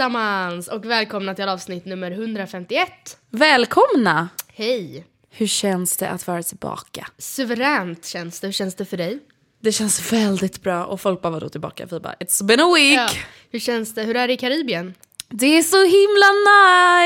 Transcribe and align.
Allesammans 0.00 0.68
och 0.68 0.84
välkomna 0.84 1.34
till 1.34 1.48
avsnitt 1.48 1.84
nummer 1.84 2.10
151. 2.10 2.88
Välkomna! 3.30 4.28
Hej! 4.54 5.06
Hur 5.30 5.46
känns 5.46 5.96
det 5.96 6.08
att 6.08 6.26
vara 6.26 6.42
tillbaka? 6.42 7.06
Suveränt 7.18 8.06
känns 8.06 8.40
det. 8.40 8.46
Hur 8.46 8.52
känns 8.52 8.74
det 8.74 8.84
för 8.84 8.96
dig? 8.96 9.18
Det 9.60 9.72
känns 9.72 10.12
väldigt 10.12 10.62
bra 10.62 10.84
och 10.84 11.00
folk 11.00 11.22
bara 11.22 11.30
vadå 11.30 11.48
tillbaka? 11.48 11.86
Vi 11.90 12.00
bara 12.00 12.14
it's 12.14 12.44
been 12.44 12.60
a 12.60 12.72
week! 12.74 12.98
Ja. 12.98 13.08
Hur 13.50 13.58
känns 13.58 13.94
det? 13.94 14.02
Hur 14.02 14.16
är 14.16 14.28
det 14.28 14.34
i 14.34 14.36
Karibien? 14.36 14.94
Det 15.28 15.46
är 15.46 15.62
så 15.62 15.84
himla 15.84 16.26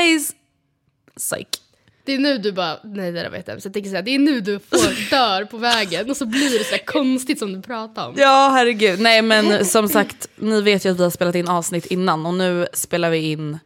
nice! 0.07 0.33
Psych. 1.17 1.64
Det 2.05 2.13
är 2.13 2.19
nu 2.19 2.37
du 2.37 2.51
bara, 2.51 2.79
nej 2.83 3.11
det 3.11 3.21
där 3.21 3.29
var 3.29 3.37
jättehemskt. 3.37 3.65
Jag 3.65 3.73
tänker 3.73 3.89
säga, 3.89 4.01
det 4.01 4.15
är 4.15 4.19
nu 4.19 4.41
du 4.41 4.59
får 4.59 5.09
dör 5.09 5.45
på 5.45 5.57
vägen 5.57 6.09
och 6.09 6.17
så 6.17 6.25
blir 6.25 6.59
det 6.59 6.65
så 6.65 6.71
här 6.71 6.85
konstigt 6.85 7.39
som 7.39 7.53
du 7.53 7.61
pratar 7.61 8.07
om. 8.07 8.13
Ja 8.17 8.49
herregud, 8.53 8.99
nej 8.99 9.21
men 9.21 9.65
som 9.65 9.89
sagt 9.89 10.27
ni 10.35 10.61
vet 10.61 10.85
ju 10.85 10.91
att 10.91 10.99
vi 10.99 11.03
har 11.03 11.09
spelat 11.09 11.35
in 11.35 11.47
avsnitt 11.47 11.85
innan 11.85 12.25
och 12.25 12.33
nu 12.33 12.67
spelar 12.73 13.09
vi 13.09 13.17
in 13.17 13.59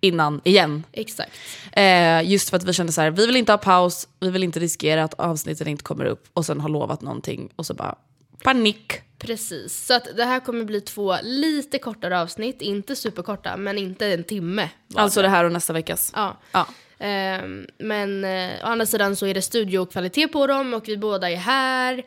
innan 0.00 0.40
igen. 0.44 0.84
Exakt. 0.92 1.32
Eh, 1.72 2.30
just 2.30 2.50
för 2.50 2.56
att 2.56 2.64
vi 2.64 2.72
kände 2.72 2.92
så 2.92 3.00
här, 3.00 3.10
vi 3.10 3.26
vill 3.26 3.36
inte 3.36 3.52
ha 3.52 3.58
paus, 3.58 4.08
vi 4.20 4.30
vill 4.30 4.42
inte 4.42 4.60
riskera 4.60 5.04
att 5.04 5.14
avsnitten 5.14 5.68
inte 5.68 5.84
kommer 5.84 6.04
upp 6.04 6.24
och 6.32 6.46
sen 6.46 6.60
har 6.60 6.68
lovat 6.68 7.02
någonting 7.02 7.52
och 7.56 7.66
så 7.66 7.74
bara 7.74 7.94
panik. 8.42 8.92
Precis. 9.18 9.86
Så 9.86 9.94
att 9.94 10.08
det 10.16 10.24
här 10.24 10.40
kommer 10.40 10.64
bli 10.64 10.80
två 10.80 11.16
lite 11.22 11.78
kortare 11.78 12.20
avsnitt, 12.20 12.62
inte 12.62 12.96
superkorta, 12.96 13.56
men 13.56 13.78
inte 13.78 14.06
en 14.06 14.24
timme. 14.24 14.70
Alltså 14.94 15.22
det 15.22 15.28
här 15.28 15.44
och 15.44 15.52
nästa 15.52 15.72
veckas. 15.72 16.12
Ja. 16.14 16.36
Ja. 16.52 16.66
Ehm, 16.98 17.66
men 17.78 18.24
eh, 18.24 18.64
å 18.64 18.66
andra 18.66 18.86
sidan 18.86 19.16
så 19.16 19.26
är 19.26 19.34
det 19.34 19.42
studiokvalitet 19.42 20.32
på 20.32 20.46
dem 20.46 20.74
och 20.74 20.88
vi 20.88 20.96
båda 20.96 21.30
är 21.30 21.36
här. 21.36 22.02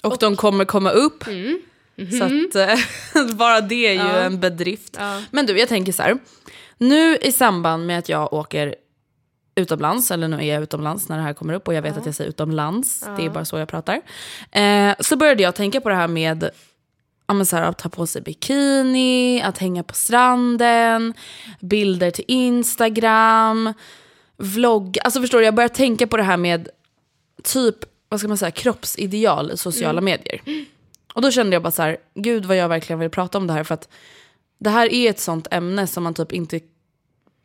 Och, 0.00 0.16
de 0.20 0.36
kommer 0.36 0.64
komma 0.64 0.90
upp. 0.90 1.26
Mm. 1.26 1.60
Så 2.18 2.24
att 2.24 2.68
eh, 2.68 3.34
bara 3.34 3.60
det 3.60 3.86
är 3.86 3.92
ju 3.92 4.24
en 4.24 4.40
bedrift. 4.40 4.98
Men 5.30 5.46
du, 5.46 5.58
jag 5.58 5.68
tänker 5.68 5.92
så 5.92 6.02
här. 6.02 6.18
Nu 6.78 7.16
i 7.16 7.32
samband 7.32 7.86
med 7.86 7.98
att 7.98 8.08
jag 8.08 8.32
åker 8.32 8.74
utomlands, 9.54 10.10
eller 10.10 10.28
nu 10.28 10.36
är 10.36 10.54
jag 10.54 10.62
utomlands 10.62 11.08
när 11.08 11.16
det 11.16 11.22
här 11.22 11.32
kommer 11.32 11.54
upp 11.54 11.68
och 11.68 11.74
jag 11.74 11.82
vet 11.82 11.96
att 11.96 12.06
jag 12.06 12.14
säger 12.14 12.30
utomlands, 12.30 13.00
det 13.16 13.24
är 13.24 13.30
bara 13.30 13.44
så 13.44 13.58
jag 13.58 13.68
pratar. 13.68 14.00
Eh, 14.50 14.94
så 15.00 15.16
började 15.16 15.42
jag 15.42 15.54
tänka 15.54 15.80
på 15.80 15.88
det 15.88 15.94
här 15.94 16.08
med 16.08 16.50
ja, 17.26 17.44
så 17.44 17.56
här, 17.56 17.64
att 17.64 17.78
ta 17.78 17.88
på 17.88 18.06
sig 18.06 18.22
bikini, 18.22 19.42
att 19.42 19.58
hänga 19.58 19.82
på 19.82 19.94
stranden, 19.94 21.14
bilder 21.60 22.10
till 22.10 22.24
Instagram, 22.28 23.74
vlogg. 24.36 24.98
Alltså 25.04 25.20
förstår 25.20 25.38
du, 25.38 25.44
jag 25.44 25.54
börjar 25.54 25.68
tänka 25.68 26.06
på 26.06 26.16
det 26.16 26.22
här 26.22 26.36
med 26.36 26.68
typ, 27.42 27.76
vad 28.08 28.20
ska 28.20 28.28
man 28.28 28.38
säga, 28.38 28.50
kroppsideal 28.50 29.50
i 29.50 29.56
sociala 29.56 30.00
medier. 30.00 30.42
Och 31.14 31.22
då 31.22 31.30
kände 31.30 31.56
jag 31.56 31.62
bara 31.62 31.70
så 31.70 31.82
här, 31.82 31.96
gud 32.14 32.44
vad 32.44 32.56
jag 32.56 32.68
verkligen 32.68 33.00
vill 33.00 33.10
prata 33.10 33.38
om 33.38 33.46
det 33.46 33.52
här 33.52 33.64
för 33.64 33.74
att 33.74 33.88
det 34.58 34.70
här 34.70 34.92
är 34.92 35.10
ett 35.10 35.20
sånt 35.20 35.48
ämne 35.50 35.86
som 35.86 36.02
man 36.02 36.14
typ 36.14 36.32
inte 36.32 36.60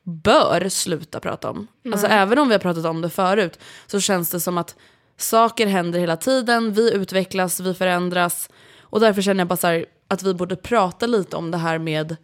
bör 0.03 0.69
sluta 0.69 1.19
prata 1.19 1.49
om. 1.49 1.67
Alltså 1.91 2.07
även 2.07 2.39
om 2.39 2.47
vi 2.47 2.53
har 2.53 2.59
pratat 2.59 2.85
om 2.85 3.01
det 3.01 3.09
förut 3.09 3.59
så 3.87 3.99
känns 3.99 4.29
det 4.29 4.39
som 4.39 4.57
att 4.57 4.75
saker 5.17 5.67
händer 5.67 5.99
hela 5.99 6.17
tiden, 6.17 6.73
vi 6.73 6.93
utvecklas, 6.93 7.59
vi 7.59 7.73
förändras. 7.73 8.49
Och 8.81 8.99
därför 8.99 9.21
känner 9.21 9.41
jag 9.41 9.47
bara 9.47 9.57
så 9.57 9.67
här, 9.67 9.85
att 10.07 10.23
vi 10.23 10.33
borde 10.33 10.55
prata 10.55 11.07
lite 11.07 11.37
om 11.37 11.51
det 11.51 11.57
här 11.57 11.77
med 11.77 12.15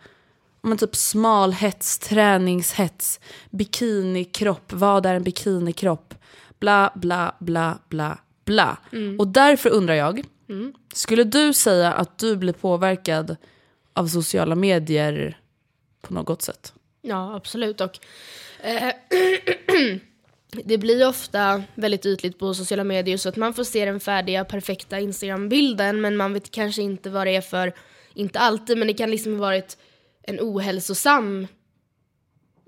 men 0.63 0.77
typ 0.77 0.95
smalhets, 0.95 1.99
träningshets, 1.99 3.19
bikinikropp, 3.49 4.73
vad 4.73 5.05
är 5.05 5.15
en 5.15 5.23
bikinikropp? 5.23 6.13
Bla, 6.59 6.91
bla, 6.95 7.35
bla, 7.39 7.79
bla, 7.89 8.17
bla. 8.45 8.77
Och 9.19 9.27
därför 9.27 9.69
undrar 9.69 9.93
jag, 9.93 10.23
skulle 10.93 11.23
du 11.23 11.53
säga 11.53 11.93
att 11.93 12.17
du 12.17 12.35
blir 12.35 12.53
påverkad 12.53 13.35
av 13.93 14.07
sociala 14.07 14.55
medier 14.55 15.37
på 16.01 16.13
något 16.13 16.41
sätt? 16.41 16.73
Ja, 17.01 17.35
absolut. 17.35 17.81
Och, 17.81 17.99
eh, 18.61 18.93
det 20.63 20.77
blir 20.77 21.07
ofta 21.07 21.63
väldigt 21.75 22.05
ytligt 22.05 22.39
på 22.39 22.53
sociala 22.53 22.83
medier 22.83 23.17
så 23.17 23.29
att 23.29 23.35
man 23.35 23.53
får 23.53 23.63
se 23.63 23.85
den 23.85 23.99
färdiga, 23.99 24.45
perfekta 24.45 24.99
Instagram-bilden 24.99 26.01
men 26.01 26.17
man 26.17 26.33
vet 26.33 26.51
kanske 26.51 26.81
inte 26.81 27.09
vad 27.09 27.27
det 27.27 27.35
är 27.35 27.41
för, 27.41 27.73
inte 28.13 28.39
alltid, 28.39 28.77
men 28.77 28.87
det 28.87 28.93
kan 28.93 29.11
liksom 29.11 29.33
ha 29.33 29.39
varit 29.39 29.77
en 30.23 30.39
ohälsosam 30.39 31.47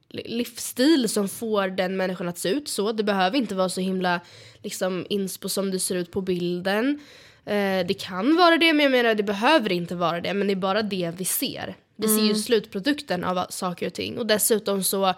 li- 0.10 0.28
livsstil 0.28 1.10
som 1.10 1.30
får 1.30 1.68
den 1.68 1.98
människan 1.98 2.28
att 2.28 2.38
se 2.38 2.50
ut 2.50 2.68
så. 2.68 2.92
Det 2.92 3.04
behöver 3.04 3.38
inte 3.38 3.56
vara 3.56 3.70
så 3.70 3.82
himla 3.82 4.20
liksom, 4.64 5.06
inspo 5.10 5.50
som 5.50 5.72
det 5.72 5.80
ser 5.80 5.96
ut 5.96 6.12
på 6.12 6.22
bilden. 6.22 7.00
Eh, 7.46 7.86
det 7.88 8.00
kan 8.00 8.36
vara 8.36 8.58
det, 8.58 8.74
men 8.74 8.84
jag 8.84 8.92
menar 8.92 9.16
det 9.16 9.24
behöver 9.24 9.72
inte 9.72 9.96
vara 9.96 10.22
det. 10.22 10.34
Men 10.34 10.48
det 10.48 10.54
är 10.54 10.56
bara 10.56 10.82
det 10.82 11.14
vi 11.18 11.26
ser. 11.26 11.76
Vi 11.96 12.08
ser 12.08 12.24
ju 12.24 12.36
slutprodukten 12.36 13.24
av 13.24 13.46
saker 13.50 13.88
och 13.88 13.94
ting. 13.94 14.18
Och 14.18 14.26
dessutom 14.26 14.84
så 14.84 15.14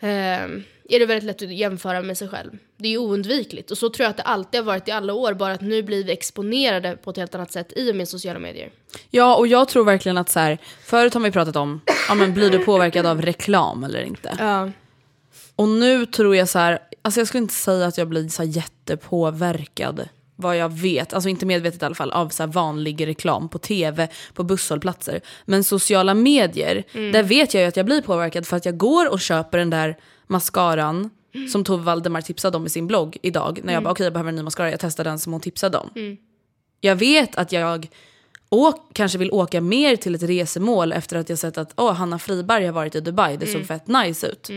är 0.00 0.98
det 0.98 1.06
väldigt 1.06 1.24
lätt 1.24 1.42
att 1.42 1.54
jämföra 1.54 2.02
med 2.02 2.18
sig 2.18 2.28
själv. 2.28 2.58
Det 2.76 2.94
är 2.94 2.98
oundvikligt. 2.98 3.70
Och 3.70 3.78
så 3.78 3.90
tror 3.90 4.04
jag 4.04 4.10
att 4.10 4.16
det 4.16 4.22
alltid 4.22 4.60
har 4.60 4.64
varit 4.66 4.88
i 4.88 4.90
alla 4.90 5.12
år. 5.12 5.34
Bara 5.34 5.52
att 5.52 5.60
nu 5.60 5.82
blir 5.82 6.04
vi 6.04 6.12
exponerade 6.12 6.96
på 6.96 7.10
ett 7.10 7.16
helt 7.16 7.34
annat 7.34 7.52
sätt 7.52 7.72
i 7.76 7.92
och 7.92 7.96
med 7.96 8.08
sociala 8.08 8.38
medier. 8.38 8.70
Ja, 9.10 9.36
och 9.36 9.46
jag 9.46 9.68
tror 9.68 9.84
verkligen 9.84 10.18
att 10.18 10.28
så 10.28 10.40
här, 10.40 10.58
förut 10.84 11.14
har 11.14 11.20
vi 11.20 11.30
pratat 11.30 11.56
om, 11.56 11.80
ja 12.08 12.14
men 12.14 12.34
blir 12.34 12.50
du 12.50 12.58
påverkad 12.64 13.06
av 13.06 13.22
reklam 13.22 13.84
eller 13.84 14.02
inte? 14.02 14.36
Ja. 14.38 14.70
Och 15.56 15.68
nu 15.68 16.06
tror 16.06 16.36
jag 16.36 16.48
så 16.48 16.58
här, 16.58 16.78
alltså 17.02 17.20
jag 17.20 17.28
skulle 17.28 17.42
inte 17.42 17.54
säga 17.54 17.86
att 17.86 17.98
jag 17.98 18.08
blir 18.08 18.28
så 18.28 18.42
jättepåverkad 18.44 20.08
vad 20.40 20.56
jag 20.56 20.72
vet, 20.72 21.12
alltså 21.12 21.28
inte 21.28 21.46
medvetet 21.46 21.82
i 21.82 21.84
alla 21.84 21.94
fall, 21.94 22.10
av 22.10 22.28
så 22.28 22.46
vanlig 22.46 23.06
reklam 23.06 23.48
på 23.48 23.58
tv, 23.58 24.08
på 24.34 24.44
busshållplatser. 24.44 25.20
Men 25.44 25.64
sociala 25.64 26.14
medier, 26.14 26.84
där 27.12 27.22
vet 27.22 27.54
jag 27.54 27.62
ju 27.62 27.68
att 27.68 27.76
jag 27.76 27.86
blir 27.86 28.02
påverkad 28.02 28.46
för 28.46 28.56
att 28.56 28.64
jag 28.64 28.76
går 28.76 29.12
och 29.12 29.20
köper 29.20 29.58
den 29.58 29.70
där 29.70 29.96
mascaran 30.26 31.10
som 31.52 31.64
Tove 31.64 31.82
Valdemar 31.82 32.20
tipsade 32.20 32.56
om 32.56 32.66
i 32.66 32.68
sin 32.68 32.86
blogg 32.86 33.16
idag. 33.22 33.60
När 33.64 33.72
jag 33.72 33.82
bara 33.82 33.90
okej 33.90 33.92
okay, 33.92 34.06
jag 34.06 34.12
behöver 34.12 34.28
en 34.28 34.36
ny 34.36 34.42
mascara, 34.42 34.70
jag 34.70 34.80
testar 34.80 35.04
den 35.04 35.18
som 35.18 35.32
hon 35.32 35.40
tipsade 35.40 35.78
om. 35.78 35.90
Mm. 35.96 36.16
Jag 36.80 36.96
vet 36.96 37.36
att 37.36 37.52
jag 37.52 37.88
åk, 38.48 38.76
kanske 38.92 39.18
vill 39.18 39.30
åka 39.30 39.60
mer 39.60 39.96
till 39.96 40.14
ett 40.14 40.22
resemål 40.22 40.92
efter 40.92 41.16
att 41.16 41.28
jag 41.28 41.38
sett 41.38 41.58
att 41.58 41.72
oh, 41.76 41.92
Hanna 41.92 42.18
Friberg 42.18 42.66
har 42.66 42.72
varit 42.72 42.94
i 42.94 43.00
Dubai, 43.00 43.36
det 43.36 43.46
såg 43.46 43.54
mm. 43.54 43.66
fett 43.66 43.86
nice 43.86 44.26
ut. 44.26 44.48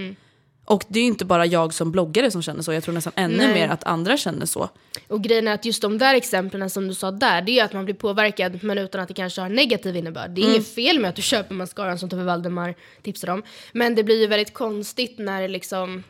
Och 0.66 0.84
det 0.88 1.00
är 1.00 1.04
inte 1.04 1.26
bara 1.26 1.46
jag 1.46 1.74
som 1.74 1.92
bloggare 1.92 2.32
som 2.32 2.42
känner 2.42 2.62
så, 2.62 2.74
jag 2.74 2.84
tror 2.84 2.94
nästan 2.94 3.14
ännu 3.16 3.38
Nej. 3.38 3.54
mer 3.54 3.70
att 3.70 3.84
andra 3.84 4.18
känner 4.18 4.46
så. 4.46 4.70
Och 5.08 5.22
grejen 5.22 5.48
är 5.48 5.54
att 5.54 5.66
just 5.66 5.82
de 5.82 5.98
där 5.98 6.16
exemplen 6.16 6.70
som 6.70 6.88
du 6.88 6.94
sa 6.94 7.12
där, 7.12 7.42
det 7.42 7.52
är 7.52 7.54
ju 7.54 7.60
att 7.60 7.74
man 7.74 7.86
blir 7.86 7.96
påverkad 7.96 8.64
men 8.64 8.78
utan 8.78 9.02
att 9.02 9.08
det 9.08 9.14
kanske 9.14 9.42
har 9.42 9.50
negativ 9.50 9.96
innebörd. 9.96 10.32
Det 10.32 10.42
är 10.42 10.44
mm. 10.44 10.56
inget 10.56 10.76
fel 10.76 11.00
med 11.00 11.10
att 11.10 11.16
du 11.16 11.22
köper 11.22 11.56
mascaran 11.56 12.00
som 12.00 12.10
Tove 12.10 12.24
Valdemar 12.24 12.76
tipsar 13.02 13.28
om. 13.28 13.44
Men 13.72 13.96
det 13.96 14.04
blir 14.04 14.22
ju 14.22 14.28
väldigt 14.28 14.54
konstigt 14.54 15.16
när 15.18 15.42
det 15.42 15.48
liksom 15.48 16.04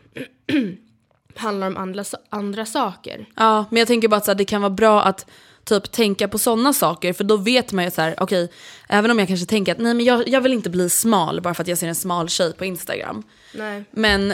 handlar 1.36 1.68
om 1.68 1.78
andra, 1.78 2.04
andra 2.30 2.66
saker. 2.66 3.26
Ja, 3.36 3.66
men 3.70 3.80
jag 3.80 3.88
tänker 3.88 4.08
bara 4.08 4.18
att 4.18 4.38
det 4.38 4.46
kan 4.46 4.62
vara 4.62 4.70
bra 4.70 5.02
att 5.04 5.26
typ 5.66 5.92
tänka 5.92 6.28
på 6.28 6.38
sådana 6.38 6.74
saker 6.74 7.14
för 7.14 7.24
då 7.24 7.38
vet 7.38 7.72
man 7.72 7.86
ju 7.86 7.92
så 7.92 8.02
här, 8.02 8.16
okej, 8.18 8.44
okay, 8.44 8.56
även 8.88 9.12
om 9.12 9.20
jag 9.20 9.28
kanske 9.28 9.46
tänker 9.46 9.72
att 9.72 9.78
nej 9.78 9.94
men 9.94 10.06
jag, 10.06 10.28
jag 10.28 10.42
vill 10.42 10.54
inte 10.54 10.70
bli 10.70 10.90
smal 10.90 11.42
bara 11.42 11.54
för 11.54 11.62
att 11.62 11.68
jag 11.68 11.78
ser 11.78 11.88
en 11.88 11.96
smal 11.96 12.30
tjej 12.30 12.54
på 12.54 12.66
Instagram. 12.66 13.24
Nej. 13.54 13.84
Men 13.92 14.34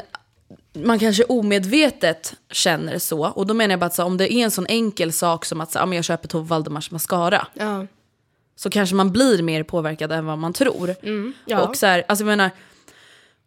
man 0.74 1.00
kanske 1.00 1.24
omedvetet 1.24 2.36
känner 2.52 3.00
så 3.00 3.28
och 3.28 3.48
då 3.48 3.54
menar 3.54 3.74
jag 3.74 3.80
bara 3.80 3.86
att 3.86 3.96
så, 3.96 4.04
om 4.04 4.18
det 4.18 4.34
är 4.34 4.44
en 4.44 4.52
sån 4.52 4.66
enkel 4.70 5.14
sak 5.14 5.46
som 5.46 5.62
att 5.62 5.72
så, 5.72 5.80
ja, 5.80 5.94
jag 5.94 6.04
köper 6.04 6.28
Tove 6.28 6.48
Valdemars 6.48 6.92
mascara. 6.92 7.48
Ja. 7.54 7.86
Så 8.56 8.70
kanske 8.70 8.96
man 8.96 9.12
blir 9.12 9.44
mer 9.44 9.64
påverkad 9.64 10.12
än 10.12 10.26
vad 10.26 10.38
man 10.38 10.54
tror. 10.54 10.96
Mm, 11.04 11.34
ja. 11.46 11.62
Och 11.62 11.76
så 11.76 11.86
här, 11.86 12.04
alltså 12.08 12.24
jag 12.24 12.28
menar, 12.28 12.52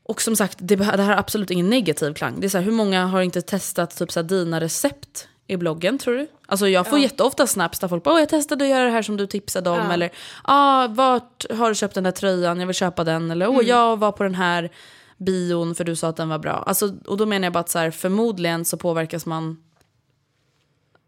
och 0.02 0.22
som 0.22 0.36
sagt, 0.36 0.58
det, 0.60 0.76
det 0.76 0.84
här 0.84 0.98
har 0.98 1.16
absolut 1.16 1.50
ingen 1.50 1.70
negativ 1.70 2.14
klang. 2.14 2.40
Det 2.40 2.46
är 2.46 2.48
så 2.48 2.58
här, 2.58 2.64
hur 2.64 2.72
många 2.72 3.06
har 3.06 3.22
inte 3.22 3.42
testat 3.42 3.96
typ 3.96 4.12
så 4.12 4.20
här, 4.20 4.28
dina 4.28 4.60
recept 4.60 5.28
i 5.52 5.56
bloggen 5.56 5.98
tror 5.98 6.14
du? 6.14 6.28
Alltså 6.46 6.68
jag 6.68 6.86
får 6.86 6.98
ja. 6.98 7.02
jätteofta 7.02 7.46
snaps 7.46 7.78
där 7.78 7.88
folk 7.88 8.04
bara 8.04 8.20
jag 8.20 8.28
testade 8.28 8.64
att 8.64 8.70
göra 8.70 8.84
det 8.84 8.90
här 8.90 9.02
som 9.02 9.16
du 9.16 9.26
tipsade 9.26 9.70
om. 9.70 9.76
Ja. 9.76 9.92
Eller 9.92 10.10
ah, 10.44 10.88
vart 10.88 11.50
har 11.50 11.68
du 11.68 11.74
köpt 11.74 11.94
den 11.94 12.04
där 12.04 12.10
tröjan, 12.10 12.60
jag 12.60 12.66
vill 12.66 12.76
köpa 12.76 13.04
den. 13.04 13.30
Eller 13.30 13.48
åh 13.48 13.54
mm. 13.54 13.66
jag 13.66 13.98
var 13.98 14.12
på 14.12 14.22
den 14.22 14.34
här 14.34 14.70
bion 15.16 15.74
för 15.74 15.84
du 15.84 15.96
sa 15.96 16.08
att 16.08 16.16
den 16.16 16.28
var 16.28 16.38
bra. 16.38 16.64
Alltså, 16.66 16.94
och 17.06 17.16
då 17.16 17.26
menar 17.26 17.46
jag 17.46 17.52
bara 17.52 17.60
att 17.60 17.68
så 17.68 17.78
här, 17.78 17.90
förmodligen 17.90 18.64
så 18.64 18.76
påverkas 18.76 19.26
man 19.26 19.62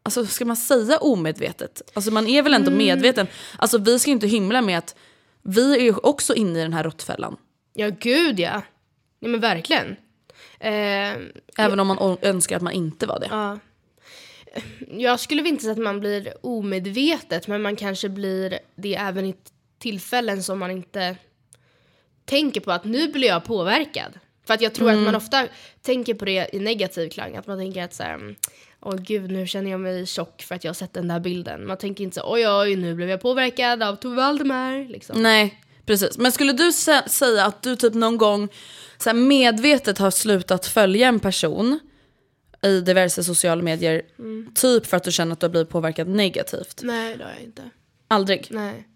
Alltså 0.03 0.27
ska 0.27 0.45
man 0.45 0.57
säga 0.57 0.99
omedvetet? 0.99 1.83
Alltså 1.95 2.11
man 2.11 2.27
är 2.27 2.43
väl 2.43 2.55
ändå 2.55 2.71
mm. 2.71 2.79
medveten. 2.79 3.27
Alltså 3.59 3.79
vi 3.79 3.99
ska 3.99 4.11
inte 4.11 4.27
hymla 4.27 4.63
med 4.63 4.79
att 4.79 4.97
vi 5.43 5.77
är 5.77 5.81
ju 5.81 5.95
också 5.95 6.35
inne 6.35 6.59
i 6.59 6.63
den 6.63 6.73
här 6.73 6.85
råttfällan. 6.85 7.37
Ja 7.73 7.91
gud 8.01 8.41
ja. 8.41 8.63
Ja 9.21 9.29
men 9.29 9.41
verkligen. 9.41 9.97
Eh, 10.61 11.13
Även 11.59 11.81
om 11.81 11.87
man 11.87 12.17
önskar 12.23 12.57
att 12.57 12.63
man 12.63 12.73
inte 12.73 13.07
var 13.07 13.21
det. 13.21 13.29
Ja 13.31 13.59
jag 14.91 15.21
skulle 15.21 15.49
inte 15.49 15.63
säga 15.63 15.73
att 15.73 15.79
man 15.79 16.01
blir 16.01 16.35
omedvetet 16.41 17.49
men 17.49 17.63
man 17.63 17.77
kanske 17.77 18.09
blir 18.09 18.59
det 18.75 18.95
även 18.95 19.27
i 19.27 19.35
tillfällen 19.79 20.43
som 20.43 20.59
man 20.59 20.71
inte 20.71 21.17
tänker 22.25 22.61
på 22.61 22.73
att 22.73 22.85
nu 22.85 23.09
blir 23.09 23.29
jag 23.29 23.45
påverkad. 23.45 24.19
För 24.47 24.55
att 24.55 24.61
jag 24.61 24.75
tror 24.75 24.89
mm. 24.89 25.01
att 25.01 25.05
man 25.05 25.15
ofta 25.15 25.47
tänker 25.83 26.15
på 26.15 26.25
det 26.25 26.49
i 26.53 26.59
negativ 26.59 27.09
klang. 27.09 27.37
Att 27.37 27.47
man 27.47 27.59
tänker 27.59 27.85
att 27.85 27.95
så 27.95 28.03
här, 28.03 28.37
åh 28.81 28.95
gud 28.97 29.31
nu 29.31 29.47
känner 29.47 29.71
jag 29.71 29.81
mig 29.81 30.07
tjock 30.07 30.43
för 30.43 30.55
att 30.55 30.65
jag 30.65 30.69
har 30.69 30.75
sett 30.75 30.93
den 30.93 31.09
där 31.09 31.21
bilden. 31.21 31.67
Man 31.67 31.77
tänker 31.77 32.05
inte 32.05 32.15
så 32.15 32.33
oj 32.33 32.49
oj 32.49 32.77
nu 32.77 32.95
blev 32.95 33.11
jag 33.11 33.21
påverkad 33.21 33.83
av 33.83 33.97
Tove 33.97 34.17
Valdemar. 34.17 34.89
Liksom. 34.89 35.23
Nej 35.23 35.61
precis. 35.87 36.19
Men 36.19 36.33
skulle 36.33 36.53
du 36.53 36.73
sä 36.73 37.03
säga 37.09 37.45
att 37.45 37.63
du 37.63 37.77
typ 37.77 37.95
någon 37.95 38.19
gång 38.19 38.49
så 38.99 39.15
medvetet 39.15 39.99
har 39.99 40.11
slutat 40.11 40.67
följa 40.67 41.09
en 41.09 41.21
person 41.21 41.81
i 42.65 42.81
diverse 42.81 43.25
sociala 43.25 43.63
medier. 43.63 44.03
Mm. 44.19 44.53
Typ 44.55 44.87
för 44.87 44.97
att 44.97 45.05
du 45.05 45.13
känner 45.13 45.33
att 45.33 45.41
du 45.41 45.47
har 45.47 45.51
blivit 45.51 45.69
påverkad 45.69 46.09
negativt. 46.09 46.81
Nej 46.83 47.17
det 47.17 47.25
har 47.25 47.31
jag 47.31 47.43
inte. 47.43 47.71
Aldrig? 48.09 48.47
Nej. 48.51 48.89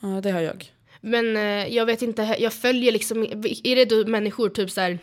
Ja 0.00 0.20
det 0.22 0.30
har 0.30 0.40
jag. 0.40 0.72
Men 1.00 1.36
eh, 1.36 1.74
jag 1.74 1.86
vet 1.86 2.02
inte, 2.02 2.36
jag 2.38 2.52
följer 2.52 2.92
liksom, 2.92 3.22
är 3.64 3.76
det 3.76 3.84
då 3.84 4.06
människor 4.06 4.48
typ 4.48 4.70
så 4.70 4.80
här 4.80 4.98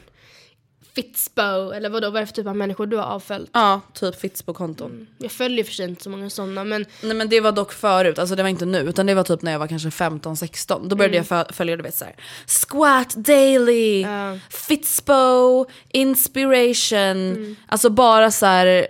Fitspo, 0.95 1.71
eller 1.71 1.89
vadå, 1.89 2.09
vad 2.09 2.15
är 2.15 2.21
det 2.21 2.27
för 2.27 2.33
typ 2.33 2.47
av 2.47 2.55
människor 2.55 2.85
du 2.85 2.97
har 2.97 3.03
avföljt? 3.03 3.49
Ja, 3.53 3.81
typ 3.93 4.19
Fitspo-konton. 4.19 4.91
Mm. 4.91 5.07
Jag 5.17 5.31
följer 5.31 5.63
för 5.63 5.71
sig 5.71 5.89
inte 5.89 6.03
så 6.03 6.09
många 6.09 6.29
sådana 6.29 6.63
men... 6.63 6.85
Nej 7.01 7.15
men 7.15 7.29
det 7.29 7.41
var 7.41 7.51
dock 7.51 7.73
förut, 7.73 8.19
alltså 8.19 8.35
det 8.35 8.43
var 8.43 8.49
inte 8.49 8.65
nu, 8.65 8.79
utan 8.79 9.05
det 9.05 9.13
var 9.13 9.23
typ 9.23 9.41
när 9.41 9.51
jag 9.51 9.59
var 9.59 9.67
kanske 9.67 9.89
15-16. 9.89 10.87
Då 10.87 10.95
började 10.95 11.17
mm. 11.17 11.27
jag 11.29 11.55
följa, 11.55 11.77
du 11.77 11.83
vet 11.83 11.95
såhär, 11.95 12.15
Squat 12.47 13.15
Daily, 13.15 14.05
uh. 14.05 14.37
Fitspo, 14.49 15.65
Inspiration, 15.89 16.97
mm. 16.99 17.55
alltså 17.67 17.89
bara 17.89 18.31
så 18.31 18.45
här, 18.45 18.87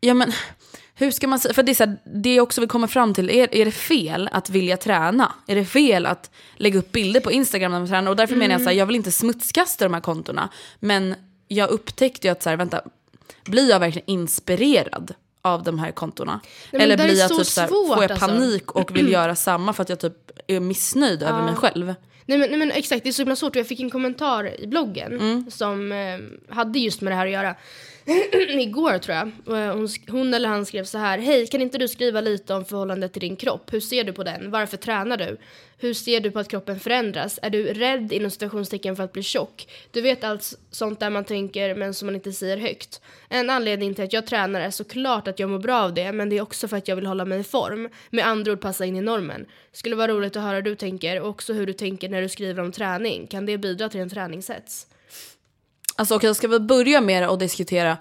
ja 0.00 0.14
men 0.14 0.32
hur 0.98 1.10
ska 1.10 1.28
man 1.28 1.38
säga, 1.38 1.54
för 1.54 1.62
det 1.62 1.72
är, 1.72 1.74
så 1.74 1.84
här, 1.84 1.96
det 2.04 2.34
jag 2.34 2.42
också 2.42 2.60
vill 2.60 2.70
komma 2.70 2.88
fram 2.88 3.14
till, 3.14 3.30
är, 3.30 3.54
är 3.54 3.64
det 3.64 3.70
fel 3.70 4.28
att 4.32 4.50
vilja 4.50 4.76
träna? 4.76 5.32
Är 5.46 5.54
det 5.54 5.64
fel 5.64 6.06
att 6.06 6.30
lägga 6.56 6.78
upp 6.78 6.92
bilder 6.92 7.20
på 7.20 7.32
Instagram 7.32 7.72
när 7.72 7.78
man 7.78 7.88
tränar? 7.88 8.10
Och 8.10 8.16
därför 8.16 8.34
mm. 8.34 8.38
menar 8.38 8.54
jag 8.54 8.60
så 8.60 8.64
här, 8.64 8.72
mm. 8.72 8.78
jag 8.78 8.86
vill 8.86 8.96
inte 8.96 9.12
smutskasta 9.12 9.84
de 9.84 9.94
här 9.94 10.00
kontona. 10.00 10.48
Men 10.80 11.14
jag 11.48 11.70
upptäckte 11.70 12.26
ju 12.26 12.32
att 12.32 12.42
så 12.42 12.50
här, 12.50 12.56
vänta, 12.56 12.80
blir 13.44 13.70
jag 13.70 13.80
verkligen 13.80 14.10
inspirerad 14.10 15.14
av 15.42 15.62
de 15.62 15.78
här 15.78 15.92
kontona? 15.92 16.40
Nej, 16.72 16.82
Eller 16.82 16.96
blir 16.96 17.18
jag 17.18 17.36
typ 17.36 17.46
så 17.46 17.60
här, 17.60 17.68
får 17.68 18.02
jag 18.02 18.12
alltså. 18.12 18.26
panik 18.26 18.72
och 18.72 18.96
vill 18.96 19.08
göra 19.12 19.34
samma 19.34 19.72
för 19.72 19.82
att 19.82 19.88
jag 19.88 20.00
typ 20.00 20.30
är 20.46 20.60
missnöjd 20.60 21.22
ja. 21.22 21.28
över 21.28 21.42
mig 21.42 21.54
själv? 21.54 21.94
Nej 22.26 22.38
men, 22.38 22.50
nej 22.50 22.58
men 22.58 22.70
exakt, 22.70 23.02
det 23.02 23.08
är 23.08 23.12
så 23.12 23.22
himla 23.22 23.36
svårt. 23.36 23.56
Jag 23.56 23.66
fick 23.66 23.80
en 23.80 23.90
kommentar 23.90 24.60
i 24.60 24.66
bloggen 24.66 25.12
mm. 25.12 25.50
som 25.50 25.92
eh, 25.92 26.54
hade 26.54 26.78
just 26.78 27.00
med 27.00 27.12
det 27.12 27.16
här 27.16 27.26
att 27.26 27.32
göra. 27.32 27.54
igår 28.60 28.98
tror 28.98 29.16
jag. 29.16 29.58
Eh, 29.58 29.76
hon, 29.76 29.88
hon, 30.08 30.34
eller 30.34 30.48
han 30.48 30.66
skrev 30.66 30.84
så 30.84 30.98
här. 30.98 31.18
Hej, 31.18 31.46
kan 31.46 31.60
inte 31.60 31.78
du 31.78 31.88
skriva 31.88 32.20
lite 32.20 32.54
om 32.54 32.64
förhållandet 32.64 33.12
till 33.12 33.20
din 33.20 33.36
kropp? 33.36 33.72
Hur 33.72 33.80
ser 33.80 34.04
du 34.04 34.12
på 34.12 34.24
den? 34.24 34.50
Varför 34.50 34.76
tränar 34.76 35.16
du? 35.16 35.36
Hur 35.78 35.94
ser 35.94 36.20
du 36.20 36.30
på 36.30 36.38
att 36.38 36.48
kroppen 36.48 36.80
förändras? 36.80 37.38
Är 37.42 37.50
du 37.50 37.64
rädd 37.72 38.12
inom 38.12 38.30
situationstecken 38.30 38.96
för 38.96 39.04
att 39.04 39.12
bli 39.12 39.22
tjock? 39.22 39.68
Du 39.90 40.00
vet 40.00 40.24
allt 40.24 40.58
sånt 40.70 41.00
där 41.00 41.10
man 41.10 41.24
tänker 41.24 41.74
men 41.74 41.94
som 41.94 42.06
man 42.06 42.14
inte 42.14 42.32
säger 42.32 42.56
högt. 42.56 43.00
En 43.28 43.50
anledning 43.50 43.94
till 43.94 44.04
att 44.04 44.12
jag 44.12 44.26
tränar 44.26 44.60
är 44.60 44.70
såklart 44.70 45.28
att 45.28 45.38
jag 45.38 45.50
mår 45.50 45.58
bra 45.58 45.82
av 45.82 45.94
det 45.94 46.12
men 46.12 46.28
det 46.28 46.36
är 46.36 46.42
också 46.42 46.68
för 46.68 46.76
att 46.76 46.88
jag 46.88 46.96
vill 46.96 47.06
hålla 47.06 47.24
mig 47.24 47.40
i 47.40 47.44
form. 47.44 47.88
Med 48.10 48.26
andra 48.26 48.52
ord 48.52 48.60
passa 48.60 48.84
in 48.84 48.96
i 48.96 49.00
normen. 49.00 49.46
Skulle 49.72 49.96
vara 49.96 50.12
roligt 50.12 50.36
att 50.36 50.42
höra 50.42 50.54
hur 50.54 50.62
du 50.62 50.74
tänker 50.74 51.20
och 51.20 51.28
också 51.28 51.52
hur 51.52 51.66
du 51.66 51.72
tänker 51.72 52.08
när 52.08 52.22
du 52.22 52.28
skriver 52.28 52.62
om 52.62 52.72
träning. 52.72 53.26
Kan 53.26 53.46
det 53.46 53.58
bidra 53.58 53.88
till 53.88 54.00
en 54.00 54.10
träningshets? 54.10 54.86
Alltså 55.96 56.14
okej, 56.14 56.30
okay, 56.30 56.34
ska 56.34 56.48
vi 56.48 56.60
börja 56.60 57.00
med 57.00 57.28
att 57.28 57.40
diskutera 57.40 57.98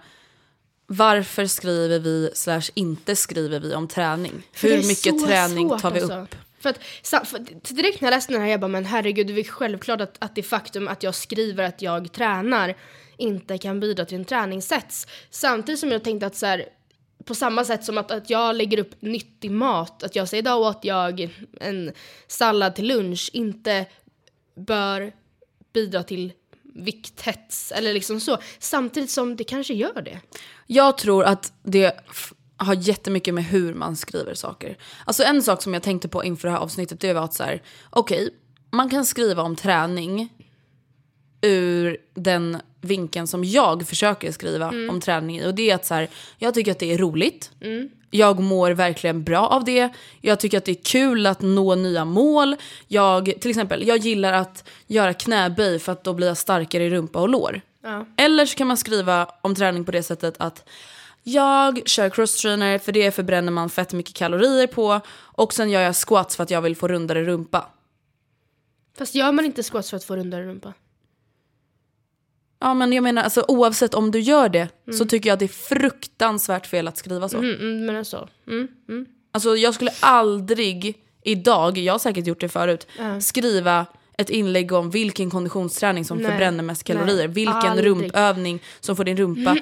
varför 0.88 1.46
skriver 1.46 2.00
vi 2.00 2.31
slash 2.34 2.62
inte 2.74 3.15
skriver 3.15 3.60
vi 3.60 3.75
om 3.75 3.88
träning? 3.88 4.43
Hur 4.62 4.77
mycket 4.88 5.25
träning 5.25 5.69
tar 5.79 5.91
vi 5.91 6.01
alltså. 6.01 6.19
upp? 6.19 6.36
För 6.60 6.69
att, 6.69 6.79
för 7.27 7.74
direkt 7.74 8.01
när 8.01 8.08
jag 8.08 8.15
läste 8.15 8.34
den 8.34 8.41
här 8.41 8.50
jag 8.50 8.60
bara 8.60 8.67
men 8.67 8.86
herregud 8.86 9.27
det 9.27 9.39
är 9.39 9.43
självklart 9.43 10.01
att, 10.01 10.15
att 10.19 10.36
det 10.36 10.43
faktum 10.43 10.88
att 10.88 11.03
jag 11.03 11.15
skriver 11.15 11.63
att 11.63 11.81
jag 11.81 12.12
tränar 12.12 12.75
inte 13.17 13.58
kan 13.58 13.79
bidra 13.79 14.05
till 14.05 14.17
en 14.17 14.25
träningssets. 14.25 15.08
Samtidigt 15.29 15.79
som 15.79 15.91
jag 15.91 16.03
tänkte 16.03 16.27
att 16.27 16.36
så 16.36 16.46
här, 16.46 16.65
på 17.25 17.36
samma 17.36 17.65
sätt 17.65 17.84
som 17.84 17.98
att, 17.98 18.12
att 18.12 18.29
jag 18.29 18.55
lägger 18.55 18.79
upp 18.79 19.01
nyttig 19.01 19.51
mat, 19.51 20.03
att 20.03 20.15
jag 20.15 20.29
säger 20.29 20.43
idag 20.43 20.62
åt 20.62 20.79
jag 20.81 21.29
en 21.62 21.91
sallad 22.27 22.75
till 22.75 22.88
lunch, 22.88 23.29
inte 23.34 23.86
bör 24.55 25.12
bidra 25.74 26.03
till 26.03 26.31
vikthets 26.75 27.72
eller 27.72 27.94
liksom 27.94 28.20
så. 28.20 28.38
Samtidigt 28.60 29.12
som 29.12 29.36
det 29.36 29.44
kanske 29.44 29.74
gör 29.74 30.01
det. 30.01 30.20
Jag 30.67 30.98
tror 30.98 31.24
att 31.24 31.53
det 31.63 32.00
har 32.58 32.75
jättemycket 32.75 33.34
med 33.34 33.44
hur 33.44 33.74
man 33.74 33.96
skriver 33.96 34.34
saker. 34.34 34.77
Alltså 35.05 35.24
en 35.24 35.44
sak 35.44 35.62
som 35.62 35.74
jag 35.74 35.84
tänkte 35.84 36.08
på 36.08 36.24
inför 36.24 36.48
det 36.48 36.51
här 36.51 36.60
avsnittet 36.60 37.00
det 37.00 37.13
var 37.13 37.24
att 37.24 37.34
så 37.34 37.44
här, 37.44 37.62
okej, 37.89 38.24
okay, 38.24 38.29
man 38.72 38.89
kan 38.89 39.05
skriva 39.05 39.44
om 39.44 39.55
träning 39.55 40.29
ur 41.41 41.98
den 42.13 42.58
vinkeln 42.82 43.27
som 43.27 43.44
jag 43.44 43.88
försöker 43.88 44.32
skriva 44.32 44.67
mm. 44.67 44.89
om 44.89 45.01
träning 45.01 45.46
Och 45.46 45.55
det 45.55 45.72
är 45.72 45.75
att 45.75 45.86
så 45.86 45.94
här, 45.94 46.10
jag 46.38 46.53
tycker 46.53 46.72
att 46.72 46.79
det 46.79 46.94
är 46.94 46.98
roligt. 46.98 47.51
Mm. 47.62 47.89
Jag 48.12 48.39
mår 48.39 48.71
verkligen 48.71 49.24
bra 49.24 49.47
av 49.47 49.63
det. 49.63 49.89
Jag 50.21 50.39
tycker 50.39 50.57
att 50.57 50.65
det 50.65 50.71
är 50.71 50.83
kul 50.83 51.25
att 51.25 51.41
nå 51.41 51.75
nya 51.75 52.05
mål. 52.05 52.55
Jag, 52.88 53.33
till 53.41 53.50
exempel, 53.50 53.88
jag 53.88 53.97
gillar 53.97 54.33
att 54.33 54.69
göra 54.88 55.13
knäböj 55.13 55.79
för 55.79 55.91
att 55.91 56.03
då 56.03 56.13
blir 56.13 56.27
jag 56.27 56.38
starkare 56.38 56.83
i 56.83 56.89
rumpa 56.89 57.21
och 57.21 57.29
lår. 57.29 57.62
Ja. 57.83 58.05
Eller 58.17 58.45
så 58.45 58.55
kan 58.55 58.67
man 58.67 58.77
skriva 58.77 59.27
om 59.41 59.55
träning 59.55 59.85
på 59.85 59.91
det 59.91 60.03
sättet 60.03 60.35
att 60.38 60.69
jag 61.24 61.81
kör 61.85 62.09
crosstrainer 62.09 62.77
för 62.77 62.91
det 62.91 63.12
förbränner 63.12 63.51
man 63.51 63.69
fett 63.69 63.93
mycket 63.93 64.15
kalorier 64.15 64.67
på. 64.67 65.01
Och 65.15 65.53
sen 65.53 65.69
gör 65.69 65.81
jag 65.81 65.95
squats 65.95 66.35
för 66.35 66.43
att 66.43 66.51
jag 66.51 66.62
vill 66.62 66.75
få 66.75 66.88
rundare 66.88 67.24
rumpa. 67.24 67.69
Fast 68.97 69.15
gör 69.15 69.31
man 69.31 69.45
inte 69.45 69.63
squats 69.63 69.89
för 69.89 69.97
att 69.97 70.03
få 70.03 70.15
rundare 70.15 70.45
rumpa? 70.45 70.74
Ja 72.65 72.74
men 72.74 72.93
jag 72.93 73.03
menar 73.03 73.24
alltså 73.24 73.45
oavsett 73.48 73.93
om 73.93 74.12
du 74.12 74.19
gör 74.19 74.50
det 74.50 74.69
mm. 74.88 74.98
så 74.98 75.05
tycker 75.05 75.29
jag 75.29 75.39
det 75.39 75.45
är 75.45 75.77
fruktansvärt 75.77 76.67
fel 76.67 76.88
att 76.88 76.98
skriva 76.98 77.29
så. 77.29 77.38
Mm, 77.38 77.55
mm, 77.55 77.86
men 77.86 77.95
alltså. 77.95 78.27
Mm, 78.48 78.67
mm. 78.89 79.05
Alltså 79.31 79.55
jag 79.55 79.74
skulle 79.74 79.91
aldrig 80.00 80.98
idag, 81.24 81.77
jag 81.77 81.93
har 81.93 82.00
säkert 82.00 82.27
gjort 82.27 82.41
det 82.41 82.50
förut, 82.50 82.88
skriva 83.22 83.86
ett 84.17 84.29
inlägg 84.29 84.72
om 84.72 84.89
vilken 84.89 85.29
konditionsträning 85.29 86.05
som 86.05 86.17
Nej. 86.17 86.31
förbränner 86.31 86.63
mest 86.63 86.84
kalorier, 86.84 87.17
Nej. 87.17 87.27
vilken 87.27 87.55
Aldrig. 87.55 87.88
rumpövning 87.88 88.60
som 88.79 88.95
får 88.95 89.03
din 89.03 89.17
rumpa. 89.17 89.57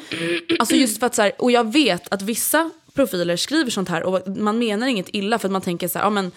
Alltså 0.59 0.75
just 0.75 0.99
för 0.99 1.07
att 1.07 1.15
så 1.15 1.21
här, 1.21 1.31
och 1.39 1.51
jag 1.51 1.73
vet 1.73 2.13
att 2.13 2.21
vissa 2.21 2.69
profiler 2.93 3.35
skriver 3.35 3.71
sånt 3.71 3.89
här 3.89 4.03
och 4.03 4.37
man 4.37 4.59
menar 4.59 4.87
inget 4.87 5.09
illa 5.09 5.39
för 5.39 5.47
att 5.47 5.51
man 5.51 5.61
tänker 5.61 5.87
så 5.87 5.99
här, 5.99 6.05
ja 6.05 6.09
men 6.09 6.31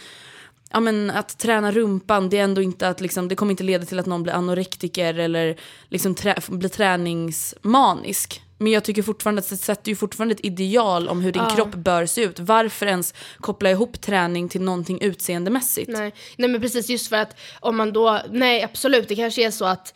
ja, 0.77 0.81
men 0.81 1.11
att 1.11 1.39
träna 1.39 1.73
rumpan, 1.73 2.29
det 2.29 2.39
är 2.39 2.45
ändå 2.45 2.63
inte 2.63 2.89
att 2.89 3.01
liksom, 3.01 3.29
det 3.29 3.35
kommer 3.35 3.51
inte 3.51 3.65
leda 3.65 3.85
till 3.85 3.99
att 3.99 4.07
någon 4.07 4.23
blir 4.23 4.33
anorektiker 4.33 5.15
eller 5.15 5.57
liksom 5.89 6.15
trä, 6.15 6.37
blir 6.49 6.69
träningsmanisk. 6.69 8.43
Men 8.59 8.73
jag 8.73 8.85
tycker 8.85 9.03
fortfarande 9.03 9.41
att 9.41 9.49
det 9.49 9.57
sätter 9.57 9.89
ju 9.89 9.97
fortfarande 9.97 10.35
ett 10.35 10.45
ideal 10.45 11.09
om 11.09 11.21
hur 11.21 11.33
din 11.33 11.43
kropp 11.57 11.75
bör 11.75 12.07
se 12.07 12.23
ut. 12.23 12.41
Varför 12.41 12.87
ens 12.87 13.15
koppla 13.41 13.71
ihop 13.71 14.01
träning 14.01 14.49
till 14.49 14.63
någonting 14.63 15.01
utseendemässigt? 15.01 15.91
Nej. 15.91 16.13
nej 16.37 16.49
men 16.49 16.61
precis 16.61 16.89
just 16.89 17.09
för 17.09 17.17
att 17.17 17.37
om 17.61 17.77
man 17.77 17.93
då, 17.93 18.21
nej 18.31 18.63
absolut 18.63 19.09
det 19.09 19.17
kanske 19.17 19.47
är 19.47 19.51
så 19.51 19.65
att 19.65 19.95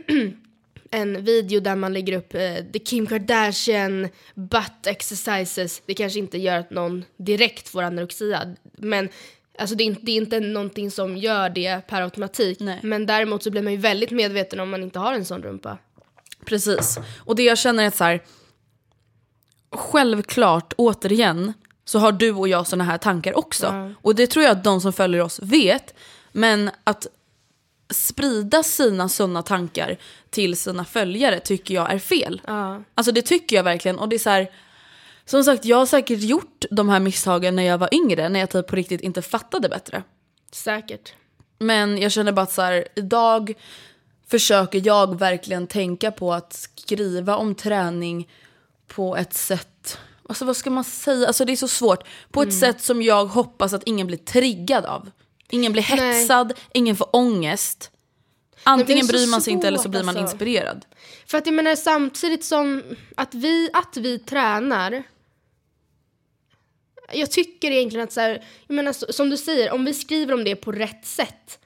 en 0.90 1.24
video 1.24 1.60
där 1.60 1.76
man 1.76 1.92
lägger 1.92 2.12
upp 2.12 2.34
eh, 2.34 2.54
the 2.72 2.78
Kim 2.78 3.06
Kardashian 3.06 4.08
butt 4.34 4.86
exercises, 4.86 5.82
det 5.86 5.94
kanske 5.94 6.18
inte 6.18 6.38
gör 6.38 6.58
att 6.58 6.70
någon 6.70 7.04
direkt 7.16 7.68
får 7.68 7.82
anorexia. 7.82 8.54
Men 8.78 9.08
alltså 9.58 9.76
det 9.76 9.84
är, 9.84 9.86
inte, 9.86 10.00
det 10.02 10.12
är 10.12 10.16
inte 10.16 10.40
någonting 10.40 10.90
som 10.90 11.16
gör 11.16 11.50
det 11.50 11.86
per 11.86 12.02
automatik. 12.02 12.60
Nej. 12.60 12.80
Men 12.82 13.06
däremot 13.06 13.42
så 13.42 13.50
blir 13.50 13.62
man 13.62 13.72
ju 13.72 13.78
väldigt 13.78 14.10
medveten 14.10 14.60
om 14.60 14.70
man 14.70 14.82
inte 14.82 14.98
har 14.98 15.12
en 15.12 15.24
sån 15.24 15.42
rumpa. 15.42 15.78
Precis. 16.44 16.98
Och 17.18 17.36
det 17.36 17.42
jag 17.42 17.58
känner 17.58 17.82
är 17.82 17.88
att 17.88 17.96
så 17.96 18.04
här, 18.04 18.22
självklart, 19.70 20.72
återigen, 20.76 21.52
så 21.84 21.98
har 21.98 22.12
du 22.12 22.32
och 22.32 22.48
jag 22.48 22.66
såna 22.66 22.84
här 22.84 22.98
tankar 22.98 23.38
också. 23.38 23.94
Och 24.02 24.14
det 24.14 24.26
tror 24.26 24.44
jag 24.44 24.52
att 24.52 24.64
de 24.64 24.80
som 24.80 24.92
följer 24.92 25.22
oss 25.22 25.40
vet. 25.42 25.94
Men 26.32 26.70
att 26.84 27.06
sprida 27.90 28.62
sina 28.62 29.08
såna 29.08 29.42
tankar 29.42 29.96
till 30.30 30.56
sina 30.56 30.84
följare 30.84 31.40
tycker 31.40 31.74
jag 31.74 31.92
är 31.92 31.98
fel. 31.98 32.40
Ja. 32.46 32.82
Alltså 32.94 33.12
det 33.12 33.22
tycker 33.22 33.56
jag 33.56 33.62
verkligen. 33.62 33.98
Och 33.98 34.08
det 34.08 34.16
är 34.16 34.18
så 34.18 34.30
här, 34.30 34.48
som 35.30 35.44
sagt, 35.44 35.64
jag 35.64 35.76
har 35.76 35.86
säkert 35.86 36.20
gjort 36.22 36.64
de 36.70 36.88
här 36.88 37.00
misstagen 37.00 37.56
när 37.56 37.62
jag 37.62 37.78
var 37.78 37.94
yngre, 37.94 38.28
när 38.28 38.40
jag 38.40 38.50
typ 38.50 38.66
på 38.66 38.76
riktigt 38.76 39.00
inte 39.00 39.22
fattade 39.22 39.68
bättre. 39.68 40.02
Säkert. 40.52 41.12
Men 41.58 41.98
jag 41.98 42.12
känner 42.12 42.32
bara 42.32 42.42
att 42.42 42.52
så 42.52 42.62
här, 42.62 42.88
idag 42.96 43.54
försöker 44.26 44.86
jag 44.86 45.18
verkligen 45.18 45.66
tänka 45.66 46.10
på 46.10 46.32
att 46.32 46.52
skriva 46.52 47.36
om 47.36 47.54
träning 47.54 48.28
på 48.86 49.16
ett 49.16 49.34
sätt, 49.34 49.98
alltså 50.28 50.44
vad 50.44 50.56
ska 50.56 50.70
man 50.70 50.84
säga, 50.84 51.26
alltså 51.26 51.44
det 51.44 51.52
är 51.52 51.56
så 51.56 51.68
svårt. 51.68 52.04
På 52.30 52.42
ett 52.42 52.54
sätt 52.54 52.80
som 52.80 53.02
jag 53.02 53.26
hoppas 53.26 53.72
att 53.72 53.82
ingen 53.84 54.06
blir 54.06 54.18
triggad 54.18 54.84
av. 54.84 55.10
Ingen 55.50 55.72
blir 55.72 55.86
Nej. 55.96 56.20
hetsad, 56.20 56.52
ingen 56.72 56.96
får 56.96 57.16
ångest. 57.16 57.90
Antingen 58.62 59.06
bryr 59.06 59.30
man 59.30 59.42
sig 59.42 59.52
inte 59.52 59.68
eller 59.68 59.78
så 59.78 59.88
blir 59.88 60.02
man 60.02 60.16
alltså. 60.16 60.34
inspirerad. 60.34 60.84
För 61.26 61.38
att 61.38 61.46
jag 61.46 61.54
menar 61.54 61.74
samtidigt 61.74 62.44
som 62.44 62.82
att 63.16 63.34
vi, 63.34 63.70
att 63.72 63.96
vi 63.96 64.18
tränar 64.18 65.02
jag 67.12 67.30
tycker 67.30 67.70
egentligen 67.70 68.04
att 68.04 68.12
så 68.12 68.20
här, 68.20 68.44
jag 68.66 68.74
menar 68.74 69.12
som 69.12 69.30
du 69.30 69.36
säger, 69.36 69.70
om 69.72 69.84
vi 69.84 69.94
skriver 69.94 70.34
om 70.34 70.44
det 70.44 70.56
på 70.56 70.72
rätt 70.72 71.06
sätt 71.06 71.58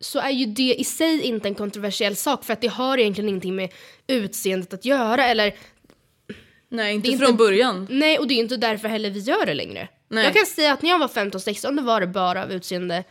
så 0.00 0.18
är 0.18 0.30
ju 0.30 0.46
det 0.46 0.74
i 0.74 0.84
sig 0.84 1.22
inte 1.22 1.48
en 1.48 1.54
kontroversiell 1.54 2.16
sak 2.16 2.44
för 2.44 2.52
att 2.52 2.60
det 2.60 2.68
har 2.68 2.98
egentligen 2.98 3.28
ingenting 3.28 3.56
med 3.56 3.72
utseendet 4.06 4.74
att 4.74 4.84
göra 4.84 5.26
eller 5.26 5.54
Nej, 6.68 6.94
inte 6.94 7.08
från 7.10 7.20
inte- 7.22 7.32
början. 7.32 7.86
nej 7.90 8.18
och 8.18 8.26
det 8.28 8.34
är 8.34 8.38
inte 8.38 8.56
därför 8.56 8.88
heller 8.88 9.10
vi 9.10 9.20
gör 9.20 9.46
det 9.46 9.54
längre. 9.54 9.88
Nej. 10.08 10.24
Jag 10.24 10.34
kan 10.34 10.46
säga 10.46 10.72
att 10.72 10.82
när 10.82 10.90
jag 10.90 10.98
var 10.98 11.08
15-16 11.08 11.76
då 11.76 11.82
var 11.82 12.00
det 12.00 12.06
bara 12.06 12.42
av 12.42 12.52
utseende 12.52 13.04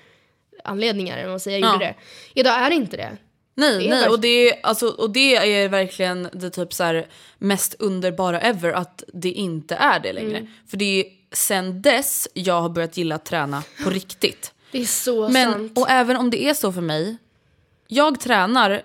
anledningar, 0.64 1.24
om 1.24 1.30
man 1.30 1.40
säger 1.40 1.60
jag 1.60 1.68
Ja. 1.70 1.74
gjorde 1.74 1.86
det. 1.86 1.96
Idag 2.40 2.54
är 2.62 2.70
det 2.70 2.75
inte 2.75 2.98
det. 2.98 3.18
Nej, 3.57 3.89
nej 3.89 4.09
och, 4.09 4.19
det 4.19 4.27
är, 4.27 4.59
alltså, 4.63 4.88
och 4.88 5.09
det 5.09 5.35
är 5.35 5.69
verkligen 5.69 6.29
det 6.33 6.50
typ 6.50 6.74
så 6.74 6.83
här 6.83 7.07
mest 7.38 7.75
underbara 7.79 8.41
ever 8.41 8.71
att 8.74 9.03
det 9.13 9.31
inte 9.31 9.75
är 9.75 10.00
det 10.00 10.13
längre. 10.13 10.38
Mm. 10.38 10.51
För 10.67 10.77
det 10.77 10.85
är 10.85 11.05
sen 11.31 11.81
dess 11.81 12.27
jag 12.33 12.62
har 12.62 12.69
börjat 12.69 12.97
gilla 12.97 13.15
att 13.15 13.25
träna 13.25 13.63
på 13.83 13.89
riktigt. 13.89 14.53
Det 14.71 14.81
är 14.81 14.85
så 14.85 15.29
Men, 15.29 15.51
sant. 15.51 15.77
och 15.77 15.89
även 15.89 16.17
om 16.17 16.29
det 16.29 16.43
är 16.43 16.53
så 16.53 16.71
för 16.71 16.81
mig, 16.81 17.17
jag 17.88 18.19
tränar, 18.19 18.83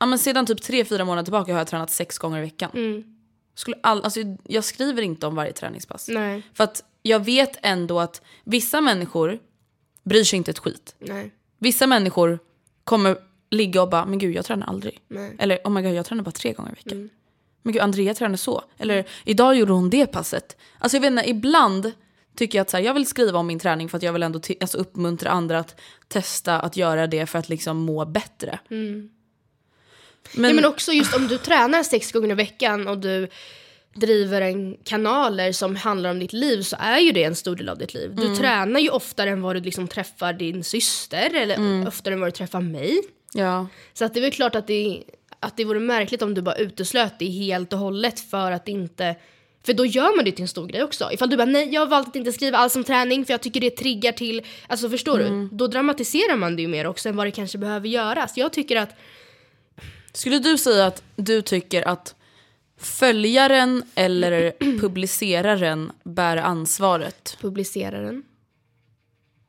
ja, 0.00 0.06
men 0.06 0.18
sedan 0.18 0.46
typ 0.46 0.60
3-4 0.60 1.04
månader 1.04 1.24
tillbaka 1.24 1.52
har 1.52 1.58
jag 1.60 1.66
tränat 1.68 1.90
sex 1.90 2.18
gånger 2.18 2.38
i 2.38 2.42
veckan. 2.42 2.70
Mm. 2.74 3.04
Skulle 3.54 3.76
all, 3.82 4.04
alltså, 4.04 4.20
jag 4.48 4.64
skriver 4.64 5.02
inte 5.02 5.26
om 5.26 5.34
varje 5.34 5.52
träningspass. 5.52 6.08
Nej, 6.08 6.42
För 6.54 6.64
att 6.64 6.84
jag 7.02 7.24
vet 7.24 7.58
ändå 7.62 8.00
att 8.00 8.22
vissa 8.44 8.80
människor 8.80 9.38
bryr 10.02 10.24
sig 10.24 10.36
inte 10.36 10.50
ett 10.50 10.58
skit. 10.58 10.94
nej. 10.98 11.30
Vissa 11.58 11.86
människor 11.86 12.38
kommer 12.84 13.16
ligga 13.52 13.82
och 13.82 13.88
bara, 13.90 14.06
men 14.06 14.18
gud 14.18 14.34
jag 14.34 14.44
tränar 14.44 14.66
aldrig. 14.66 15.00
Nej. 15.08 15.36
Eller 15.38 15.58
oh 15.64 15.70
my 15.72 15.82
god 15.82 15.94
jag 15.94 16.06
tränar 16.06 16.22
bara 16.24 16.30
tre 16.30 16.52
gånger 16.52 16.70
i 16.70 16.74
veckan. 16.74 17.10
Men 17.62 17.72
gud 17.72 17.82
Andrea 17.82 18.14
tränar 18.14 18.36
så. 18.36 18.64
Eller 18.78 19.04
idag 19.24 19.54
gjorde 19.56 19.72
hon 19.72 19.90
det 19.90 20.06
passet. 20.06 20.56
Alltså 20.78 20.96
jag 20.96 21.00
vet 21.02 21.10
inte, 21.10 21.30
ibland 21.30 21.92
tycker 22.36 22.58
jag 22.58 22.62
att 22.62 22.70
så 22.70 22.76
här, 22.76 22.84
jag 22.84 22.94
vill 22.94 23.06
skriva 23.06 23.38
om 23.38 23.46
min 23.46 23.58
träning 23.58 23.88
för 23.88 23.96
att 23.96 24.02
jag 24.02 24.12
vill 24.12 24.22
ändå 24.22 24.40
alltså, 24.60 24.78
uppmuntra 24.78 25.30
andra 25.30 25.58
att 25.58 25.80
testa 26.08 26.60
att 26.60 26.76
göra 26.76 27.06
det 27.06 27.26
för 27.26 27.38
att 27.38 27.48
liksom 27.48 27.76
må 27.78 28.04
bättre. 28.04 28.58
Men, 28.68 29.10
Nej, 30.34 30.54
men 30.54 30.64
också 30.64 30.92
just 30.92 31.14
om 31.16 31.28
du 31.28 31.38
tränar 31.38 31.82
sex 31.82 32.12
gånger 32.12 32.30
i 32.30 32.34
veckan 32.34 32.88
och 32.88 32.98
du 32.98 33.28
driver 33.94 34.40
en 34.40 34.76
kanaler 34.84 35.52
som 35.52 35.76
handlar 35.76 36.10
om 36.10 36.18
ditt 36.18 36.32
liv 36.32 36.62
så 36.62 36.76
är 36.80 36.98
ju 36.98 37.12
det 37.12 37.24
en 37.24 37.34
stor 37.34 37.56
del 37.56 37.68
av 37.68 37.78
ditt 37.78 37.94
liv. 37.94 38.14
Du 38.14 38.22
Mm. 38.24 38.36
tränar 38.38 38.80
ju 38.80 38.88
oftare 38.90 39.30
än 39.30 39.42
vad 39.42 39.56
du 39.56 39.60
liksom 39.60 39.88
träffar 39.88 40.32
din 40.32 40.64
syster 40.64 41.34
eller 41.34 41.54
Mm. 41.56 41.86
oftare 41.86 42.14
än 42.14 42.20
vad 42.20 42.26
du 42.28 42.32
träffar 42.32 42.60
mig. 42.60 43.02
Ja. 43.34 43.66
Så 43.92 44.04
att 44.04 44.14
det 44.14 44.20
är 44.20 44.22
väl 44.22 44.32
klart 44.32 44.54
att 44.54 44.66
det, 44.66 45.02
att 45.40 45.56
det 45.56 45.64
vore 45.64 45.80
märkligt 45.80 46.22
om 46.22 46.34
du 46.34 46.42
bara 46.42 46.54
uteslöt 46.54 47.18
det 47.18 47.26
helt 47.26 47.72
och 47.72 47.78
hållet 47.78 48.20
för 48.20 48.52
att 48.52 48.68
inte 48.68 49.16
för 49.64 49.72
då 49.72 49.86
gör 49.86 50.16
man 50.16 50.24
det 50.24 50.32
till 50.32 50.42
en 50.42 50.48
stor 50.48 50.66
grej 50.66 50.82
också. 50.82 51.08
Ifall 51.12 51.30
du 51.30 51.36
bara 51.36 51.44
nej 51.44 51.68
jag 51.74 51.80
har 51.80 51.86
valt 51.86 52.08
att 52.08 52.16
inte 52.16 52.32
skriva 52.32 52.58
alls 52.58 52.76
om 52.76 52.84
träning 52.84 53.24
för 53.24 53.32
jag 53.32 53.40
tycker 53.40 53.60
det 53.60 53.70
triggar 53.70 54.12
till, 54.12 54.42
alltså 54.66 54.90
förstår 54.90 55.20
Mm. 55.20 55.48
du? 55.48 55.56
Då 55.56 55.66
dramatiserar 55.66 56.36
man 56.36 56.56
det 56.56 56.62
ju 56.62 56.68
mer 56.68 56.86
också 56.86 57.08
än 57.08 57.16
vad 57.16 57.26
det 57.26 57.30
kanske 57.30 57.58
behöver 57.58 57.88
göras. 57.88 58.36
Jag 58.36 58.52
tycker 58.52 58.76
att 58.76 58.96
Skulle 60.12 60.38
du 60.38 60.58
säga 60.58 60.86
att 60.86 61.02
du 61.16 61.42
tycker 61.42 61.88
att 61.88 62.14
följaren 62.78 63.82
eller 63.94 64.50
publiceraren 64.80 65.92
bär 66.04 66.36
ansvaret? 66.36 67.36
publicera 67.40 68.00
den. 68.00 68.22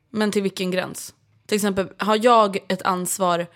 Men 0.10 0.32
till 0.32 0.42
vilken 0.42 0.72
gräns? 0.72 1.14
Till 1.46 1.56
exempel, 1.56 1.88
har 1.98 2.20
jag 2.26 2.58
ett 2.68 2.82
ansvar 2.82 3.48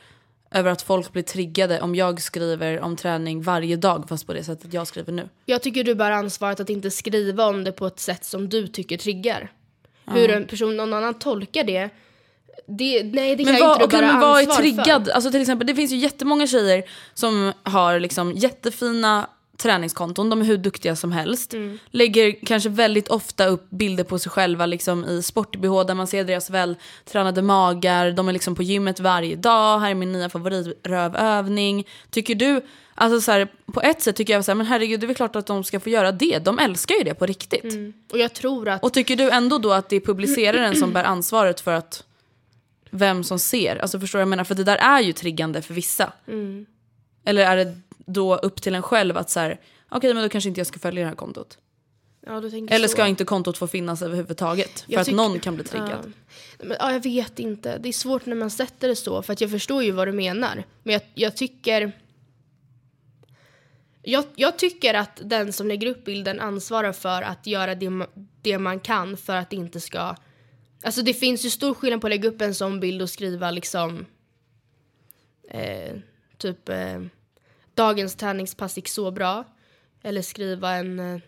över 0.52 0.72
att 0.72 0.82
folk 0.82 1.12
blir 1.12 1.24
triggade 1.24 1.82
om 1.82 1.96
jag 1.96 2.22
skriver 2.22 2.80
om 2.80 2.96
träning 2.96 3.42
varje 3.42 3.76
dag 3.76 4.06
fast 4.10 4.28
på 4.28 4.34
det 4.34 4.44
sättet 4.44 4.74
jag 4.74 4.88
skriver 4.88 5.14
nu? 5.14 5.30
Jag 5.46 5.62
tycker 5.62 5.84
du 5.84 5.96
bär 5.96 6.12
ansvaret 6.12 6.60
att 6.60 6.70
inte 6.70 6.92
skriva 6.92 7.46
om 7.46 7.64
det 7.64 7.72
på 7.72 7.88
ett 7.88 8.00
sätt 8.00 8.26
som 8.26 8.50
du 8.50 8.68
tycker 8.68 8.98
triggar. 8.98 9.52
Hur 10.06 10.32
en 10.32 10.48
person, 10.48 10.78
någon 10.78 10.94
annan 10.94 11.14
tolkar 11.14 11.64
det, 11.64 11.90
det 12.68 13.04
nej 13.04 13.36
det 13.36 13.44
kan 13.44 13.54
Men 13.54 13.62
ju 13.62 13.68
vad, 13.68 13.82
inte 13.82 13.96
du 13.96 14.02
bära 14.02 14.12
men 14.12 14.22
vad 14.22 14.38
är 14.38 14.40
ansvar 14.40 14.56
triggad? 14.56 15.06
för. 15.06 15.12
Alltså 15.12 15.32
till 15.32 15.42
exempel, 15.42 15.68
det 15.68 15.76
finns 15.76 15.92
ju 15.92 15.98
jättemånga 15.98 16.48
tjejer 16.48 16.84
som 17.14 17.54
har 17.64 18.00
liksom 18.00 18.32
jättefina 18.32 19.30
träningskonton, 19.58 20.30
de 20.30 20.42
är 20.42 20.46
hur 20.46 20.58
duktiga 20.58 20.96
som 20.96 21.12
helst. 21.12 21.54
Mm. 21.54 21.80
Lägger 21.88 22.46
kanske 22.46 22.70
väldigt 22.70 23.08
ofta 23.08 23.46
upp 23.46 23.70
bilder 23.70 24.04
på 24.04 24.20
sig 24.20 24.32
själva 24.32 24.66
liksom 24.66 25.06
i 25.06 25.24
sport-bh 25.24 25.86
där 25.86 25.94
man 25.94 26.08
ser 26.08 26.24
deras 26.24 26.50
vältränade 26.50 27.42
magar, 27.42 28.12
de 28.12 28.28
är 28.28 28.34
liksom 28.34 28.56
på 28.56 28.64
gymmet 28.64 29.00
varje 29.00 29.36
dag, 29.36 29.80
här 29.80 29.90
är 29.90 29.96
min 29.96 30.12
nya 30.12 30.30
favoritrövövning. 30.30 31.88
Tycker 32.10 32.36
du, 32.36 32.62
alltså 32.96 33.22
så 33.22 33.32
här, 33.32 33.48
på 33.74 33.82
ett 33.82 34.02
sätt 34.02 34.16
tycker 34.16 34.34
jag 34.34 34.46
så 34.46 34.52
här, 34.52 34.56
men 34.56 34.66
herregud 34.66 35.00
det 35.00 35.06
är 35.06 35.08
väl 35.08 35.16
klart 35.16 35.36
att 35.36 35.48
de 35.48 35.64
ska 35.64 35.80
få 35.80 35.90
göra 35.90 36.12
det, 36.12 36.40
de 36.40 36.60
älskar 36.60 36.96
ju 36.96 37.04
det 37.04 37.14
på 37.14 37.26
riktigt. 37.26 37.94
Och 38.12 38.18
jag 38.18 38.34
tror 38.34 38.70
att 38.70 38.84
Och 38.84 38.94
tycker 38.94 39.16
du 39.16 39.30
ändå 39.30 39.58
då 39.58 39.72
att 39.72 39.90
det 39.90 39.96
är 39.96 40.00
publiceraren 40.00 40.76
som 40.76 40.94
bär 40.94 41.04
ansvaret 41.04 41.60
för 41.62 41.74
att 41.74 42.04
vem 42.90 43.24
som 43.24 43.40
ser? 43.40 43.76
Alltså 43.76 44.00
förstår 44.00 44.20
jag 44.20 44.28
menar? 44.28 44.44
För 44.44 44.56
det 44.56 44.64
där 44.64 44.76
är 44.76 45.02
ju 45.02 45.14
triggande 45.14 45.62
för 45.62 45.74
vissa. 45.74 46.14
Eller 47.26 47.46
är 47.46 47.58
det 47.58 47.82
då 48.08 48.36
upp 48.36 48.62
till 48.62 48.76
en 48.76 48.82
själv 48.82 49.18
att 49.18 49.30
så 49.30 49.40
här, 49.40 49.60
okej 49.90 50.14
men 50.14 50.24
då 50.24 50.30
kanske 50.30 50.48
inte 50.48 50.60
jag 50.60 50.68
ska 50.68 50.80
följa 50.80 51.04
det 51.04 51.10
här 51.10 51.16
kontot. 51.16 51.58
ja, 52.26 52.38
Eller 52.70 52.88
så. 52.88 52.92
ska 52.92 53.08
inte 53.08 53.24
kontot 53.26 53.58
få 53.58 53.68
finnas 53.68 54.02
överhuvudtaget? 54.02 54.80
För 54.80 54.92
Jag 54.94 55.00
att 55.00 55.06
tycker- 55.06 55.16
någon 55.18 55.40
kan 55.40 55.56
bli 55.56 55.64
triggad. 55.64 56.14
Ja. 56.60 56.66
Men, 56.66 56.78
ja, 56.80 56.92
jag 56.92 57.04
vet 57.04 57.40
inte. 57.40 57.78
Det 57.78 57.90
är 57.90 57.94
svårt 57.94 58.26
när 58.26 58.36
man 58.36 58.50
sätter 58.50 58.88
det 58.88 58.96
så, 58.96 59.22
för 59.22 59.34
att 59.34 59.42
jag 59.42 59.52
förstår 59.52 59.84
ju 59.84 59.92
vad 59.92 60.08
du 60.08 60.12
menar. 60.12 60.64
Men 60.84 60.94
jag, 60.94 61.02
jag 61.14 61.36
tycker... 61.38 61.92
Jag, 64.02 64.26
jag 64.36 64.58
tycker 64.58 64.94
att 64.94 65.22
den 65.24 65.54
som 65.54 65.68
lägger 65.68 65.88
upp 65.88 66.06
bilden 66.06 66.40
ansvarar 66.40 66.94
för 66.94 67.22
att 67.22 67.48
göra 67.48 67.76
det, 67.76 68.06
det 68.42 68.58
man 68.58 68.80
kan 68.80 69.18
för 69.18 69.36
att 69.36 69.50
det 69.50 69.56
inte 69.56 69.80
ska... 69.80 70.16
Alltså 70.84 71.02
det 71.02 71.14
finns 71.14 71.46
ju 71.46 71.50
stor 71.50 71.74
skillnad 71.74 72.02
på 72.02 72.08
att 72.08 72.12
lägga 72.12 72.30
upp 72.30 72.42
en 72.42 72.56
sån 72.56 72.80
bild 72.80 73.02
och 73.02 73.10
skriva 73.10 73.52
liksom... 73.52 74.06
Eh, 75.50 75.96
typ... 76.38 76.70
Eh, 76.70 77.02
dagens 77.78 78.16
träningspass 78.16 78.78
gick 78.78 78.88
så 78.88 79.12
bra. 79.12 79.44
Eller 80.04 80.22
skriva 80.22 80.72
en... 80.72 81.00
Eh, 81.00 81.20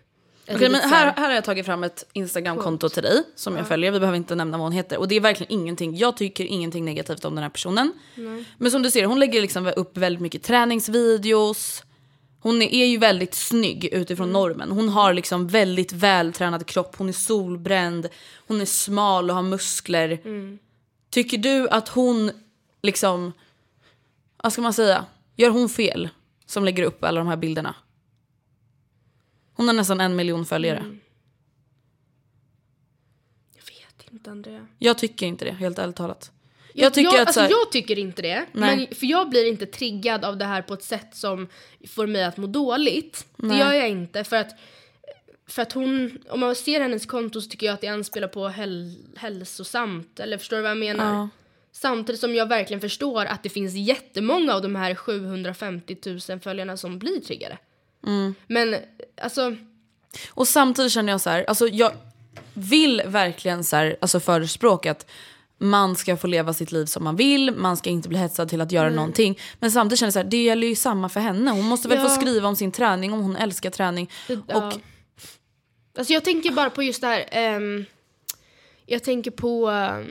Okej, 0.56 0.70
men 0.70 0.82
här, 0.82 1.14
här 1.18 1.28
har 1.28 1.36
jag 1.36 1.44
tagit 1.44 1.66
fram 1.66 1.84
ett 1.84 2.06
Instagramkonto 2.14 2.90
till 2.90 3.04
dig 3.04 3.24
som 3.36 3.58
jag 3.58 3.68
följer. 3.68 3.92
Vi 3.92 4.00
behöver 4.00 4.18
inte 4.18 4.36
nämna 4.36 4.58
vad 4.58 4.66
hon 4.66 4.72
heter. 4.72 4.98
Och 4.98 5.08
det 5.08 5.16
är 5.16 5.20
verkligen 5.20 5.52
ingenting. 5.54 5.98
Jag 5.98 6.18
tycker 6.18 6.46
ingenting 6.46 6.86
negativt 6.86 7.26
om 7.26 7.36
den 7.36 7.44
här 7.44 7.50
personen. 7.50 7.94
Men 8.58 8.72
som 8.72 8.82
du 8.84 8.92
ser, 8.92 9.06
hon 9.06 9.20
lägger 9.20 9.42
liksom 9.42 9.74
upp 9.76 9.98
väldigt 9.98 10.22
mycket 10.22 10.44
träningsvideos. 10.44 11.84
Hon 12.42 12.62
är, 12.62 12.86
ju 12.86 12.98
väldigt 12.98 13.34
snygg 13.34 13.86
utifrån 13.86 14.32
normen. 14.32 14.72
Hon 14.72 14.90
har 14.90 15.14
liksom 15.14 15.48
väldigt 15.48 15.92
vältränad 15.94 16.66
kropp. 16.66 16.96
Hon 16.96 17.10
är 17.10 17.14
solbränd. 17.14 18.10
Hon 18.48 18.62
är 18.62 18.66
smal 18.66 19.30
och 19.30 19.36
har 19.36 19.44
muskler. 19.44 20.20
Tycker 21.10 21.38
du 21.38 21.70
att 21.70 21.90
hon 21.90 22.32
liksom, 22.82 23.34
vad 24.44 24.54
ska 24.54 24.62
man 24.62 24.74
säga, 24.74 25.06
gör 25.36 25.50
hon 25.50 25.70
fel 25.70 26.10
som 26.50 26.66
lägger 26.66 26.84
upp 26.84 27.04
alla 27.04 27.20
de 27.20 27.28
här 27.28 27.38
bilderna? 27.38 27.76
Hon 29.54 29.68
har 29.68 29.74
nästan 29.74 30.02
en 30.02 30.16
miljon 30.16 30.46
följare. 30.46 30.98
Jag 33.56 33.64
vet 33.66 34.14
inte 34.14 34.32
Andrea. 34.32 34.68
Jag 34.78 34.98
tycker 34.98 35.26
inte 35.26 35.46
det, 35.46 35.52
helt 35.52 35.80
ärligt 35.80 35.96
talat. 35.96 36.32
Jag, 36.74 36.86
Jag 36.86 36.94
tycker 36.94 37.12
jag, 37.12 37.20
alltså, 37.20 37.34
så 37.34 37.40
här, 37.40 37.50
jag 37.50 37.72
tycker 37.72 38.00
inte 38.00 38.22
det. 38.22 38.46
Nej. 38.52 38.78
Men, 38.78 38.96
för 38.96 39.06
jag 39.06 39.30
blir 39.30 39.48
inte 39.48 39.66
triggad 39.66 40.26
av 40.26 40.38
det 40.38 40.46
här 40.46 40.62
på 40.62 40.74
ett 40.74 40.84
sätt 40.84 41.16
som 41.16 41.48
får 41.88 42.08
mig 42.08 42.24
att 42.24 42.38
må 42.38 42.48
dåligt. 42.48 43.28
Det 43.36 43.58
gör 43.58 43.74
jag 43.74 43.90
inte. 43.90 44.24
För 44.24 44.36
att, 44.36 44.52
för 45.48 45.62
att 45.62 45.74
hon, 45.74 46.18
om 46.30 46.40
man 46.40 46.56
ser 46.56 46.82
hennes 46.82 47.06
konto 47.06 47.42
så 47.42 47.50
tycker 47.50 47.66
jag 47.66 47.74
att 47.74 47.82
det 47.82 47.88
anspelar 47.88 48.28
på 48.28 48.48
häl, 48.48 48.96
hälsosamt. 49.16 50.20
Eller 50.20 50.38
förstår 50.38 50.58
du 50.58 50.62
vad 50.62 50.72
jag 50.72 50.78
menar? 50.78 51.14
Ja. 51.14 51.30
Samtidigt 51.82 52.22
som 52.22 52.36
jag 52.36 52.46
verkligen 52.50 52.82
förstår 52.82 53.26
att 53.26 53.44
det 53.44 53.50
finns 53.50 53.74
jättemånga 53.74 54.54
av 54.54 54.62
de 54.62 54.76
här 54.76 54.96
750 54.96 55.98
000 56.30 56.40
följarna 56.40 56.78
som 56.78 57.00
blir 57.00 57.20
triggade. 57.22 57.58
Mm. 58.08 58.36
Men 58.48 58.76
alltså, 59.22 59.56
Och 60.30 60.48
samtidigt 60.48 60.92
känner 60.92 61.14
jag 61.14 61.22
så 61.22 61.30
här, 61.30 61.44
alltså 61.48 61.68
jag 61.68 61.92
vill 62.54 63.02
verkligen 63.06 63.64
så 63.64 63.76
här, 63.76 63.98
alltså 64.02 64.20
förespråka 64.20 64.92
att 64.92 65.10
man 65.58 65.96
ska 65.96 66.18
få 66.18 66.28
leva 66.28 66.54
sitt 66.54 66.72
liv 66.72 66.86
som 66.86 67.04
man 67.04 67.16
vill, 67.16 67.52
man 67.56 67.78
ska 67.78 67.90
inte 67.90 68.10
bli 68.10 68.18
hetsad 68.18 68.50
till 68.50 68.62
att 68.62 68.72
göra 68.72 68.90
någonting. 68.90 69.40
Men 69.60 69.72
samtidigt 69.72 70.00
känner 70.00 70.08
jag 70.08 70.14
så 70.14 70.20
här, 70.20 70.30
det 70.30 70.44
gäller 70.44 70.68
ju 70.68 70.76
samma 70.76 71.10
för 71.10 71.20
henne. 71.20 71.52
Hon 71.52 71.66
måste 71.66 71.88
väl 71.88 71.98
Ja. 71.98 72.04
få 72.04 72.10
skriva 72.10 72.48
om 72.48 72.56
sin 72.56 72.72
träning, 72.72 73.14
om 73.14 73.20
hon 73.22 73.36
älskar 73.36 73.70
träning. 73.70 74.10
Ja. 74.28 74.38
Och 74.68 74.74
Alltså 75.98 76.14
jag 76.14 76.24
tänker 76.24 76.52
bara 76.52 76.70
på 76.70 76.84
just 76.84 77.02
det 77.02 77.08
här, 77.08 77.26
ehm, 77.32 77.86
jag 78.86 79.04
tänker 79.04 79.32
på 79.32 79.68
ehm, 79.70 80.08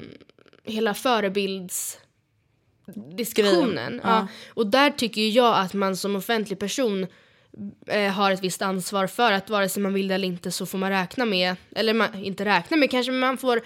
hela 0.68 0.94
förebildsdiskussionen. 0.94 3.74
Grejen, 3.74 4.00
Ja. 4.04 4.28
Och 4.54 4.66
där 4.66 4.90
tycker 4.90 5.28
jag 5.28 5.58
att 5.58 5.74
man 5.74 5.96
som 5.96 6.16
offentlig 6.16 6.58
person 6.58 7.06
eh, 7.86 8.12
har 8.12 8.30
ett 8.30 8.42
visst 8.44 8.62
ansvar 8.62 9.06
för 9.06 9.32
att 9.32 9.50
vare 9.50 9.68
sig 9.68 9.82
man 9.82 9.94
vill 9.94 10.08
det 10.08 10.14
eller 10.14 10.28
inte 10.28 10.50
så 10.50 10.66
får 10.66 10.78
man 10.78 10.90
räkna 10.90 11.24
med, 11.24 11.56
eller 11.76 11.94
man, 11.94 12.24
inte 12.24 12.44
räkna 12.44 12.76
med 12.76 12.90
kanske, 12.90 13.12
men 13.12 13.20
man 13.20 13.38
får 13.38 13.60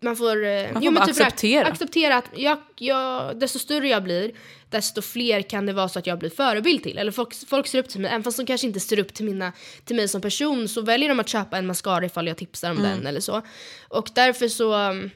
man 0.00 0.16
får, 0.16 0.44
eh, 0.44 0.72
Man 0.72 0.82
får 0.82 0.90
bara 0.92 1.04
acceptera. 1.04 1.64
räk- 1.64 1.70
acceptera 1.72 2.16
att 2.16 2.24
jag, 2.36 2.58
jag, 2.78 3.38
desto 3.40 3.58
större 3.58 3.88
jag 3.88 4.02
blir, 4.04 4.32
desto 4.70 5.02
fler 5.02 5.42
kan 5.42 5.66
det 5.66 5.72
vara 5.72 5.88
så 5.88 5.98
att 5.98 6.06
jag 6.06 6.18
blir 6.18 6.30
förebild 6.30 6.82
till. 6.82 6.98
Eller 6.98 7.12
folk, 7.12 7.34
folk 7.48 7.66
ser 7.66 7.78
upp 7.78 7.88
till 7.88 8.00
mig, 8.00 8.10
även 8.10 8.22
fast 8.22 8.36
de 8.36 8.46
kanske 8.46 8.66
inte 8.66 8.80
ser 8.80 8.98
upp 8.98 9.14
till, 9.14 9.24
mina, 9.24 9.52
till 9.84 9.96
mig 9.96 10.08
som 10.08 10.20
person 10.20 10.68
så 10.68 10.80
väljer 10.82 11.08
de 11.08 11.20
att 11.20 11.28
köpa 11.28 11.58
en 11.58 11.66
mascara 11.66 12.04
ifall 12.04 12.26
jag 12.26 12.36
tipsar 12.36 12.70
om 12.70 12.82
den 12.82 13.06
eller 13.06 13.20
så. 13.20 13.42
Och 13.88 14.08
därför 14.14 14.48
så 14.48 14.74
um, 14.90 15.10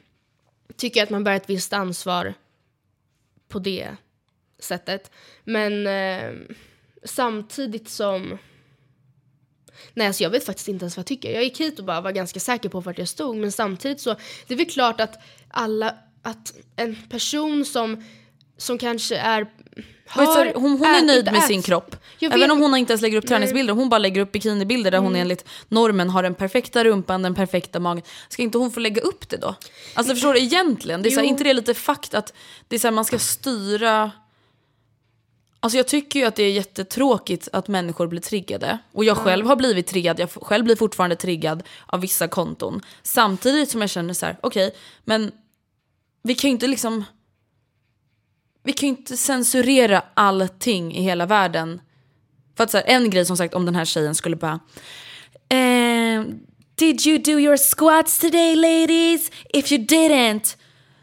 tycker 0.77 0.99
jag 0.99 1.05
att 1.05 1.09
man 1.09 1.23
bär 1.23 1.35
ett 1.35 1.49
visst 1.49 1.73
ansvar 1.73 2.33
på 3.47 3.59
det 3.59 3.95
sättet. 4.59 5.11
Men 5.43 5.87
eh, 5.87 6.33
samtidigt 7.03 7.89
som... 7.89 8.37
Nej, 9.93 10.07
alltså 10.07 10.23
jag 10.23 10.29
vet 10.29 10.45
faktiskt 10.45 10.67
inte 10.67 10.83
ens 10.83 10.97
vad 10.97 11.01
jag 11.01 11.07
tycker. 11.07 11.31
Jag 11.31 11.43
gick 11.43 11.59
hit 11.59 11.79
och 11.79 11.85
bara 11.85 12.01
var 12.01 12.11
ganska 12.11 12.39
säker 12.39 12.69
på 12.69 12.79
vart 12.79 12.97
jag 12.97 13.07
stod. 13.07 13.35
Men 13.35 13.51
samtidigt 13.51 14.01
så, 14.01 14.15
det 14.47 14.53
är 14.53 14.57
väl 14.57 14.69
klart 14.69 15.01
att 15.01 15.23
alla, 15.47 15.97
att 16.21 16.53
en 16.75 16.97
person 17.09 17.65
som, 17.65 18.03
som 18.57 18.77
kanske 18.77 19.17
är... 19.17 19.47
Har- 20.07 20.53
hon, 20.53 20.71
hon 20.71 20.85
är 20.87 21.01
nöjd 21.05 21.25
med 21.31 21.43
sin 21.43 21.61
kropp. 21.61 21.95
Även 22.19 22.51
om 22.51 22.61
hon 22.61 22.75
inte 22.75 22.93
ens 22.93 23.01
lägger 23.01 23.17
upp 23.17 23.27
träningsbilder, 23.27 23.73
hon 23.73 23.89
bara 23.89 23.97
lägger 23.97 24.21
upp 24.21 24.31
bikinibilder 24.31 24.91
där 24.91 24.97
hon 24.97 25.07
Mm. 25.07 25.21
enligt 25.21 25.45
normen 25.67 26.09
har 26.09 26.23
den 26.23 26.35
perfekta 26.35 26.83
rumpan, 26.83 27.21
den 27.21 27.35
perfekta 27.35 27.79
magen. 27.79 28.03
Ska 28.29 28.43
inte 28.43 28.57
hon 28.57 28.71
få 28.71 28.79
lägga 28.79 29.01
upp 29.01 29.29
det 29.29 29.37
då? 29.37 29.55
Alltså 29.93 30.13
förstår 30.13 30.33
du 30.33 30.39
egentligen? 30.39 31.01
Det 31.01 31.09
är 31.09 31.11
så 31.11 31.19
här, 31.19 31.27
inte 31.27 31.43
det 31.43 31.53
lite 31.53 31.73
fakt 31.73 32.13
att 32.13 32.33
det 32.67 32.75
är 32.75 32.79
så 32.79 32.87
här, 32.87 32.91
man 32.91 33.05
ska 33.05 33.19
styra... 33.19 34.11
Alltså 35.63 35.77
jag 35.77 35.87
tycker 35.87 36.19
ju 36.19 36.25
att 36.25 36.35
det 36.35 36.43
är 36.43 36.51
jättetråkigt 36.51 37.47
att 37.53 37.67
människor 37.67 38.07
blir 38.07 38.21
triggade. 38.21 38.77
Och 38.91 39.05
jag 39.05 39.17
själv 39.17 39.45
har 39.47 39.55
blivit 39.55 39.87
triggad, 39.87 40.19
jag 40.19 40.29
själv 40.31 40.63
blir 40.65 40.75
fortfarande 40.75 41.15
triggad 41.15 41.63
av 41.85 42.01
vissa 42.01 42.27
konton. 42.27 42.81
Samtidigt 43.03 43.69
som 43.71 43.81
jag 43.81 43.89
känner 43.89 44.13
så 44.13 44.25
här, 44.25 44.37
okej, 44.41 44.75
men 45.05 45.31
vi 46.23 46.35
kan 46.35 46.47
ju 46.49 46.51
inte 46.51 46.67
liksom 46.67 47.03
vi 48.63 48.73
kan 48.73 48.89
ju 48.89 48.95
inte 48.95 49.17
censurera 49.17 50.03
allting 50.13 50.95
i 50.95 51.01
hela 51.01 51.25
världen. 51.25 51.81
För 52.57 52.63
att 52.63 52.71
så 52.71 52.77
här, 52.77 52.85
en 52.87 53.09
grej 53.09 53.25
som 53.25 53.37
sagt 53.37 53.53
om 53.53 53.65
den 53.65 53.75
här 53.75 53.85
tjejen 53.85 54.15
skulle 54.15 54.35
bara 54.35 54.59
ehm, 55.49 56.39
Did 56.75 57.07
you 57.07 57.17
do 57.17 57.31
your 57.39 57.57
squats 57.57 58.19
today 58.19 58.55
ladies? 58.55 59.31
If 59.53 59.71
you 59.71 59.85
didn't, 59.85 60.57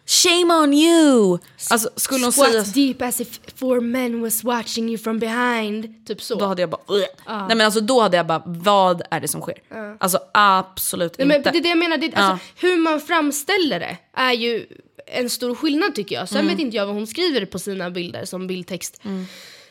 shame 0.07 0.55
on 0.55 0.73
you. 0.75 1.39
Alltså 1.71 1.91
skulle 1.97 2.25
hon 2.25 2.33
Squat 2.33 2.51
säga 2.51 2.63
deep 2.63 3.03
as 3.03 3.21
if 3.21 3.41
four 3.57 3.81
men 3.81 4.21
was 4.21 4.45
watching 4.45 4.89
you 4.89 4.99
from 4.99 5.19
behind. 5.19 6.07
Typ 6.07 6.23
så. 6.23 6.35
då 6.35 6.47
hade 6.47 6.63
jag 6.63 6.71
bara 6.71 6.81
"Ugh." 6.89 7.07
Nej 7.27 7.57
men 7.57 7.61
alltså 7.61 7.81
då 7.81 8.01
hade 8.01 8.17
jag 8.17 8.27
bara 8.27 8.43
vad 8.47 9.03
är 9.11 9.21
det 9.21 9.29
som 9.29 9.41
sker? 9.41 9.55
Alltså 10.01 10.19
absolut 10.35 11.19
Nej, 11.19 11.27
men 11.27 11.37
inte. 11.37 11.51
det 11.51 11.59
är 11.59 11.63
det 11.63 11.69
jag 11.69 11.79
menar, 11.79 11.97
det, 11.97 12.15
alltså, 12.15 12.47
hur 12.61 12.77
man 12.77 13.01
framställer 13.01 13.81
det 13.81 13.97
är 14.15 14.33
ju 14.33 14.67
en 15.11 15.31
stor 15.31 15.55
skillnad 15.55 15.95
tycker 15.95 16.15
jag. 16.17 16.29
Sen 16.29 16.47
vet 16.47 16.59
inte 16.59 16.77
jag 16.77 16.87
vad 16.87 16.95
hon 16.95 17.07
skriver 17.07 17.45
på 17.47 17.59
sina 17.59 17.91
bilder 17.91 18.25
som 18.25 18.47
bildtext. 18.47 19.01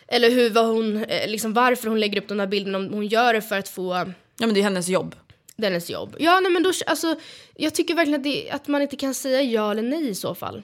Eller 0.08 0.30
hur, 0.30 0.50
vad 0.50 0.65
hon, 0.65 1.04
eh, 1.04 1.30
liksom 1.30 1.54
varför 1.54 1.88
hon 1.89 2.00
lägger 2.00 2.21
upp 2.21 2.28
de 2.28 2.39
här 2.39 2.47
bilderna, 2.47 2.78
om 2.78 2.93
hon 2.93 3.08
gör 3.08 3.34
det 3.34 3.41
för 3.41 3.58
att 3.58 3.69
få 3.69 3.93
Ja 4.39 4.45
men 4.47 4.54
det 4.54 4.60
är 4.60 4.63
hennes 4.63 4.88
jobb. 4.88 5.15
dennes 5.56 5.89
jobb. 5.89 6.15
Ja, 6.19 6.39
nej 6.39 6.52
men 6.52 6.63
då, 6.63 6.71
alltså, 6.86 7.15
jag 7.56 7.76
tycker 7.76 7.95
verkligen 7.95 8.19
att, 8.19 8.23
det, 8.23 8.50
att 8.52 8.67
man 8.67 8.82
inte 8.82 8.95
kan 8.95 9.13
säga 9.13 9.41
ja 9.41 9.71
eller 9.71 9.82
nej 9.82 10.10
i 10.10 10.15
så 10.15 10.36
fall. 10.36 10.63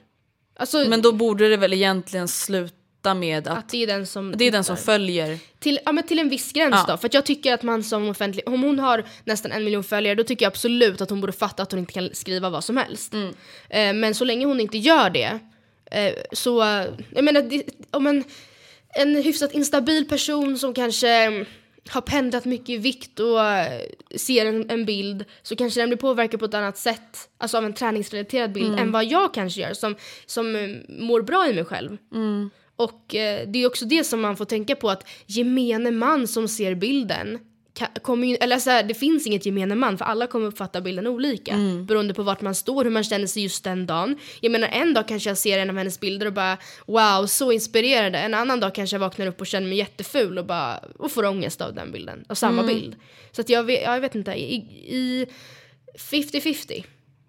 Alltså, 0.55 0.85
Men 0.89 1.01
då 1.01 1.11
borde 1.11 1.49
det 1.49 1.57
väl 1.57 1.73
egentligen 1.73 2.27
sluta 2.27 2.75
med 3.13 3.47
att, 3.47 3.57
att 3.57 3.69
det 3.69 3.83
är 3.83 3.87
den 3.87 4.07
som 4.07 4.33
det 4.37 4.45
är 4.45 4.51
den 4.51 4.63
som 4.63 4.77
följer. 4.77 5.39
Till, 5.59 5.79
ja, 5.85 5.91
men 5.91 6.03
till 6.03 6.19
en 6.19 6.29
viss 6.29 6.51
gräns 6.51 6.75
Ja. 6.75 6.85
då. 6.87 6.97
För 6.97 7.09
jag 7.11 7.25
tycker 7.25 7.53
att 7.53 7.63
man 7.63 7.83
som 7.83 8.09
offentlig, 8.09 8.47
om 8.47 8.63
hon 8.63 8.79
har 8.79 9.03
nästan 9.23 9.51
en 9.51 9.63
miljon 9.63 9.83
följare 9.83 10.15
då 10.15 10.23
tycker 10.23 10.45
jag 10.45 10.51
absolut 10.51 11.01
att 11.01 11.09
hon 11.09 11.21
borde 11.21 11.33
fatta 11.33 11.63
att 11.63 11.71
hon 11.71 11.79
inte 11.79 11.93
kan 11.93 12.09
skriva 12.13 12.49
vad 12.49 12.63
som 12.63 12.77
helst. 12.77 13.13
Mm. 13.13 13.29
Eh, 13.69 13.93
men 13.93 14.15
så 14.15 14.25
länge 14.25 14.45
hon 14.45 14.59
inte 14.59 14.77
gör 14.77 15.09
det 15.09 15.39
eh, 15.91 16.13
så, 16.31 16.59
jag 17.09 17.23
menar, 17.23 17.41
det, 17.41 17.63
om 17.91 18.07
en, 18.07 18.23
en 18.95 19.15
hyfsat 19.15 19.53
instabil 19.53 20.07
person 20.07 20.57
som 20.57 20.73
kanske 20.73 21.09
mm, 21.09 21.45
har 21.89 22.01
pendlat 22.01 22.45
mycket 22.45 22.69
i 22.69 22.77
vikt 22.77 23.19
och 23.19 23.45
eh, 23.45 23.81
ser 24.15 24.45
en, 24.45 24.69
en 24.69 24.85
bild 24.85 25.25
så 25.43 25.55
kanske 25.55 25.79
den 25.79 25.89
blir 25.89 25.97
påverkad 25.97 26.39
på 26.39 26.45
ett 26.45 26.53
annat 26.53 26.77
sätt, 26.77 27.29
alltså 27.37 27.57
av 27.57 27.65
en 27.65 27.73
träningsrelaterad 27.73 28.51
bild, 28.51 28.79
än 28.79 28.91
vad 28.91 29.05
jag 29.05 29.33
kanske 29.33 29.61
gör 29.61 29.73
som, 29.73 29.95
som 30.25 30.55
eh, 30.55 30.69
mår 30.89 31.21
bra 31.21 31.49
i 31.49 31.53
mig 31.53 31.65
själv. 31.65 31.97
Och 32.75 33.15
eh, 33.15 33.47
det 33.47 33.63
är 33.63 33.67
också 33.67 33.85
det 33.85 34.03
som 34.03 34.21
man 34.21 34.37
får 34.37 34.45
tänka 34.45 34.75
på 34.75 34.89
att 34.89 35.07
gemene 35.25 35.91
man 35.91 36.27
som 36.27 36.47
ser 36.47 36.75
bilden 36.75 37.39
kommer 38.01 38.27
ju, 38.27 38.35
eller 38.35 38.59
så 38.59 38.69
här, 38.69 38.83
det 38.83 38.93
finns 38.93 39.27
inget 39.27 39.45
gemene 39.45 39.75
man 39.75 39.97
för 39.97 40.05
alla 40.05 40.27
kommer 40.27 40.47
uppfatta 40.47 40.81
bilden 40.81 41.07
olika 41.07 41.55
beroende 41.87 42.13
på 42.13 42.23
vart 42.23 42.41
man 42.41 42.55
står, 42.55 42.83
hur 42.83 42.91
man 42.91 43.03
känner 43.03 43.27
sig 43.27 43.43
just 43.43 43.63
den 43.63 43.85
dagen. 43.85 44.17
Jag 44.41 44.51
menar 44.51 44.67
en 44.67 44.93
dag 44.93 45.07
kanske 45.07 45.29
jag 45.29 45.37
ser 45.37 45.59
en 45.59 45.69
av 45.69 45.77
hennes 45.77 45.99
bilder 45.99 46.25
och 46.25 46.33
bara 46.33 46.57
wow, 46.85 47.25
så 47.25 47.51
inspirerande. 47.51 48.19
En 48.19 48.33
annan 48.33 48.59
dag 48.59 48.75
kanske 48.75 48.95
jag 48.95 48.99
vaknar 48.99 49.27
upp 49.27 49.41
och 49.41 49.47
känner 49.47 49.67
mig 49.67 49.77
jätteful 49.77 50.37
och 50.37 50.45
bara 50.45 50.77
och 50.97 51.11
får 51.11 51.25
ångest 51.25 51.61
av 51.61 51.73
den 51.73 51.91
bilden, 51.91 52.25
av 52.29 52.35
samma 52.35 52.63
bild. 52.63 52.95
Så 53.31 53.41
att 53.41 53.49
jag 53.49 53.63
vet, 53.63 53.81
jag 53.83 54.01
vet 54.01 54.15
inte, 54.15 54.31
i, 54.31 54.55
i 54.87 55.27
50-50 55.97 56.83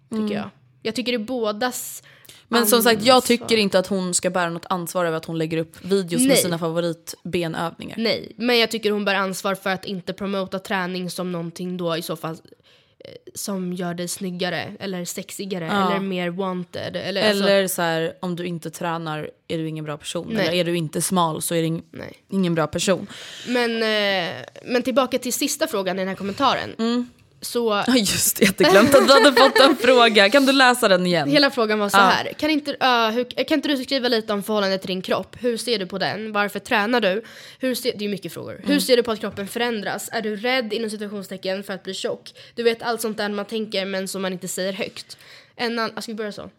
tycker 0.09 0.35
jag. 0.35 0.49
Jag 0.81 0.95
tycker 0.95 1.11
det 1.11 1.15
är 1.23 1.25
bådas 1.25 2.03
Men 2.47 2.67
som 2.67 2.81
sagt, 2.81 3.03
jag 3.03 3.23
tycker 3.23 3.57
inte 3.57 3.79
att 3.79 3.87
hon 3.87 4.13
ska 4.13 4.29
bära 4.29 4.49
något 4.49 4.65
ansvar 4.69 5.05
över 5.05 5.17
att 5.17 5.25
hon 5.25 5.37
lägger 5.37 5.57
upp 5.57 5.85
videos 5.85 6.21
med 6.21 6.27
Nej. 6.27 6.37
sina 6.37 6.59
favoritbenövningar. 6.59 7.95
Nej, 7.97 8.31
men 8.35 8.59
jag 8.59 8.71
tycker 8.71 8.91
hon 8.91 9.05
bär 9.05 9.15
ansvar 9.15 9.55
för 9.55 9.69
att 9.69 9.85
inte 9.85 10.13
promota 10.13 10.59
träning 10.59 11.09
som 11.09 11.31
någonting 11.31 11.77
då 11.77 11.97
i 11.97 12.01
så 12.01 12.15
fall 12.15 12.33
eh, 12.33 13.11
som 13.35 13.73
gör 13.73 13.93
dig 13.93 14.07
snyggare 14.07 14.75
eller 14.79 15.05
sexigare 15.05 15.65
eller 15.65 15.99
mer 15.99 16.29
wanted. 16.29 16.95
Eller, 16.95 17.29
alltså, 17.29 17.43
Eller 17.43 17.67
så 17.67 17.81
här, 17.81 18.13
om 18.19 18.35
du 18.35 18.45
inte 18.45 18.69
tränar 18.69 19.29
är 19.47 19.57
du 19.57 19.67
ingen 19.67 19.85
bra 19.85 19.97
person. 19.97 20.27
Nej. 20.29 20.47
Eller 20.47 20.57
är 20.57 20.63
du 20.63 20.77
inte 20.77 21.01
smal 21.01 21.41
så 21.41 21.55
är 21.55 21.63
du 21.63 21.81
Nej. 21.91 22.13
ingen 22.29 22.55
bra 22.55 22.67
person. 22.67 23.07
men, 23.47 23.71
eh, 23.71 24.33
men 24.65 24.83
tillbaka 24.83 25.19
till 25.19 25.33
sista 25.33 25.67
frågan 25.67 25.95
i 25.97 25.99
den 25.99 26.07
här 26.07 26.15
kommentaren. 26.15 26.75
Mm. 26.79 27.09
Så 27.41 27.83
Ja, 27.87 27.95
Just 27.95 28.37
det, 28.37 28.45
jätteglömt 28.45 28.95
att 28.95 29.07
du 29.07 29.13
hade 29.13 29.33
fått 29.33 29.59
en 29.59 29.75
fråga. 29.75 30.29
Kan 30.29 30.45
du 30.45 30.51
läsa 30.51 30.87
den 30.87 31.05
igen? 31.05 31.29
hela 31.29 31.51
frågan 31.51 31.79
var 31.79 31.89
så 31.89 31.97
här. 31.97 32.33
Kan 32.33 32.49
inte, 32.49 32.71
uh, 32.71 33.09
hur, 33.11 33.45
kan 33.45 33.57
inte 33.57 33.67
du 33.67 33.83
skriva 33.83 34.07
lite 34.07 34.33
om 34.33 34.43
förhållandet 34.43 34.81
till 34.81 34.87
din 34.87 35.01
kropp? 35.01 35.35
Hur 35.39 35.57
ser 35.57 35.79
du 35.79 35.85
på 35.85 35.97
den? 35.97 36.31
Varför 36.31 36.59
tränar 36.59 37.01
du? 37.01 37.23
Hur 37.59 37.75
ser, 37.75 37.93
det 37.97 38.05
är 38.05 38.09
mycket 38.09 38.33
frågor. 38.33 38.55
Mm. 38.55 38.67
Hur 38.67 38.79
ser 38.79 38.97
du 38.97 39.03
på 39.03 39.11
att 39.11 39.19
kroppen 39.19 39.47
förändras? 39.47 40.09
Är 40.11 40.21
du 40.21 40.35
rädd 40.35 40.73
inom 40.73 40.89
situationstecken 40.89 41.63
för 41.63 41.73
att 41.73 41.83
bli 41.83 41.93
tjock? 41.93 42.33
Du 42.55 42.63
vet 42.63 42.83
allt 42.83 43.01
sånt 43.01 43.17
där 43.17 43.29
man 43.29 43.45
tänker 43.45 43.85
men 43.85 44.07
som 44.07 44.21
man 44.21 44.33
inte 44.33 44.47
säger 44.47 44.73
högt. 44.73 45.17
En 45.55 45.79
annan, 45.79 46.01
ska 46.01 46.11
vi 46.11 46.15
börja 46.15 46.31
så? 46.31 46.49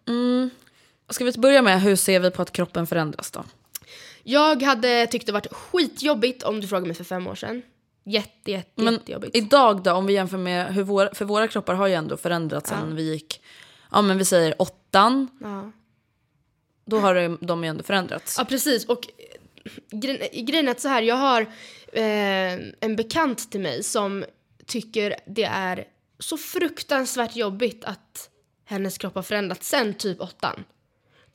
Ska 1.11 1.25
vi 1.25 1.33
börja 1.33 1.63
med 1.63 1.83
hur 1.83 1.97
ser 1.97 2.21
vi 2.21 2.31
på 2.31 2.43
att 2.43 2.53
kroppen 2.53 2.87
förändras 2.87 3.31
då? 3.31 3.45
Jag 4.23 4.63
hade 4.63 5.07
tyckt 5.07 5.27
det 5.27 5.33
varit 5.33 5.53
skitjobbigt 5.53 6.43
om 6.43 6.61
du 6.61 6.69
frågade 6.69 6.87
mig 6.87 6.97
för 6.97 7.05
fem 7.05 7.27
år 7.27 7.35
sedan. 7.35 7.63
Jätte, 8.09 8.51
jätte, 8.51 8.83
Men 8.83 8.95
jättejobbigt. 8.95 9.37
idag 9.37 9.83
då, 9.83 9.93
om 9.93 10.07
vi 10.07 10.13
jämför 10.13 10.39
med 10.39 10.75
hur 10.75 10.83
våra, 10.83 11.15
för 11.15 11.25
våra 11.25 11.49
kroppar 11.49 11.75
har 11.75 11.87
ju 11.87 11.95
ändå 11.95 12.17
förändrats 12.17 12.69
sen 12.71 12.97
vi 12.97 13.03
gick, 13.13 13.43
ja 13.93 14.03
men 14.03 14.19
vi 14.19 14.25
säger 14.25 14.63
åttan, 14.63 15.29
Ja. 15.41 15.73
då 16.85 16.99
har 16.99 17.39
de 17.47 17.65
ju 17.65 17.71
ändå 17.71 17.83
förändrats. 17.83 18.35
Ja 18.39 18.45
precis 18.45 18.87
och 18.87 19.09
gre- 19.91 20.45
grejen 20.45 20.69
är 20.69 20.73
att 20.73 20.81
så 20.81 20.89
här, 20.89 21.03
jag 21.03 21.17
har 21.17 21.41
eh, 21.93 22.53
en 22.81 22.97
bekant 22.97 23.51
till 23.51 23.61
mig 23.61 23.83
som 23.83 24.25
tycker 24.67 25.15
det 25.27 25.45
är 25.45 25.85
så 26.19 26.37
fruktansvärt 26.39 27.37
jobbigt 27.37 27.85
att 27.85 28.31
hennes 28.65 28.99
kropp 28.99 29.15
har 29.15 29.23
förändrats 29.23 29.69
sen 29.69 29.95
typ 29.95 30.21
åttan. 30.21 30.65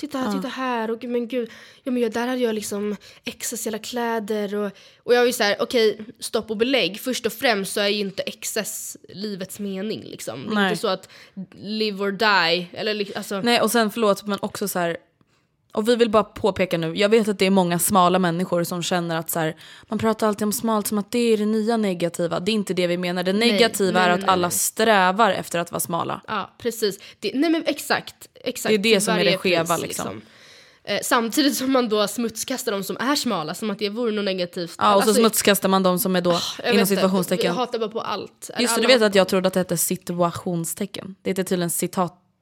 Titta 0.02 0.18
här, 0.18 0.32
titta 0.32 0.48
här, 0.48 0.92
och 0.92 1.04
men 1.04 1.28
gud, 1.28 1.52
ja, 1.84 1.92
men 1.92 2.02
jag, 2.02 2.12
där 2.12 2.28
hade 2.28 2.42
jag 2.42 2.56
liksom 2.56 2.96
XS 3.40 3.66
jävla 3.66 3.80
kläder 3.80 4.56
och, 4.56 4.72
och 5.04 5.14
jag 5.14 5.20
var 5.20 5.28
ju 5.28 5.34
såhär, 5.34 5.56
okej, 5.60 6.00
stopp 6.20 6.50
och 6.50 6.58
belägg. 6.58 7.00
Först 7.00 7.26
och 7.26 7.34
främst 7.34 7.74
så 7.74 7.80
är 7.80 7.88
ju 7.88 8.00
inte 8.00 8.24
XS 8.24 8.98
livets 9.10 9.60
mening 9.60 10.04
liksom. 10.04 10.56
Det 10.56 10.62
är 10.62 10.70
inte 10.70 10.82
så 10.82 10.88
att 10.88 11.10
live 11.56 12.04
or 12.04 12.12
die, 12.12 12.68
eller 12.74 13.18
alltså. 13.18 13.42
Nej 13.42 13.62
och 13.62 13.72
sen 13.72 13.92
förlåt 13.92 14.28
men 14.28 14.40
också 14.42 14.68
så 14.68 14.80
här. 14.80 14.98
Och 15.72 15.88
vi 15.88 15.96
vill 15.96 16.10
bara 16.10 16.24
påpeka 16.24 16.78
nu, 16.78 16.96
jag 16.96 17.10
vet 17.10 17.28
att 17.28 17.40
det 17.40 17.46
är 17.46 17.50
många 17.50 17.80
smala 17.80 18.20
människor 18.20 18.64
som 18.64 18.84
känner 18.84 19.16
att 19.16 19.30
så 19.30 19.40
här, 19.40 19.56
man 19.84 20.00
pratar 20.00 20.28
alltid 20.28 20.46
om 20.46 20.54
smalt 20.54 20.88
som 20.88 20.98
att 20.98 21.12
det 21.12 21.34
är 21.34 21.38
det 21.38 21.46
nya 21.46 21.78
negativa. 21.78 22.40
Det 22.40 22.52
är 22.52 22.54
inte 22.54 22.74
det 22.74 22.88
vi 22.88 22.98
menar. 22.98 23.24
Det 23.24 23.34
negativa 23.34 23.92
nej, 23.92 24.04
är 24.04 24.08
nej, 24.08 24.14
att 24.14 24.20
nej, 24.20 24.30
alla 24.30 24.50
strävar 24.50 25.32
efter 25.32 25.60
att 25.60 25.72
vara 25.72 25.80
smala. 25.80 26.22
Ja, 26.28 26.50
precis. 26.58 27.00
Det, 27.20 27.32
nej 27.34 27.50
men 27.50 27.64
exakt. 27.66 28.28
exakt 28.34 28.70
Det 28.70 28.90
är 28.90 28.94
det 28.94 29.02
som 29.02 29.16
är 29.16 29.26
det 29.26 29.38
skeva, 29.38 29.76
pris, 29.76 29.82
liksom. 29.82 30.22
Eh, 30.84 31.00
samtidigt 31.04 31.58
som 31.58 31.72
man 31.72 31.90
då 31.90 32.08
smutskastar 32.08 32.72
de 32.72 32.84
som 32.84 32.98
är 33.00 33.16
smala, 33.16 33.54
som 33.54 33.70
att 33.70 33.80
det 33.80 33.90
vore 33.90 34.12
något 34.12 34.26
negativt. 34.26 34.76
Ja, 34.78 34.96
och 34.96 35.04
så 35.04 35.10
Alltså, 35.10 35.22
smutskastar 35.22 35.70
man 35.70 35.84
de 35.84 36.00
som 36.00 36.16
är 36.16 36.22
då 36.22 36.32
vet 36.32 36.74
inom 36.74 36.86
situationstecken. 36.86 37.46
Jag 37.46 37.54
hatar 37.54 37.80
bara 37.80 37.90
på 37.90 38.02
allt. 38.02 38.50
Är 38.54 38.62
Just 38.62 38.76
det, 38.76 38.82
du 38.82 38.88
vet 38.88 39.02
att 39.02 39.16
jag 39.16 39.28
trodde 39.28 39.48
att 39.48 39.54
det 39.54 39.60
hette 39.60 39.78
situationstecken. 39.78 41.16
Det 41.22 41.30
heter 41.30 41.44
tydligen 41.44 41.70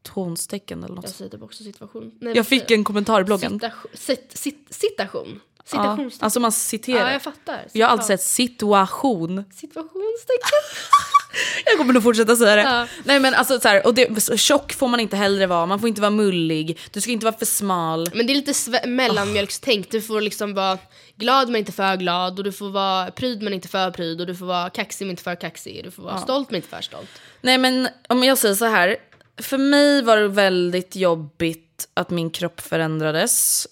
citationstecken 0.03 0.83
eller 0.83 0.95
Jag 0.95 1.03
något. 1.03 1.09
säger 1.15 1.31
typ 1.31 1.43
också 1.43 1.63
situation. 1.63 2.11
Nej, 2.21 2.35
Jag 2.35 2.47
fick 2.47 2.61
säger 2.63 2.75
en 2.77 2.83
kommentar 2.83 3.21
i 3.21 3.23
bloggen. 3.23 3.51
Citation. 3.51 3.91
Cit, 3.93 4.31
cit, 4.33 4.67
citation. 4.69 5.39
Ja, 5.71 5.97
alltså 6.19 6.39
man 6.39 6.47
Ja, 6.47 6.51
citerar. 6.51 7.11
jag 7.11 7.21
fattar. 7.21 7.67
jag 7.73 7.87
har 7.87 7.91
alltid 7.91 8.05
sett 8.07 8.21
situation. 8.21 9.43
Situationstecken. 9.53 10.59
Jag 11.65 11.77
kommer 11.77 11.93
nog 11.93 12.03
fortsätta 12.03 12.35
säga 12.35 12.55
det. 12.55 12.61
Ja. 12.61 12.87
Nej 13.03 13.19
men 13.19 13.33
alltså 13.33 13.59
så 13.59 13.67
här, 13.67 13.85
och 13.87 13.93
det, 13.93 14.37
tjock 14.39 14.73
får 14.73 14.87
man 14.87 14.99
inte 14.99 15.15
heller 15.15 15.47
vara, 15.47 15.65
man 15.65 15.79
får 15.79 15.89
inte 15.89 16.01
vara 16.01 16.11
mullig, 16.11 16.79
du 16.91 17.01
ska 17.01 17.11
inte 17.11 17.25
vara 17.25 17.37
för 17.37 17.45
smal. 17.45 18.07
Men 18.13 18.27
det 18.27 18.33
är 18.33 18.35
lite 18.35 18.87
mellanmjölkstänk. 18.87 19.91
Du 19.91 20.01
får 20.01 20.21
liksom 20.21 20.53
vara 20.53 20.77
glad 21.15 21.49
men 21.49 21.59
inte 21.59 21.71
för 21.71 21.95
glad. 21.95 22.37
Och 22.37 22.43
du 22.43 22.51
får 22.51 22.69
vara 22.69 23.11
pryd 23.11 23.41
men 23.41 23.53
inte 23.53 23.67
för 23.67 23.91
pryd. 23.91 24.21
Och 24.21 24.27
du 24.27 24.35
får 24.35 24.45
vara 24.45 24.69
kaxig 24.69 25.05
men 25.05 25.11
inte 25.11 25.23
för 25.23 25.35
kaxig. 25.35 25.81
Du 25.83 25.91
får 25.91 26.03
vara 26.03 26.17
stolt 26.17 26.49
men 26.51 26.55
inte 26.55 26.67
för 26.69 26.81
stolt. 26.81 27.09
Nej 27.41 27.57
men 27.57 27.87
om 28.09 28.23
jag 28.23 28.37
säger 28.37 28.55
så 28.55 28.65
här, 28.65 28.95
för 29.39 29.57
mig 29.57 30.01
var 30.01 30.17
det 30.17 30.27
väldigt 30.27 30.95
jobbigt 30.95 31.89
att 31.93 32.09
min 32.09 32.29
kropp 32.29 32.61
förändrades. 32.61 33.67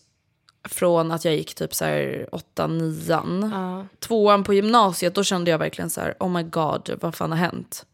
Från 0.70 1.12
att 1.12 1.26
jag 1.26 1.36
gick 1.36 1.56
typ 1.56 1.76
så 1.76 1.86
här 1.86 2.28
8 2.32 2.68
nian. 2.68 3.54
Tvåan 4.00 4.44
på 4.44 4.54
gymnasiet, 4.54 5.16
då 5.16 5.24
kände 5.24 5.52
jag 5.52 5.58
verkligen 5.58 5.90
så 5.90 6.02
här, 6.02 6.16
oh 6.20 6.30
my 6.30 6.44
god, 6.44 6.98
vad 7.02 7.16
fan 7.16 7.32
har 7.32 7.38
hänt? 7.38 7.86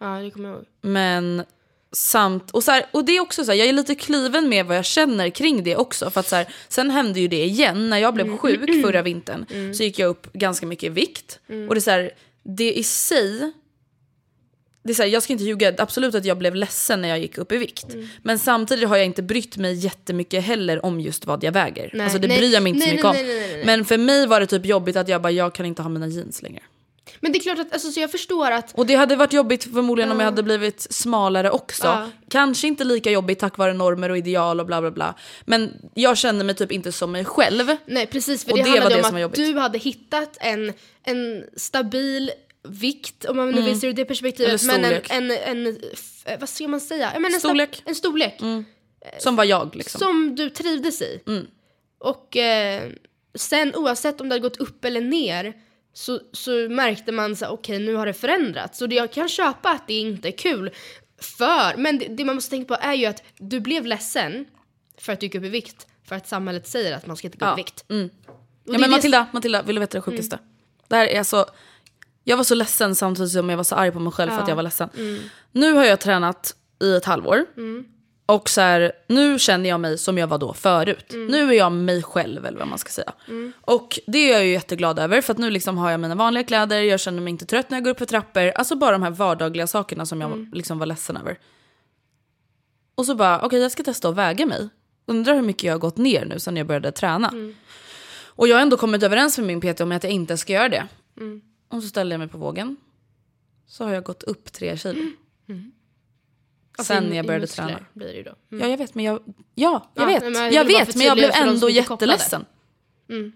Ja, 0.00 0.06
det 0.06 0.30
kommer 0.30 0.48
jag 0.48 0.56
ihåg. 0.56 0.66
Men 0.80 1.44
samt, 1.92 2.50
och, 2.50 2.64
så 2.64 2.70
här, 2.70 2.86
och 2.92 3.04
det 3.04 3.16
är 3.16 3.20
också 3.20 3.44
så 3.44 3.50
här, 3.50 3.58
jag 3.58 3.68
är 3.68 3.72
lite 3.72 3.94
kliven 3.94 4.48
med 4.48 4.66
vad 4.66 4.76
jag 4.76 4.84
känner 4.84 5.30
kring 5.30 5.64
det 5.64 5.76
också. 5.76 6.10
För 6.10 6.20
att 6.20 6.28
så 6.28 6.36
här, 6.36 6.54
sen 6.68 6.90
hände 6.90 7.20
ju 7.20 7.28
det 7.28 7.44
igen, 7.44 7.90
när 7.90 7.98
jag 7.98 8.14
blev 8.14 8.36
sjuk 8.36 8.84
förra 8.84 9.02
vintern 9.02 9.74
så 9.74 9.82
gick 9.82 9.98
jag 9.98 10.08
upp 10.08 10.32
ganska 10.32 10.66
mycket 10.66 10.86
i 10.86 10.88
vikt. 10.88 11.40
Och 11.68 11.74
det 11.74 11.88
är 11.88 12.08
så 12.08 12.14
det 12.42 12.72
i 12.72 12.82
sig, 12.82 13.52
det 14.84 14.92
är 14.92 14.94
så 14.94 15.02
här, 15.02 15.10
jag 15.10 15.22
ska 15.22 15.32
inte 15.32 15.44
ljuga, 15.44 15.74
absolut 15.78 16.14
att 16.14 16.24
jag 16.24 16.38
blev 16.38 16.54
ledsen 16.54 17.00
när 17.00 17.08
jag 17.08 17.18
gick 17.18 17.38
upp 17.38 17.52
i 17.52 17.56
vikt. 17.56 17.86
Men 18.22 18.38
samtidigt 18.38 18.88
har 18.88 18.96
jag 18.96 19.06
inte 19.06 19.22
brytt 19.22 19.56
mig 19.56 19.74
jättemycket 19.74 20.44
heller 20.44 20.84
om 20.84 21.00
just 21.00 21.26
vad 21.26 21.44
jag 21.44 21.52
väger. 21.52 21.90
Nej, 21.92 22.04
alltså 22.04 22.18
det 22.18 22.28
nej, 22.28 22.38
bryr 22.38 22.52
jag 22.52 22.62
mig 22.62 22.72
inte 22.72 22.86
nej, 22.86 22.98
så 22.98 23.08
mycket 23.08 23.26
nej, 23.26 23.60
om. 23.60 23.66
Men 23.66 23.84
för 23.84 23.98
mig 23.98 24.26
var 24.26 24.40
det 24.40 24.46
typ 24.46 24.66
jobbigt 24.66 24.96
att 24.96 25.08
jag 25.08 25.22
bara, 25.22 25.30
jag 25.30 25.54
kan 25.54 25.66
inte 25.66 25.82
ha 25.82 25.88
mina 25.88 26.06
jeans 26.06 26.42
längre. 26.42 26.62
Men 27.20 27.32
det 27.32 27.38
är 27.38 27.40
klart 27.40 27.58
att 27.58 27.72
alltså, 27.72 27.90
så 27.90 28.00
jag 28.00 28.10
förstår 28.10 28.50
att 28.50 28.72
Och 28.74 28.86
det 28.86 28.94
hade 28.94 29.16
varit 29.16 29.32
jobbigt 29.32 29.64
förmodligen 29.64 30.12
om 30.12 30.20
jag 30.20 30.24
hade 30.24 30.42
blivit 30.42 30.80
smalare 30.80 31.50
också. 31.50 31.86
Ja. 31.86 32.10
Kanske 32.28 32.66
inte 32.66 32.84
lika 32.84 33.10
jobbigt 33.10 33.38
tack 33.38 33.58
vare 33.58 33.72
normer 33.72 34.10
och 34.10 34.18
ideal 34.18 34.60
och 34.60 34.66
bla 34.66 34.80
bla 34.80 34.90
bla. 34.90 35.14
Men 35.44 35.72
jag 35.94 36.18
kände 36.18 36.44
mig 36.44 36.54
typ 36.54 36.72
inte 36.72 36.92
som 36.92 37.12
mig 37.12 37.24
själv. 37.24 37.76
Nej 37.86 38.06
precis, 38.06 38.44
för 38.44 38.52
Och 38.52 38.58
det, 38.58 38.64
det 38.64 38.70
var 38.70 38.78
handlade 38.78 39.24
om 39.24 39.24
att 39.24 39.34
du 39.34 39.58
hade 39.58 39.78
hittat 39.78 40.36
en, 40.40 40.72
en 41.02 41.44
stabil 41.56 42.30
vikt, 42.64 43.24
om 43.24 43.36
man 43.36 43.50
nu 43.50 43.62
vill 43.62 43.80
se 43.80 43.86
det 43.86 43.90
ur 43.90 43.94
det 43.96 44.04
perspektivet. 44.04 44.62
Mm. 44.62 44.80
Men 44.80 44.92
en, 45.10 45.30
en, 45.30 45.66
en, 45.66 45.78
f- 45.92 46.36
vad 46.40 46.48
ska 46.48 46.68
man 46.68 46.80
säga? 46.80 47.10
Ja, 47.14 47.18
men 47.20 47.34
en 47.34 47.40
Storlek. 47.40 47.80
Mm. 47.80 47.88
En 47.88 47.94
storlek. 47.94 48.40
Som 49.18 49.36
var 49.36 49.44
jag 49.44 49.76
liksom. 49.76 49.98
Som 49.98 50.34
du 50.36 50.50
trivdes 50.50 51.02
i. 51.02 51.20
Mm. 51.26 51.46
Och 51.98 52.36
eh, 52.36 52.90
sen 53.34 53.74
oavsett 53.74 54.20
om 54.20 54.28
det 54.28 54.34
hade 54.34 54.42
gått 54.42 54.56
upp 54.56 54.84
eller 54.84 55.00
ner 55.00 55.52
så, 55.92 56.20
så 56.32 56.50
märkte 56.50 57.12
man 57.12 57.36
så 57.36 57.46
okej 57.48 57.78
nu 57.78 57.94
har 57.94 58.06
det 58.06 58.12
förändrats. 58.12 58.82
Och 58.82 58.88
det, 58.88 58.94
jag 58.96 59.12
kan 59.12 59.28
köpa 59.28 59.70
att 59.70 59.86
det 59.88 59.94
inte 59.94 60.28
är 60.28 60.32
kul. 60.38 60.70
För, 61.20 61.76
men 61.76 61.98
det, 61.98 62.06
det 62.06 62.24
man 62.24 62.34
måste 62.34 62.50
tänka 62.50 62.74
på 62.76 62.80
är 62.82 62.94
ju 62.94 63.06
att 63.06 63.22
du 63.38 63.60
blev 63.60 63.86
ledsen 63.86 64.46
för 64.98 65.12
att 65.12 65.20
du 65.20 65.26
gick 65.26 65.34
upp 65.34 65.44
i 65.44 65.48
vikt. 65.48 65.86
För 66.08 66.16
att 66.16 66.28
samhället 66.28 66.68
säger 66.68 66.96
att 66.96 67.06
man 67.06 67.16
ska 67.16 67.26
inte 67.28 67.38
gå 67.38 67.44
upp 67.44 67.48
Ja. 67.48 67.54
i 67.54 67.62
vikt. 67.64 67.84
Mm. 67.90 68.10
Ja, 68.64 68.78
men 68.78 68.90
Matilda, 68.90 69.26
Matilda, 69.32 69.62
vill 69.62 69.74
du 69.76 69.80
veta 69.80 69.98
det 69.98 70.02
sjukaste? 70.02 70.38
Det 70.88 70.96
här 70.96 71.06
är 71.06 71.18
alltså, 71.18 71.46
jag 72.24 72.36
var 72.36 72.44
så 72.44 72.54
ledsen 72.54 72.94
samtidigt 72.94 73.32
som 73.32 73.50
jag 73.50 73.56
var 73.56 73.64
så 73.64 73.74
arg 73.74 73.90
på 73.92 74.00
mig 74.00 74.12
själv 74.12 74.30
för 74.30 74.42
att 74.42 74.48
jag 74.48 74.56
var 74.56 74.62
ledsen. 74.62 74.88
Nu 75.52 75.72
har 75.72 75.84
jag 75.84 76.00
tränat 76.00 76.54
i 76.82 76.96
ett 76.96 77.04
halvår. 77.04 77.46
Och 78.26 78.48
så 78.48 78.60
här, 78.60 78.92
nu 79.08 79.38
känner 79.38 79.68
jag 79.70 79.80
mig 79.80 79.98
som 79.98 80.18
jag 80.18 80.26
var 80.26 80.38
då 80.38 80.52
förut. 80.52 81.06
Nu 81.10 81.48
är 81.48 81.52
jag 81.52 81.72
mig 81.72 82.02
själv 82.02 82.46
eller 82.46 82.58
vad 82.58 82.68
man 82.68 82.78
ska 82.78 82.90
säga. 82.90 83.12
Och 83.60 83.98
det 84.06 84.18
är 84.18 84.32
jag 84.32 84.46
ju 84.46 84.52
jätteglad 84.52 84.98
över 84.98 85.20
för 85.20 85.32
att 85.32 85.38
nu 85.38 85.50
liksom 85.50 85.78
har 85.78 85.90
jag 85.90 86.00
mina 86.00 86.14
vanliga 86.14 86.44
kläder, 86.44 86.80
jag 86.80 87.00
känner 87.00 87.22
mig 87.22 87.30
inte 87.30 87.46
trött 87.46 87.70
när 87.70 87.76
jag 87.76 87.84
går 87.84 87.90
upp 87.90 87.98
för 87.98 88.06
trappor. 88.06 88.48
Alltså 88.54 88.76
bara 88.76 88.92
de 88.92 89.02
här 89.02 89.10
vardagliga 89.10 89.66
sakerna 89.66 90.06
som 90.06 90.20
jag 90.20 90.48
liksom 90.52 90.78
var 90.78 90.86
ledsen 90.86 91.16
över. 91.16 91.38
Och 92.94 93.06
så 93.06 93.14
bara, 93.14 93.40
okej 93.42 93.60
jag 93.60 93.72
ska 93.72 93.82
testa 93.82 94.08
att 94.08 94.16
väga 94.16 94.46
mig. 94.46 94.68
Undrar 95.06 95.34
hur 95.34 95.42
mycket 95.42 95.62
jag 95.62 95.72
har 95.72 95.78
gått 95.78 95.96
ner 95.96 96.24
nu 96.24 96.38
sen 96.38 96.56
jag 96.56 96.66
började 96.66 96.92
träna. 96.92 97.32
Och 98.26 98.48
jag 98.48 98.56
har 98.56 98.62
ändå 98.62 98.76
kommit 98.76 99.02
överens 99.02 99.38
med 99.38 99.46
min 99.46 99.60
PT 99.60 99.80
om 99.80 99.92
att 99.92 100.04
jag 100.04 100.12
inte 100.12 100.36
ska 100.36 100.52
göra 100.52 100.68
det. 100.68 100.86
Och 101.68 101.82
så 101.82 101.88
ställde 101.88 102.12
jag 102.12 102.18
mig 102.18 102.28
på 102.28 102.38
vågen. 102.38 102.76
Så 103.66 103.84
har 103.84 103.92
jag 103.94 104.04
gått 104.04 104.22
upp 104.22 104.52
tre 104.52 104.76
kilo. 104.76 105.10
Alltså, 106.78 106.94
Sen 106.94 107.12
i- 107.12 107.16
jag 107.16 107.26
började 107.26 107.46
träna. 107.46 107.84
Blir 107.92 108.06
det 108.06 108.12
ju 108.14 108.22
då. 108.22 108.34
Ja 108.48 108.66
jag 108.68 108.76
vet 108.78 108.94
men 108.94 109.04
jag, 109.04 109.20
ja, 109.54 109.90
jag 109.94 110.02
Ja, 110.02 110.06
vet. 110.06 110.22
men 110.22 110.34
jag 110.34 110.52
jag 110.52 110.64
vet 110.64 110.96
men 110.96 111.06
jag 111.06 111.16
blev 111.16 111.30
ändå 111.34 111.70
jätteledsen. 111.70 112.44
Mm. 113.08 113.32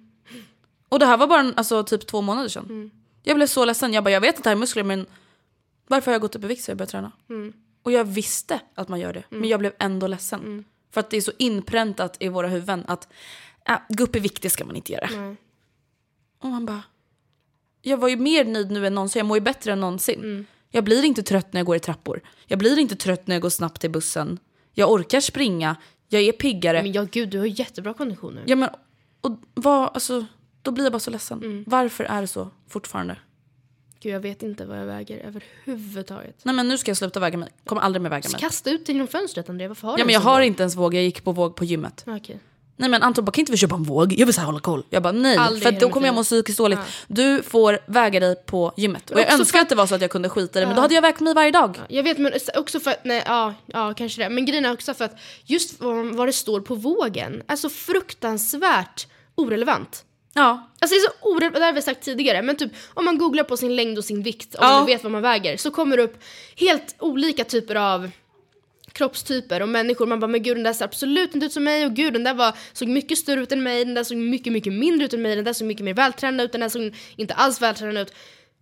Och 0.88 0.98
det 0.98 1.06
här 1.06 1.16
var 1.16 1.26
bara 1.26 1.52
alltså, 1.56 1.84
typ 1.84 2.06
två 2.06 2.20
månader 2.20 2.48
sedan. 2.48 2.90
Jag 3.22 3.36
blev 3.36 3.46
så 3.46 3.64
ledsen. 3.64 3.92
Jag 3.92 4.04
bara 4.04 4.10
jag 4.10 4.20
vet 4.20 4.38
att 4.38 4.44
det 4.44 4.50
här 4.50 4.56
är 4.56 4.60
muskler 4.60 4.82
men 4.82 5.06
varför 5.86 6.06
har 6.10 6.14
jag 6.14 6.20
gått 6.20 6.36
upp 6.36 6.44
i 6.44 6.46
vikt 6.46 6.62
så 6.62 6.70
jag 6.70 6.78
började 6.78 6.90
träna? 6.90 7.12
Mm. 7.30 7.52
Och 7.82 7.92
jag 7.92 8.04
visste 8.04 8.60
att 8.74 8.88
man 8.88 9.00
gör 9.00 9.12
det. 9.12 9.24
Men 9.28 9.48
jag 9.48 9.60
blev 9.60 9.72
ändå 9.78 10.06
ledsen. 10.06 10.40
Mm. 10.40 10.64
För 10.90 11.00
att 11.00 11.10
det 11.10 11.16
är 11.16 11.20
så 11.20 11.32
inpräntat 11.38 12.16
i 12.20 12.28
våra 12.28 12.48
huvuden 12.48 12.84
att 12.88 13.08
äh, 13.68 13.78
gå 13.88 14.04
upp 14.04 14.16
i 14.16 14.18
vikt 14.20 14.42
det 14.42 14.50
ska 14.50 14.64
man 14.64 14.76
inte 14.76 14.92
göra. 14.92 15.36
Och 16.38 16.48
man 16.48 16.66
bara, 16.66 16.82
jag 17.82 17.96
var 17.96 18.08
ju 18.08 18.16
mer 18.16 18.44
nöjd 18.44 18.70
nu 18.70 18.86
än 18.86 18.94
någonsin, 18.94 19.20
jag 19.20 19.26
mår 19.26 19.36
ju 19.36 19.40
bättre 19.40 19.72
än 19.72 19.80
någonsin. 19.80 20.20
Mm. 20.20 20.46
Jag 20.70 20.84
blir 20.84 21.04
inte 21.04 21.22
trött 21.22 21.52
när 21.52 21.60
jag 21.60 21.66
går 21.66 21.76
i 21.76 21.80
trappor. 21.80 22.20
Jag 22.46 22.58
blir 22.58 22.78
inte 22.78 22.96
trött 22.96 23.26
när 23.26 23.34
jag 23.34 23.42
går 23.42 23.50
snabbt 23.50 23.80
till 23.80 23.90
bussen. 23.90 24.38
Jag 24.74 24.92
orkar 24.92 25.20
springa, 25.20 25.76
jag 26.08 26.22
är 26.22 26.32
piggare. 26.32 26.82
Men 26.82 26.92
ja 26.92 27.06
gud, 27.12 27.28
du 27.28 27.38
har 27.38 27.46
jättebra 27.46 27.94
kondition 27.94 28.34
nu. 28.34 28.42
Ja, 28.46 28.56
men, 28.56 28.68
och 29.20 29.40
vad, 29.54 29.90
alltså, 29.94 30.26
då 30.62 30.70
blir 30.70 30.84
jag 30.84 30.92
bara 30.92 31.00
så 31.00 31.10
ledsen. 31.10 31.38
Mm. 31.42 31.64
Varför 31.66 32.04
är 32.04 32.20
det 32.20 32.26
så 32.26 32.50
fortfarande? 32.68 33.16
Gud, 34.00 34.14
jag 34.14 34.20
vet 34.20 34.42
inte 34.42 34.66
vad 34.66 34.78
jag 34.78 34.86
väger 34.86 35.18
överhuvudtaget. 35.18 36.40
Nej 36.44 36.54
men 36.54 36.68
nu 36.68 36.78
ska 36.78 36.90
jag 36.90 36.96
sluta 36.96 37.20
väga 37.20 37.38
mig. 37.38 37.48
Kommer 37.64 37.82
aldrig 37.82 38.02
mer 38.02 38.10
väga 38.10 38.28
mig. 38.28 38.40
Kasta 38.40 38.70
ut 38.70 38.86
dig 38.86 38.94
genom 38.94 39.08
fönstret 39.08 39.48
Andrea, 39.48 39.68
varför 39.68 39.88
har 39.88 39.94
Ja 39.94 40.00
en 40.00 40.06
men 40.06 40.12
jag 40.12 40.20
har 40.20 40.40
inte 40.40 40.62
ens 40.62 40.76
våg, 40.76 40.94
jag 40.94 41.02
gick 41.02 41.24
på 41.24 41.32
våg 41.32 41.56
på 41.56 41.64
gymmet. 41.64 42.02
Ja, 42.06 42.16
Okej. 42.16 42.40
Nej 42.80 42.90
men 42.90 43.02
Anton 43.02 43.24
bara, 43.24 43.32
kan 43.32 43.40
inte 43.42 43.52
vi 43.52 43.58
köpa 43.58 43.74
en 43.74 43.82
våg? 43.82 44.12
Jag 44.12 44.26
vill 44.26 44.34
så 44.34 44.40
här 44.40 44.46
hålla 44.46 44.60
koll. 44.60 44.82
Jag 44.90 45.02
bara 45.02 45.12
nej, 45.12 45.36
Aldrig 45.36 45.62
för 45.62 45.80
då 45.80 45.88
kommer 45.88 46.06
jag 46.06 46.14
må 46.14 46.24
psykiskt 46.24 46.58
dåligt. 46.58 46.78
Du 47.08 47.42
får 47.42 47.78
väga 47.86 48.20
dig 48.20 48.36
på 48.46 48.72
gymmet. 48.76 49.10
Och 49.10 49.20
jag 49.20 49.32
önskar 49.32 49.60
att 49.60 49.68
det 49.68 49.74
var 49.74 49.86
så 49.86 49.94
att 49.94 50.00
jag 50.00 50.10
kunde 50.10 50.28
skita 50.28 50.58
i 50.58 50.60
det, 50.60 50.66
men 50.66 50.76
då 50.76 50.82
hade 50.82 50.94
jag 50.94 51.02
vägt 51.02 51.20
mig 51.20 51.34
varje 51.34 51.50
dag. 51.50 51.80
Jag 51.88 52.02
vet 52.02 52.18
men 52.18 52.32
också 52.56 52.80
för 52.80 52.90
att, 52.90 53.04
nej, 53.04 53.22
ja, 53.26 53.54
ja 53.66 53.94
kanske 53.96 54.22
det. 54.22 54.28
Men 54.30 54.44
grejen 54.46 54.64
är 54.64 54.72
också 54.72 54.94
för 54.94 55.04
att 55.04 55.18
just 55.44 55.80
vad, 55.80 56.28
det 56.28 56.32
står 56.32 56.60
på 56.60 56.74
vågen, 56.74 57.42
alltså 57.46 57.68
fruktansvärt 57.68 59.06
orelevant. 59.34 60.04
Ja, 60.34 60.68
Alltså 60.80 60.94
det 60.94 60.98
är 60.98 61.08
så 61.08 61.28
orelevant, 61.28 61.54
det 61.54 61.64
har 61.64 61.72
vi 61.72 61.82
sagt 61.82 62.02
tidigare, 62.04 62.42
men 62.42 62.56
typ 62.56 62.72
om 62.94 63.04
man 63.04 63.18
googlar 63.18 63.44
på 63.44 63.56
sin 63.56 63.76
längd 63.76 63.98
och 63.98 64.04
sin 64.04 64.22
vikt, 64.22 64.54
om 64.54 64.60
Ja. 64.66 64.70
man 64.70 64.86
vet 64.86 65.02
vad 65.02 65.12
man 65.12 65.22
väger, 65.22 65.56
så 65.56 65.70
kommer 65.70 65.96
det 65.96 66.02
upp 66.02 66.22
helt 66.56 66.94
olika 66.98 67.44
typer 67.44 67.74
av 67.74 68.10
kroppstyper 68.92 69.62
och 69.62 69.68
människor. 69.68 70.06
Man 70.06 70.20
bara, 70.20 70.26
men 70.26 70.42
gud 70.42 70.56
den 70.56 70.64
där 70.64 70.72
ser 70.72 70.84
absolut 70.84 71.34
inte 71.34 71.46
ut 71.46 71.52
som 71.52 71.64
mig 71.64 71.84
och 71.86 71.94
gud 71.94 72.12
den 72.12 72.24
där 72.24 72.34
var, 72.34 72.54
såg 72.72 72.88
mycket 72.88 73.18
större 73.18 73.40
ut 73.40 73.52
än 73.52 73.62
mig, 73.62 73.84
den 73.84 73.94
där 73.94 74.04
såg 74.04 74.16
mycket, 74.16 74.52
mycket 74.52 74.72
mindre 74.72 75.04
ut 75.04 75.14
än 75.14 75.22
mig, 75.22 75.36
den 75.36 75.44
där 75.44 75.52
såg 75.52 75.66
mycket 75.66 75.84
mer 75.84 75.94
vältränad 75.94 76.44
ut, 76.44 76.52
den 76.52 76.60
där 76.60 76.68
såg 76.68 76.94
inte 77.16 77.34
alls 77.34 77.62
vältränad 77.62 78.02
ut. 78.02 78.12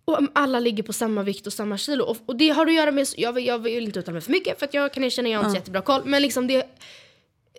Och 0.05 0.19
alla 0.33 0.59
ligger 0.59 0.83
på 0.83 0.93
samma 0.93 1.23
vikt 1.23 1.47
och 1.47 1.53
samma 1.53 1.77
kilo. 1.77 2.03
Och, 2.03 2.17
och 2.25 2.35
det 2.35 2.49
har 2.49 2.65
att 2.65 2.73
göra 2.73 2.91
med, 2.91 3.07
jag, 3.17 3.33
vill- 3.33 3.45
jag 3.45 3.59
vill 3.59 3.83
inte 3.83 3.99
uttala 3.99 4.13
mig 4.13 4.21
för 4.21 4.31
mycket 4.31 4.59
för 4.59 4.65
att 4.65 4.73
jag 4.73 4.93
kan 4.93 5.03
erkänna 5.03 5.29
jag 5.29 5.39
har 5.39 5.43
inte 5.45 5.51
så 5.51 5.57
jättebra 5.61 5.81
koll, 5.81 6.01
men 6.05 6.21
liksom 6.21 6.47
det, 6.47 6.69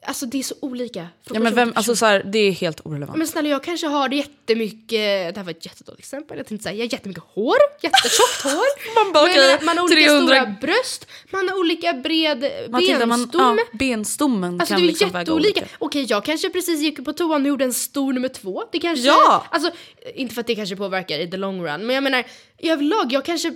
alltså 0.02 0.26
det 0.26 0.38
är 0.38 0.42
så 0.42 0.54
olika. 0.60 1.06
ja 1.30 1.40
men 1.40 1.54
vem, 1.54 1.72
alltså 1.76 1.96
så 1.96 2.06
här, 2.06 2.22
det 2.26 2.38
är 2.38 2.52
helt 2.52 2.80
orelevant. 2.86 3.18
men 3.18 3.26
snälla 3.26 3.48
jag 3.48 3.62
kanske 3.64 3.86
har 3.86 4.08
jättemycket, 4.08 5.34
det 5.34 5.36
här 5.36 5.44
var 5.44 5.50
ett 5.50 5.66
jättedåligt 5.66 5.98
exempel, 6.00 6.36
jag 6.36 6.46
tänkte 6.46 6.62
säga 6.62 6.74
jag 6.76 6.84
har 6.86 6.92
jättemycket 6.92 7.24
hår, 7.34 7.56
jättetjockt 7.80 8.42
hår. 8.44 8.94
Man 9.04 9.12
bara, 9.12 9.24
okej, 9.24 9.36
menar, 9.36 9.64
man 9.64 9.78
har 9.78 9.84
olika 9.84 10.00
300 10.08 10.34
stora 10.36 10.56
bröst, 10.60 11.06
man 11.30 11.48
har 11.48 11.58
olika 11.60 11.92
bred 11.92 12.50
Matilda, 12.70 13.06
man, 13.06 13.18
benstomme. 13.20 13.60
ja, 13.72 13.78
benstommen 13.78 14.60
Alltså 14.60 14.74
kan 14.74 14.82
det 14.82 14.86
är 14.86 14.88
liksom 14.88 15.10
jätteolika. 15.14 15.60
olika. 15.60 15.66
Okej 15.78 16.06
jag 16.08 16.24
kanske 16.24 16.50
precis 16.50 16.80
gick 16.80 17.04
på 17.04 17.12
toan 17.12 17.42
och 17.42 17.48
gjorde 17.48 17.64
en 17.64 17.72
stor 17.74 18.12
nummer 18.12 18.28
två. 18.28 18.64
Det 18.72 18.78
kanske, 18.78 19.06
Ja! 19.06 19.44
alltså 19.50 19.70
inte 20.14 20.34
för 20.34 20.40
att 20.40 20.46
det 20.46 20.54
kanske 20.54 20.76
påverkar 20.76 21.18
i 21.18 21.30
the 21.30 21.36
long 21.36 21.62
run, 21.66 21.86
men 21.86 21.94
jag 21.94 22.02
menar 22.04 22.24
överlag, 22.58 23.12
jag 23.12 23.24
kanske 23.24 23.54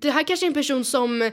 det 0.00 0.10
här 0.10 0.22
kanske 0.22 0.46
är 0.46 0.48
en 0.48 0.54
person 0.54 0.84
som 0.84 1.22
eh, 1.22 1.30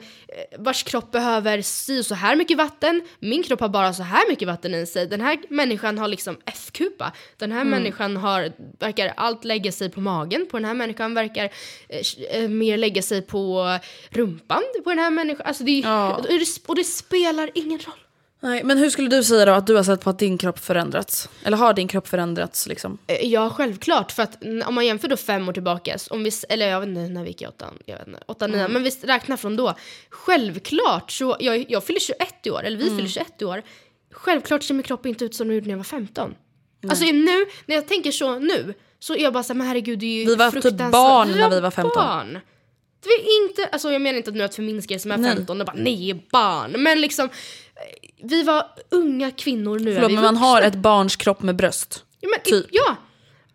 vars 0.59 0.83
kropp 0.83 1.11
behöver 1.11 1.61
si 1.61 2.03
så 2.03 2.15
här 2.15 2.35
mycket 2.35 2.57
vatten. 2.57 3.01
Min 3.19 3.43
kropp 3.43 3.59
har 3.59 3.69
bara 3.69 3.93
så 3.93 4.03
här 4.03 4.29
mycket 4.29 4.42
vatten 4.45 4.75
i 4.75 4.85
sig. 4.85 5.07
Den 5.07 5.21
här 5.21 5.37
människan 5.49 5.97
har 5.97 6.07
liksom 6.07 6.37
F-kupa. 6.45 7.11
Den 7.37 7.51
här 7.51 7.63
människan 7.63 8.17
har, 8.17 8.51
verkar 8.79 9.13
allt 9.17 9.43
lägga 9.45 9.71
sig 9.71 9.89
på 9.89 10.01
magen. 10.01 10.47
På 10.51 10.57
den 10.57 10.65
här 10.65 10.73
människan 10.73 11.13
verkar 11.13 11.49
eh, 11.89 12.41
eh, 12.43 12.49
mer 12.49 12.77
lägga 12.77 13.01
sig 13.01 13.21
på 13.21 13.77
rumpan. 14.09 14.63
På 14.83 14.89
den 14.89 14.99
här 14.99 15.11
människan. 15.11 15.45
Alltså 15.47 15.63
det, 15.63 15.79
Ja. 15.79 16.15
och 16.15 16.23
det, 16.23 16.47
och 16.67 16.75
det 16.75 16.83
spelar 16.83 17.49
ingen 17.55 17.79
roll. 17.79 17.95
Nej, 18.39 18.63
men 18.63 18.77
hur 18.77 18.89
skulle 18.89 19.09
du 19.09 19.23
säga 19.23 19.45
då 19.45 19.51
att 19.51 19.67
du 19.67 19.75
har 19.75 19.83
sett 19.83 20.01
på 20.01 20.09
att 20.09 20.19
din 20.19 20.37
kropp 20.37 20.59
förändrats? 20.59 21.29
Eller 21.43 21.57
har 21.57 21.73
din 21.73 21.87
kropp 21.87 22.07
förändrats 22.07 22.67
liksom? 22.67 22.97
Eh, 23.07 23.25
Ja, 23.27 23.49
självklart. 23.49 24.11
För 24.11 24.23
att 24.23 24.43
om 24.67 24.75
man 24.75 24.85
jämför 24.85 25.07
då 25.07 25.17
fem 25.17 25.49
år 25.49 25.53
tillbaka, 25.53 25.97
om 26.09 26.23
vi, 26.23 26.31
eller 26.49 26.67
jag 26.67 26.79
vet 26.79 26.89
inte 26.89 27.01
när 27.01 27.21
vi 27.23 27.27
gick 27.27 27.41
i 27.41 27.47
åttan, 27.47 27.73
jag 27.85 27.97
vet 27.97 28.07
inte, 28.07 28.19
åtta, 28.25 28.47
nio, 28.47 28.67
men 28.67 28.83
vi 28.83 28.89
räknar 28.89 29.37
från 29.37 29.55
då. 29.55 29.73
Självklart 30.09 31.11
så, 31.11 31.37
jag, 31.39 31.65
jag 31.71 31.83
fyller 31.83 31.99
21 31.99 32.17
i 32.43 32.49
år, 32.49 32.63
eller 32.63 32.77
vi 32.77 32.89
fyller 32.89 33.07
21 33.09 33.27
i 33.41 33.45
år. 33.45 33.61
Självklart 34.13 34.63
ser 34.63 34.73
min 34.73 34.83
kropp 34.83 35.05
inte 35.05 35.25
ut 35.25 35.35
som 35.35 35.47
den 35.47 35.55
gjorde 35.55 35.67
när 35.67 35.73
jag 35.73 35.77
var 35.77 35.83
15. 35.83 36.35
Alltså 36.89 37.05
nu, 37.05 37.45
när 37.65 37.75
jag 37.75 37.87
tänker 37.87 38.11
så 38.11 38.39
nu, 38.39 38.73
så 38.99 39.15
är 39.15 39.19
jag 39.19 39.33
bara 39.33 39.43
såhär, 39.43 39.57
men 39.57 39.67
herregud 39.67 39.99
det 39.99 40.05
är 40.05 40.19
ju 40.19 40.25
Vi 40.25 40.35
var 40.35 40.51
typ 40.51 40.91
barn 40.91 41.31
när 41.31 41.49
vi 41.49 41.59
var 41.59 41.71
15. 41.71 41.91
Barn. 41.95 42.39
Det 43.03 43.09
var 43.09 43.43
inte, 43.43 43.65
alltså 43.67 43.91
jag 43.91 44.01
menar 44.01 44.17
inte 44.17 44.29
att 44.29 44.35
nu 44.35 44.43
att 44.43 44.55
förminska 44.55 44.93
er 44.93 44.97
som 44.97 45.11
är 45.11 45.17
Nej. 45.17 45.35
15 45.35 45.59
och 45.61 45.67
bara 45.67 45.77
nej 45.77 46.25
barn, 46.31 46.71
men 46.77 47.01
liksom 47.01 47.25
eh, 47.25 48.09
vi 48.23 48.43
var 48.43 48.65
unga 48.89 49.31
kvinnor 49.31 49.79
nu 49.79 49.91
är 49.91 49.95
Förlåt, 49.95 50.11
vi 50.11 50.15
men 50.15 50.23
man 50.23 50.33
vuxna. 50.33 50.47
har 50.47 50.61
ett 50.61 50.75
barns 50.75 51.15
kropp 51.15 51.41
med 51.41 51.55
bröst. 51.55 52.05
Ja, 52.19 52.29
men, 52.29 52.39
Typ. 52.43 52.65
ja. 52.71 52.95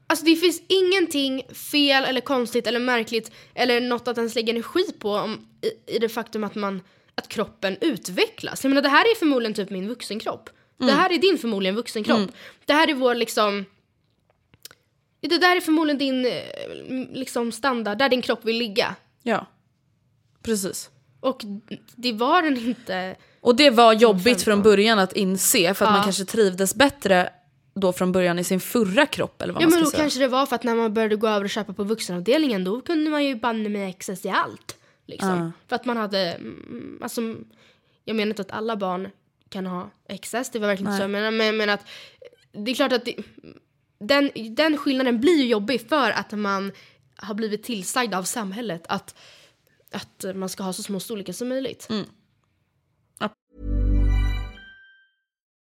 Alltså 0.06 0.24
det 0.24 0.36
finns 0.36 0.62
ingenting 0.68 1.42
fel 1.70 2.04
eller 2.04 2.20
konstigt 2.20 2.66
eller 2.66 2.80
märkligt 2.80 3.30
eller 3.54 3.80
något 3.80 4.08
att 4.08 4.18
ens 4.18 4.34
lägga 4.34 4.50
energi 4.50 4.92
på 4.98 5.12
om, 5.12 5.46
i, 5.62 5.96
i 5.96 5.98
det 5.98 6.08
faktum 6.08 6.44
att 6.44 6.54
man 6.54 6.80
att 7.18 7.28
kroppen 7.28 7.76
utvecklas. 7.80 8.64
Jag 8.64 8.68
menar 8.70 8.82
det 8.82 8.88
här 8.88 9.04
är 9.04 9.14
förmodligen 9.14 9.54
typ 9.54 9.70
min 9.70 9.88
vuxenkropp. 9.88 10.50
Det 10.78 10.92
här 10.92 11.12
är 11.12 11.18
din 11.18 11.38
förmodligen 11.38 11.74
vuxenkropp. 11.76 12.30
Det 12.64 12.72
här 12.72 12.90
är 12.90 12.94
vår 12.94 13.14
liksom 13.14 13.64
det 15.20 15.38
där 15.38 15.56
är 15.56 15.60
förmodligen 15.60 15.98
din 15.98 16.26
eh, 16.26 17.16
liksom 17.18 17.52
standard, 17.52 17.98
där 17.98 18.08
din 18.08 18.22
kropp 18.22 18.44
vill 18.44 18.56
ligga. 18.58 18.94
Ja, 19.22 19.46
precis. 20.42 20.90
Och 21.20 21.40
det 21.96 22.12
var 22.12 22.42
den 22.42 22.56
inte. 22.56 23.16
Och 23.40 23.56
det 23.56 23.70
var 23.70 23.92
jobbigt 23.92 24.24
15. 24.24 24.44
från 24.44 24.62
början 24.62 24.98
att 24.98 25.12
inse 25.12 25.74
för 25.74 25.84
att 25.84 25.88
Ja. 25.90 25.94
man 25.96 26.02
kanske 26.04 26.24
trivdes 26.24 26.74
bättre 26.74 27.30
då 27.74 27.92
från 27.92 28.12
början 28.12 28.38
i 28.38 28.44
sin 28.44 28.60
förra 28.60 29.06
kropp 29.06 29.42
eller 29.42 29.52
vad 29.54 29.62
Ja 29.62 29.66
man 29.66 29.70
men 29.70 29.78
ska 29.80 29.84
då 29.84 29.90
säga. 29.90 30.02
kanske 30.02 30.20
det 30.20 30.28
var 30.28 30.46
för 30.46 30.54
att 30.56 30.64
när 30.64 30.74
man 30.74 30.94
började 30.94 31.16
gå 31.16 31.28
över 31.28 31.44
och 31.44 31.50
köpa 31.50 31.72
på 31.72 31.84
vuxenavdelningen 31.84 32.64
då 32.64 32.80
kunde 32.80 33.10
man 33.10 33.24
ju 33.24 33.34
banne 33.34 33.68
mig 33.68 33.90
access 33.90 34.20
till 34.20 34.30
allt. 34.30 34.76
Liksom. 35.08 35.52
För 35.66 35.76
att 35.76 35.84
man 35.84 35.96
hade, 35.96 36.32
mm, 36.32 36.98
alltså, 37.02 37.20
jag 38.04 38.16
menar 38.16 38.28
inte 38.28 38.42
att 38.42 38.50
alla 38.50 38.76
barn 38.76 39.08
kan 39.48 39.66
ha 39.66 39.90
access, 40.08 40.50
det 40.50 40.58
var 40.58 40.68
verkligen 40.68 40.92
inte 40.92 40.96
så 40.96 41.02
jag 41.02 41.10
menar, 41.10 41.30
men, 41.30 41.56
men 41.56 41.70
att 41.70 41.86
det 42.52 42.70
är 42.70 42.74
klart 42.74 42.92
att 42.92 43.04
det, 43.04 43.16
den, 43.98 44.30
den 44.50 44.78
skillnaden 44.78 45.20
blir 45.20 45.36
ju 45.36 45.46
jobbig 45.46 45.88
för 45.88 46.10
att 46.10 46.32
man 46.32 46.72
har 47.16 47.34
blivit 47.34 47.62
tillsagd 47.62 48.14
av 48.14 48.22
samhället 48.22 48.82
att, 48.88 49.14
att 49.92 50.24
man 50.34 50.48
ska 50.48 50.62
ha 50.62 50.72
så 50.72 50.82
små 50.82 51.00
storlekar 51.00 51.32
som 51.32 51.48
möjligt. 51.48 51.86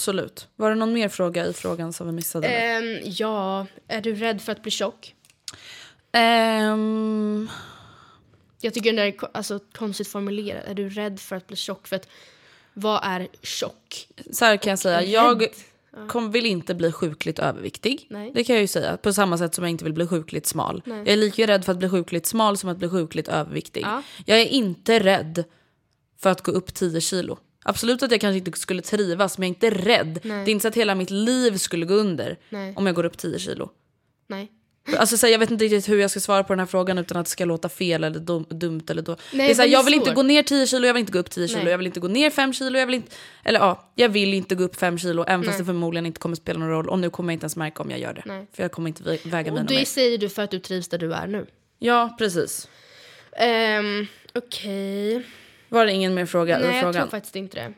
Absolut. 0.00 0.48
Var 0.56 0.70
det 0.70 0.76
någon 0.76 0.92
mer 0.92 1.08
fråga 1.08 1.46
i 1.46 1.52
frågan 1.52 1.92
som 1.92 2.06
vi 2.06 2.12
missade? 2.12 2.48
Ehm, 2.48 2.98
ja, 3.04 3.66
är 3.88 4.00
du 4.00 4.14
rädd 4.14 4.42
för 4.42 4.52
att 4.52 4.62
bli 4.62 4.70
tjock? 4.70 5.14
Ehm, 6.12 7.48
Jag 8.60 8.74
tycker 8.74 8.92
den 8.92 8.96
där 8.96 9.04
är 9.04 9.36
alltså, 9.36 9.60
konstigt 9.72 10.08
formulerad. 10.08 10.62
Är 10.66 10.74
du 10.74 10.88
rädd 10.88 11.20
för 11.20 11.36
att 11.36 11.46
bli 11.46 11.56
tjock? 11.56 11.88
För 11.88 11.96
att, 11.96 12.08
vad 12.74 13.00
är 13.02 13.28
tjock? 13.42 14.08
så 14.32 14.44
här 14.44 14.56
kan 14.56 14.70
jag 14.70 14.78
säga. 14.78 15.02
Jag 15.02 15.46
kom, 16.08 16.30
vill 16.30 16.46
inte 16.46 16.74
bli 16.74 16.92
sjukligt 16.92 17.38
överviktig. 17.38 18.06
Nej. 18.10 18.32
Det 18.34 18.44
kan 18.44 18.54
jag 18.54 18.60
ju 18.60 18.68
säga. 18.68 18.96
På 18.96 19.12
samma 19.12 19.38
sätt 19.38 19.54
som 19.54 19.64
jag 19.64 19.70
inte 19.70 19.84
vill 19.84 19.92
bli 19.94 20.06
sjukligt 20.06 20.46
smal. 20.46 20.82
Jag 20.84 21.08
är 21.08 21.16
lika 21.16 21.46
rädd 21.46 21.64
för 21.64 21.72
att 21.72 21.78
bli 21.78 21.88
sjukligt 21.88 22.26
smal 22.26 22.56
som 22.56 22.70
att 22.70 22.78
bli 22.78 22.88
sjukligt 22.88 23.28
överviktig. 23.28 23.82
Ja. 23.82 24.02
Jag 24.26 24.40
är 24.40 24.46
inte 24.46 24.98
rädd 24.98 25.44
för 26.18 26.30
att 26.30 26.42
gå 26.42 26.52
upp 26.52 26.74
10 26.74 27.00
kilo. 27.00 27.38
Absolut 27.64 28.02
att 28.02 28.10
jag 28.10 28.20
kanske 28.20 28.38
inte 28.38 28.58
skulle 28.60 28.82
trivas 28.82 29.38
men 29.38 29.48
jag 29.48 29.64
är 29.64 29.66
inte 29.68 29.84
rädd. 29.88 30.20
Det 30.22 30.28
är 30.30 30.48
inte 30.48 30.62
så 30.62 30.68
att 30.68 30.74
hela 30.74 30.94
mitt 30.94 31.10
liv 31.10 31.56
skulle 31.56 31.86
gå 31.86 31.94
under 31.94 32.38
Nej. 32.48 32.74
om 32.76 32.86
jag 32.86 32.94
går 32.94 33.04
upp 33.04 33.18
10 33.18 33.38
kilo. 33.38 33.70
Nej. 34.28 34.52
Alltså, 34.98 35.16
så 35.16 35.26
här, 35.26 35.32
jag 35.32 35.38
vet 35.38 35.50
inte 35.50 35.64
riktigt 35.64 35.88
hur 35.88 35.98
jag 36.00 36.10
ska 36.10 36.20
svara 36.20 36.44
på 36.44 36.52
den 36.52 36.58
här 36.58 36.66
frågan 36.66 36.98
utan 36.98 37.16
att 37.16 37.26
det 37.26 37.30
ska 37.30 37.44
låta 37.44 37.68
fel 37.68 38.04
eller 38.04 38.20
dum, 38.20 38.46
dumt. 38.50 38.82
Eller 38.90 39.02
då. 39.02 39.16
Nej, 39.32 39.46
det 39.46 39.52
är 39.52 39.54
så 39.54 39.62
här, 39.62 39.68
jag 39.68 39.82
vill 39.84 39.94
inte 39.94 40.12
gå 40.14 40.22
ner 40.22 40.42
10 40.42 40.66
kilo, 40.66 40.86
jag 40.86 40.94
vill 40.94 41.00
inte 41.00 41.12
gå 41.12 41.18
upp 41.18 41.30
10 41.30 41.48
kilo, 41.48 41.60
Nej. 41.62 41.70
jag 41.70 41.78
vill 41.78 41.86
inte 41.86 42.00
gå 42.00 42.08
ner 42.08 42.30
5 42.30 42.52
kilo, 42.52 42.78
jag 42.78 42.86
vill 42.86 42.94
inte... 42.94 43.12
Eller 43.44 43.60
ja, 43.60 43.92
jag 43.94 44.08
vill 44.08 44.34
inte 44.34 44.54
gå 44.54 44.64
upp 44.64 44.76
5 44.76 44.98
kilo 44.98 45.24
även 45.28 45.44
fast 45.44 45.58
det 45.58 45.64
förmodligen 45.64 46.06
inte 46.06 46.20
kommer 46.20 46.36
spela 46.36 46.58
någon 46.58 46.68
roll. 46.68 46.88
Och 46.88 46.98
nu 46.98 47.10
kommer 47.10 47.32
jag 47.32 47.36
inte 47.36 47.44
ens 47.44 47.56
märka 47.56 47.82
om 47.82 47.90
jag 47.90 48.00
gör 48.00 48.12
det. 48.14 48.22
Nej. 48.26 48.46
För 48.52 48.62
jag 48.62 48.72
kommer 48.72 48.88
inte 48.88 49.02
vä- 49.02 49.28
väga 49.30 49.50
Och 49.50 49.56
mina 49.56 49.68
det 49.68 49.74
mer. 49.74 49.84
säger 49.84 50.18
du 50.18 50.28
för 50.28 50.42
att 50.42 50.50
du 50.50 50.58
trivs 50.58 50.88
där 50.88 50.98
du 50.98 51.12
är 51.14 51.26
nu. 51.26 51.46
Ja, 51.78 52.14
precis. 52.18 52.68
Um, 53.80 54.06
Okej. 54.34 55.22
Var 55.70 55.86
det 55.86 55.92
ingen 55.92 56.14
mer 56.14 56.26
fråga 56.26 56.58
Nej, 56.58 56.66
jag 56.66 56.80
frågan? 56.80 56.94
tror 56.94 57.06
faktiskt 57.06 57.36
inte 57.36 57.56
det. 57.56 57.72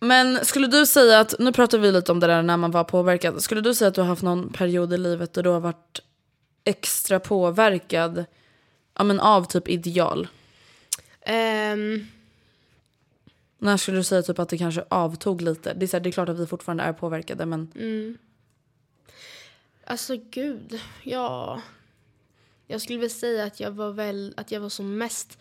Men 0.00 0.44
skulle 0.44 0.66
du 0.66 0.86
säga 0.86 1.20
att, 1.20 1.34
nu 1.38 1.52
pratar 1.52 1.78
vi 1.78 1.92
lite 1.92 2.12
om 2.12 2.20
det 2.20 2.26
där 2.26 2.42
när 2.42 2.56
man 2.56 2.70
var 2.70 2.84
påverkad. 2.84 3.42
Skulle 3.42 3.60
du 3.60 3.74
säga 3.74 3.88
att 3.88 3.94
du 3.94 4.00
har 4.00 4.08
haft 4.08 4.22
någon 4.22 4.52
period 4.52 4.92
i 4.92 4.98
livet 4.98 5.32
där 5.32 5.42
du 5.42 5.50
har 5.50 5.60
varit 5.60 6.00
extra 6.64 7.20
påverkad 7.20 8.24
ja, 8.98 9.04
men 9.04 9.20
av 9.20 9.44
typ 9.44 9.68
ideal? 9.68 10.28
Ehm, 11.20 12.06
När 13.58 13.76
skulle 13.76 13.96
du 13.96 14.04
säga 14.04 14.22
typ 14.22 14.38
att 14.38 14.48
det 14.48 14.58
kanske 14.58 14.84
avtog 14.88 15.40
lite? 15.42 15.74
Det 15.74 15.84
är, 15.84 15.86
så 15.86 15.96
här, 15.96 16.00
det 16.04 16.10
är 16.10 16.12
klart 16.12 16.28
att 16.28 16.38
vi 16.38 16.46
fortfarande 16.46 16.82
är 16.82 16.92
påverkade 16.92 17.46
men 17.46 17.68
alltså 19.86 20.16
gud, 20.30 20.80
ja. 21.02 21.62
Jag 22.66 22.80
skulle 22.82 22.98
väl 22.98 23.10
säga 23.10 23.44
att 23.44 23.60
jag 23.60 23.70
var 23.70 23.90
väl, 23.90 24.34
att 24.36 24.50
jag 24.52 24.60
var 24.60 24.68
som 24.68 24.98
mest 24.98 25.38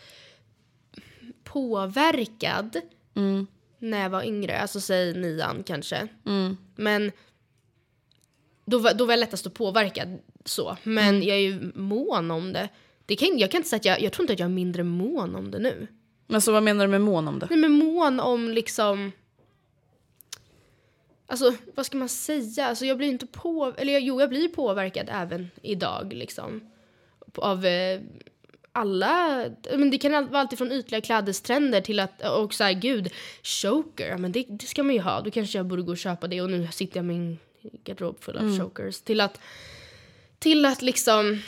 påverkad 1.43 2.81
när 3.79 4.01
jag 4.01 4.09
var 4.09 4.23
yngre. 4.23 4.59
Alltså 4.59 4.81
säg 4.81 5.13
nian 5.13 5.63
kanske. 5.63 6.07
Men 6.75 7.11
då 8.65 8.77
var, 8.77 8.93
då 8.93 9.05
var 9.05 9.11
jag 9.11 9.19
lättast 9.19 9.47
att 9.47 9.53
påverka 9.53 10.17
så. 10.45 10.77
Men 10.83 11.23
jag 11.23 11.37
är 11.37 11.41
ju 11.41 11.71
mån 11.75 12.31
om 12.31 12.53
det. 12.53 12.69
det 13.05 13.15
kan, 13.15 13.37
jag 13.37 13.51
kan 13.51 13.59
inte 13.59 13.69
säga 13.69 13.77
att 13.77 13.85
jag, 13.85 14.01
jag 14.01 14.13
tror 14.13 14.23
inte 14.23 14.33
att 14.33 14.39
jag 14.39 14.45
är 14.45 14.53
mindre 14.53 14.83
mån 14.83 15.35
om 15.35 15.51
det 15.51 15.59
nu. 15.59 15.87
Men 16.27 16.41
så 16.41 16.51
vad 16.51 16.63
menar 16.63 16.85
du 16.85 16.91
med 16.91 17.01
mån 17.01 17.27
om 17.27 17.39
det? 17.39 17.47
Nej 17.49 17.59
men 17.59 17.71
mån 17.71 18.19
om 18.19 18.49
liksom... 18.49 19.11
Alltså 21.27 21.53
vad 21.75 21.85
ska 21.85 21.97
man 21.97 22.09
säga? 22.09 22.65
Alltså 22.65 22.85
jag 22.85 22.97
blir 22.97 23.07
inte 23.07 23.27
på... 23.27 23.73
Eller 23.77 23.99
jo 23.99 24.19
jag 24.19 24.29
blir 24.29 24.47
påverkad 24.47 25.09
även 25.11 25.49
idag 25.61 26.13
liksom. 26.13 26.71
Av 27.35 27.65
eh, 27.65 28.01
alla... 28.73 29.45
Men 29.71 29.91
det 29.91 29.97
kan 29.97 30.11
vara 30.11 30.41
alltid 30.41 30.57
från 30.57 30.71
ytliga 30.71 31.01
klädestrender 31.01 31.81
till 31.81 31.99
att... 31.99 32.25
Och 32.25 32.53
så 32.53 32.63
här, 32.63 32.73
gud, 32.73 33.13
choker. 33.43 34.17
Men 34.17 34.31
det, 34.31 34.45
det 34.49 34.65
ska 34.65 34.83
man 34.83 34.95
ju 34.95 35.01
ha. 35.01 35.21
Då 35.21 35.31
kanske 35.31 35.57
jag 35.59 35.65
borde 35.65 35.81
gå 35.81 35.91
och 35.91 35.97
köpa 35.97 36.27
det 36.27 36.41
och 36.41 36.49
nu 36.49 36.67
sitter 36.71 36.97
jag 36.97 37.05
med 37.05 37.15
en 37.15 37.39
garderob 37.83 38.23
full 38.23 38.37
av 38.37 38.59
chokers. 38.59 39.01
Till 39.01 39.21
att... 39.21 39.39
Till 40.39 40.65
att 40.65 40.81
liksom 40.81 41.41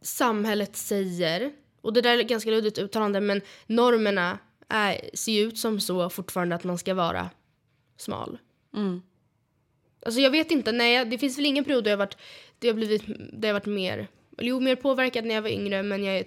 samhället 0.00 0.76
säger, 0.76 1.52
och 1.80 1.92
det 1.92 2.00
där 2.00 2.18
är 2.18 2.22
ganska 2.22 2.50
luddigt 2.50 2.78
uttalande, 2.78 3.20
men 3.20 3.40
normerna 3.66 4.38
är, 4.68 5.10
ser 5.14 5.32
ju 5.32 5.42
ut 5.42 5.58
som 5.58 5.80
så 5.80 6.10
fortfarande 6.10 6.54
att 6.54 6.64
man 6.64 6.78
ska 6.78 6.94
vara 6.94 7.30
smal. 7.96 8.38
Alltså 10.06 10.20
jag 10.20 10.30
vet 10.30 10.50
inte, 10.50 10.72
nej, 10.72 11.04
det 11.04 11.18
finns 11.18 11.38
väl 11.38 11.46
ingen 11.46 11.64
period 11.64 11.84
där 11.84 11.90
jag 11.90 11.98
varit, 11.98 12.16
där 12.58 12.68
jag 12.68 12.76
blivit, 12.76 13.02
där 13.32 13.48
jag 13.48 13.54
varit 13.54 13.66
mer, 13.66 14.08
jo, 14.38 14.60
mer 14.60 14.76
påverkad 14.76 15.24
när 15.24 15.34
jag 15.34 15.42
var 15.42 15.48
yngre, 15.48 15.82
men 15.82 16.04
jag, 16.04 16.24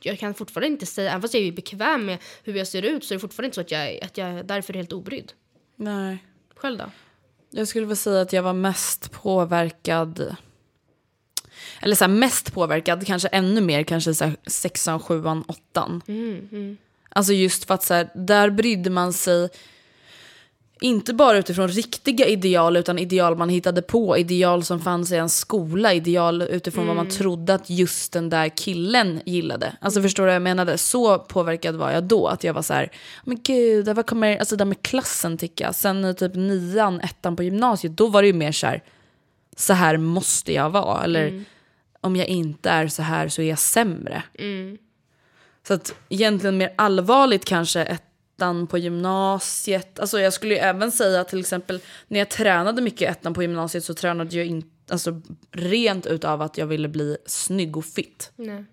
jag 0.00 0.18
kan 0.18 0.34
fortfarande 0.34 0.68
inte 0.68 0.86
säga, 0.86 1.10
även 1.10 1.22
fast 1.22 1.34
jag 1.34 1.42
är 1.42 1.52
bekväm 1.52 2.06
med 2.06 2.18
hur 2.44 2.54
jag 2.54 2.68
ser 2.68 2.82
ut, 2.82 3.04
så 3.04 3.14
är 3.14 3.16
det 3.16 3.20
fortfarande 3.20 3.46
inte 3.46 3.54
så 3.54 3.60
att 3.60 3.70
jag, 3.70 4.04
att 4.04 4.18
jag 4.18 4.46
därför 4.46 4.72
är 4.72 4.76
helt 4.76 4.92
obrydd. 4.92 5.32
Nej. 5.76 6.18
Själv 6.56 6.78
då? 6.78 6.90
Jag 7.50 7.68
skulle 7.68 7.86
väl 7.86 7.96
säga 7.96 8.20
att 8.20 8.32
jag 8.32 8.42
var 8.42 8.52
mest 8.52 9.12
påverkad. 9.12 10.36
Eller 11.80 11.94
så 11.94 12.04
här, 12.04 12.12
mest 12.12 12.52
påverkad, 12.52 13.06
kanske 13.06 13.28
ännu 13.28 13.60
mer, 13.60 13.82
kanske 13.82 14.14
så 14.14 14.24
här, 14.24 14.36
sexan, 14.46 15.00
sjuan, 15.00 15.44
åttan. 15.48 16.02
Alltså 17.08 17.32
just 17.32 17.64
för 17.64 17.74
att 17.74 17.82
så 17.82 17.94
här, 17.94 18.10
där 18.14 18.50
brydde 18.50 18.90
man 18.90 19.12
sig 19.12 19.48
inte 20.80 21.14
bara 21.14 21.38
utifrån 21.38 21.68
riktiga 21.68 22.26
ideal 22.26 22.76
utan 22.76 22.98
ideal 22.98 23.36
man 23.36 23.48
hittade 23.48 23.82
på, 23.82 24.18
ideal 24.18 24.64
som 24.64 24.80
fanns 24.80 25.12
i 25.12 25.16
en 25.16 25.28
skola, 25.28 25.94
ideal 25.94 26.42
utifrån 26.42 26.86
vad 26.86 26.96
man 26.96 27.08
trodde 27.08 27.54
att 27.54 27.70
just 27.70 28.12
den 28.12 28.30
där 28.30 28.48
killen 28.48 29.20
gillade. 29.24 29.76
Alltså 29.80 30.02
förstår 30.02 30.22
du 30.22 30.26
vad 30.26 30.34
jag 30.34 30.42
menade? 30.42 30.78
Så 30.78 31.18
påverkad 31.18 31.74
var 31.74 31.90
jag 31.90 32.04
då, 32.04 32.26
att 32.26 32.44
jag 32.44 32.54
var 32.54 32.62
så 32.62 32.74
här, 32.74 32.90
men 33.24 33.42
gud, 33.42 33.88
vad 33.88 34.06
kommer 34.06 34.38
alltså 34.38 34.56
det 34.56 34.60
där 34.60 34.68
med 34.68 34.82
klassen 34.82 35.38
tycka? 35.38 35.72
Sen 35.72 36.04
i 36.04 36.14
typ 36.14 36.34
nian, 36.34 37.00
ettan 37.00 37.36
på 37.36 37.42
gymnasiet, 37.42 37.96
då 37.96 38.06
var 38.06 38.22
det 38.22 38.26
ju 38.26 38.34
mer 38.34 38.52
så 38.52 38.66
här, 38.66 38.82
så 39.56 39.72
här 39.72 39.96
måste 39.96 40.52
jag 40.52 40.70
vara. 40.70 41.04
Eller 41.04 41.44
om 42.00 42.16
jag 42.16 42.26
inte 42.26 42.70
är 42.70 42.88
så 42.88 43.02
här 43.02 43.28
så 43.28 43.42
är 43.42 43.48
jag 43.48 43.58
sämre. 43.58 44.22
Så 45.66 45.74
att 45.74 45.94
egentligen 46.08 46.56
mer 46.56 46.72
allvarligt 46.76 47.44
kanske 47.44 47.98
ettan 48.34 48.66
på 48.66 48.78
gymnasiet. 48.78 50.00
Alltså 50.00 50.20
jag 50.20 50.32
skulle 50.32 50.54
ju 50.54 50.60
även 50.60 50.92
säga 50.92 51.24
till 51.24 51.40
exempel 51.40 51.80
när 52.08 52.18
jag 52.18 52.28
tränade 52.28 52.82
mycket 52.82 53.10
ettan 53.10 53.34
på 53.34 53.42
gymnasiet 53.42 53.84
så 53.84 53.94
tränade 53.94 54.36
jag 54.36 54.46
inte, 54.46 54.68
alltså 54.90 55.20
rent 55.52 56.06
utav 56.06 56.42
att 56.42 56.58
jag 56.58 56.66
ville 56.66 56.88
bli 56.88 57.16
snygg 57.26 57.76
och 57.76 57.84
fit. 57.84 58.32
Nej. 58.36 58.64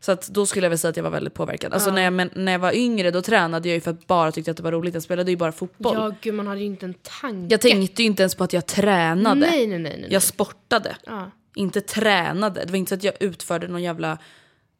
Så 0.00 0.12
att 0.12 0.28
då 0.28 0.46
skulle 0.46 0.64
jag 0.64 0.70
väl 0.70 0.78
säga 0.78 0.90
att 0.90 0.96
jag 0.96 1.04
var 1.04 1.10
väldigt 1.10 1.34
påverkad. 1.34 1.74
Alltså 1.74 1.90
när, 1.90 2.02
jag, 2.02 2.12
men, 2.12 2.30
när 2.34 2.52
jag 2.52 2.58
var 2.58 2.76
yngre 2.76 3.10
då 3.10 3.22
tränade 3.22 3.68
jag 3.68 3.74
ju 3.74 3.80
för 3.80 3.90
att 3.90 4.06
bara 4.06 4.32
tyckte 4.32 4.50
att 4.50 4.56
det 4.56 4.62
var 4.62 4.72
roligt. 4.72 4.94
Jag 4.94 5.02
spelade 5.02 5.30
ju 5.30 5.36
bara 5.36 5.52
fotboll. 5.52 5.94
Ja, 5.96 6.14
gud, 6.20 6.34
man 6.34 6.46
hade 6.46 6.60
ju 6.60 6.66
inte 6.66 6.86
en 6.86 6.94
tanke. 7.20 7.54
Jag 7.54 7.60
tänkte 7.60 8.02
ju 8.02 8.06
inte 8.06 8.22
ens 8.22 8.34
på 8.34 8.44
att 8.44 8.52
jag 8.52 8.66
tränade. 8.66 9.40
Nej, 9.40 9.66
nej, 9.66 9.78
nej. 9.78 9.96
nej. 10.00 10.12
Jag 10.12 10.22
sportade. 10.22 10.96
Ja. 11.06 11.30
Inte 11.54 11.80
tränade. 11.80 12.64
Det 12.64 12.70
var 12.70 12.78
inte 12.78 12.88
så 12.88 12.94
att 12.94 13.04
jag 13.04 13.14
utförde 13.20 13.68
någon 13.68 13.82
jävla 13.82 14.18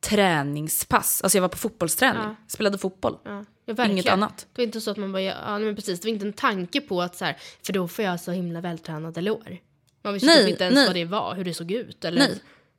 träningspass. 0.01 1.23
Alltså 1.23 1.39
jag 1.39 1.43
var 1.43 1.49
på 1.49 1.57
fotbollsträning. 1.59 2.37
Spelade 2.49 2.79
fotboll. 2.79 3.19
Ja, 3.25 3.45
ja. 3.65 3.87
Inget 3.87 4.09
annat. 4.09 4.47
Det 4.53 4.63
var 4.63 4.67
inte 4.67 4.81
så 4.81 4.91
att 4.91 4.97
man 4.97 5.13
bara, 5.13 5.23
ja 5.23 5.59
men 5.59 5.77
precis, 5.77 6.01
det 6.01 6.09
var 6.09 6.13
inte 6.13 6.27
en 6.27 6.33
tanke 6.33 6.81
på 6.81 7.03
att 7.03 7.17
så 7.17 7.25
här, 7.25 7.37
för 7.63 7.73
då 7.73 7.89
får 7.89 8.05
jag 8.05 8.21
så 8.21 8.31
himla 8.33 8.61
vältränade 8.61 9.21
lår. 9.21 9.59
Man 10.03 10.13
visste 10.15 10.27
Nej, 10.27 10.39
typ 10.39 10.49
inte 10.49 10.65
ens 10.65 10.75
nej. 10.75 10.87
vad 10.87 10.95
det 10.97 11.05
var, 11.05 11.35
hur 11.35 11.45
det 11.45 11.55
såg 11.55 11.71
ut. 11.71 12.05
Eller, 12.05 12.19
Nej. 12.19 12.31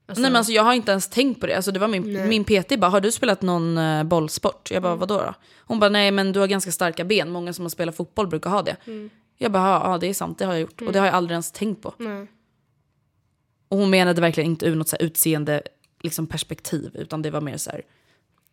Alltså, 0.06 0.22
Nej 0.22 0.32
men 0.32 0.36
alltså 0.38 0.52
jag 0.54 0.64
har 0.64 0.74
inte 0.74 0.92
ens 0.92 1.10
tänkt 1.10 1.42
på 1.42 1.48
det. 1.48 1.56
Alltså 1.56 1.72
det 1.72 1.80
var 1.80 1.88
min, 1.88 2.28
min 2.30 2.44
PT 2.44 2.80
bara, 2.80 2.90
har 2.92 3.02
du 3.02 3.12
spelat 3.12 3.42
någon 3.42 3.78
uh, 3.78 4.04
bollsport? 4.04 4.72
Jag 4.72 4.78
Mm. 4.78 4.84
bara, 4.84 4.96
vadå 4.96 5.18
då? 5.18 5.34
Hon 5.60 5.80
bara, 5.80 5.90
nej 5.90 6.12
men 6.12 6.32
du 6.32 6.40
har 6.40 6.48
ganska 6.48 6.72
starka 6.72 7.06
ben. 7.06 7.30
Många 7.32 7.54
som 7.54 7.66
har 7.66 7.70
spelat 7.70 7.96
fotboll 7.96 8.28
brukar 8.28 8.50
ha 8.50 8.62
det. 8.62 8.76
Jag 9.38 9.52
bara, 9.52 9.64
ja 9.64 9.92
ja, 9.92 9.98
det 9.98 10.08
är 10.08 10.14
sant, 10.14 10.38
det 10.40 10.46
har 10.46 10.54
jag 10.54 10.62
gjort. 10.62 10.82
Och 10.82 10.92
det 10.94 11.00
har 11.00 11.06
jag 11.06 11.16
aldrig 11.16 11.34
ens 11.34 11.52
tänkt 11.52 11.82
på. 11.82 11.94
Och 13.70 13.78
hon 13.78 13.90
menade 13.90 14.22
verkligen 14.22 14.50
inte 14.50 14.66
ur 14.66 14.76
något 14.76 14.90
så 14.90 14.96
här 15.00 15.06
utseende 15.06 15.62
liksom 16.00 16.28
perspektiv. 16.28 16.92
Utan 16.94 17.22
det 17.22 17.30
var 17.32 17.42
mer 17.42 17.58
så 17.58 17.70
här, 17.70 17.82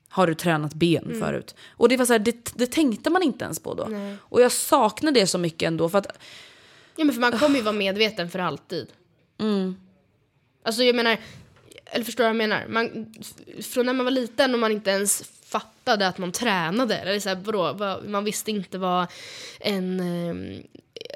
har 0.08 0.26
du 0.26 0.34
tränat 0.34 0.74
ben 0.74 1.04
Mm. 1.04 1.20
förut? 1.20 1.54
Och 1.70 1.88
det 1.88 1.96
var 1.96 2.06
så 2.06 2.12
här, 2.12 2.20
det, 2.20 2.50
det 2.54 2.66
tänkte 2.66 3.10
man 3.10 3.22
inte 3.22 3.44
ens 3.44 3.60
på 3.60 3.74
då. 3.74 3.88
Och 4.18 4.40
jag 4.40 4.52
saknar 4.52 5.12
det 5.12 5.26
så 5.26 5.38
mycket 5.38 5.66
ändå. 5.66 5.88
För 5.88 5.98
att 5.98 6.06
Ja 6.96 7.04
men 7.04 7.14
för 7.14 7.20
man 7.20 7.32
kommer 7.38 7.56
ju 7.56 7.62
vara 7.62 7.72
medveten 7.74 8.30
för 8.30 8.38
alltid. 8.38 8.86
Mm. 9.38 9.76
Alltså 10.62 10.82
jag 10.82 10.96
menar, 10.96 11.18
eller 11.86 12.04
förstår 12.04 12.24
du 12.24 12.28
vad 12.28 12.30
jag 12.42 12.48
menar? 12.48 12.66
Man, 12.68 13.14
från 13.62 13.86
när 13.86 13.92
man 13.92 14.04
var 14.06 14.10
liten 14.10 14.54
och 14.54 14.60
man 14.60 14.72
inte 14.72 14.90
ens 14.90 15.22
fattade 15.44 16.08
att 16.08 16.18
man 16.18 16.32
tränade. 16.32 16.96
Eller 16.96 17.20
så 17.20 17.28
här, 17.28 17.36
vadå, 17.36 17.72
vad, 17.72 18.08
man 18.08 18.24
visste 18.24 18.50
inte 18.50 18.78
vad 18.78 19.06
en, 19.60 20.00
eh, 20.00 20.64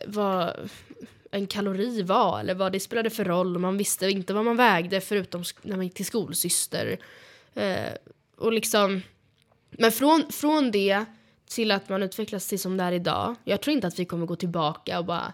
vad 0.06 0.54
en 1.30 1.46
kalori 1.46 2.02
var 2.02 2.40
eller 2.40 2.54
vad 2.54 2.72
det 2.72 2.80
spelade 2.80 3.10
för 3.10 3.24
roll. 3.24 3.58
Man 3.58 3.76
visste 3.76 4.10
inte 4.10 4.34
vad 4.34 4.44
man 4.44 4.56
vägde 4.56 5.00
förutom 5.00 5.44
när 5.62 5.76
man 5.76 5.86
gick 5.86 5.94
till 5.94 6.06
skolsyster. 6.06 6.98
Eh, 7.54 7.92
och 8.36 8.52
liksom, 8.52 9.02
men 9.70 9.92
från, 9.92 10.32
från 10.32 10.70
det 10.70 11.04
till 11.46 11.70
att 11.70 11.88
man 11.88 12.02
utvecklas 12.02 12.48
till 12.48 12.60
som 12.60 12.76
det 12.76 12.84
är 12.84 12.92
idag. 12.92 13.34
Jag 13.44 13.60
tror 13.60 13.74
inte 13.74 13.86
att 13.86 13.98
vi 13.98 14.04
kommer 14.04 14.26
gå 14.26 14.36
tillbaka 14.36 14.98
och 14.98 15.04
bara 15.04 15.32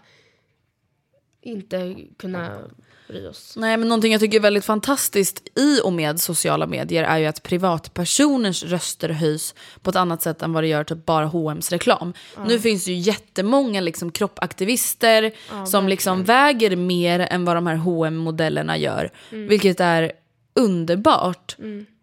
inte 1.41 1.95
kunna 2.17 2.59
bry 3.07 3.27
oss. 3.27 3.53
Nej, 3.55 3.77
men 3.77 3.87
någonting 3.87 4.11
jag 4.11 4.21
tycker 4.21 4.37
är 4.37 4.41
väldigt 4.41 4.65
fantastiskt 4.65 5.47
i 5.55 5.81
och 5.83 5.93
med 5.93 6.19
sociala 6.19 6.67
medier 6.67 7.03
är 7.03 7.17
ju 7.17 7.25
att 7.25 7.43
privatpersoners 7.43 8.63
röster 8.63 9.09
höjs 9.09 9.55
på 9.81 9.89
ett 9.89 9.95
annat 9.95 10.21
sätt 10.21 10.41
än 10.41 10.53
vad 10.53 10.63
det 10.63 10.67
gör 10.67 10.83
typ 10.83 11.05
bara 11.05 11.25
H&M's 11.25 11.71
reklam. 11.71 12.13
Nu 12.47 12.59
finns 12.59 12.85
det 12.85 12.91
ju 12.91 12.97
jättemånga 12.97 13.81
liksom 13.81 14.11
kroppaktivister 14.11 15.31
som 15.65 15.87
liksom 15.87 16.23
väger 16.23 16.75
mer 16.75 17.19
än 17.19 17.45
vad 17.45 17.55
de 17.57 17.67
här 17.67 17.75
hm 17.75 18.15
modellerna 18.17 18.77
gör. 18.77 19.11
Vilket 19.29 19.79
är 19.79 20.11
underbart. 20.55 21.55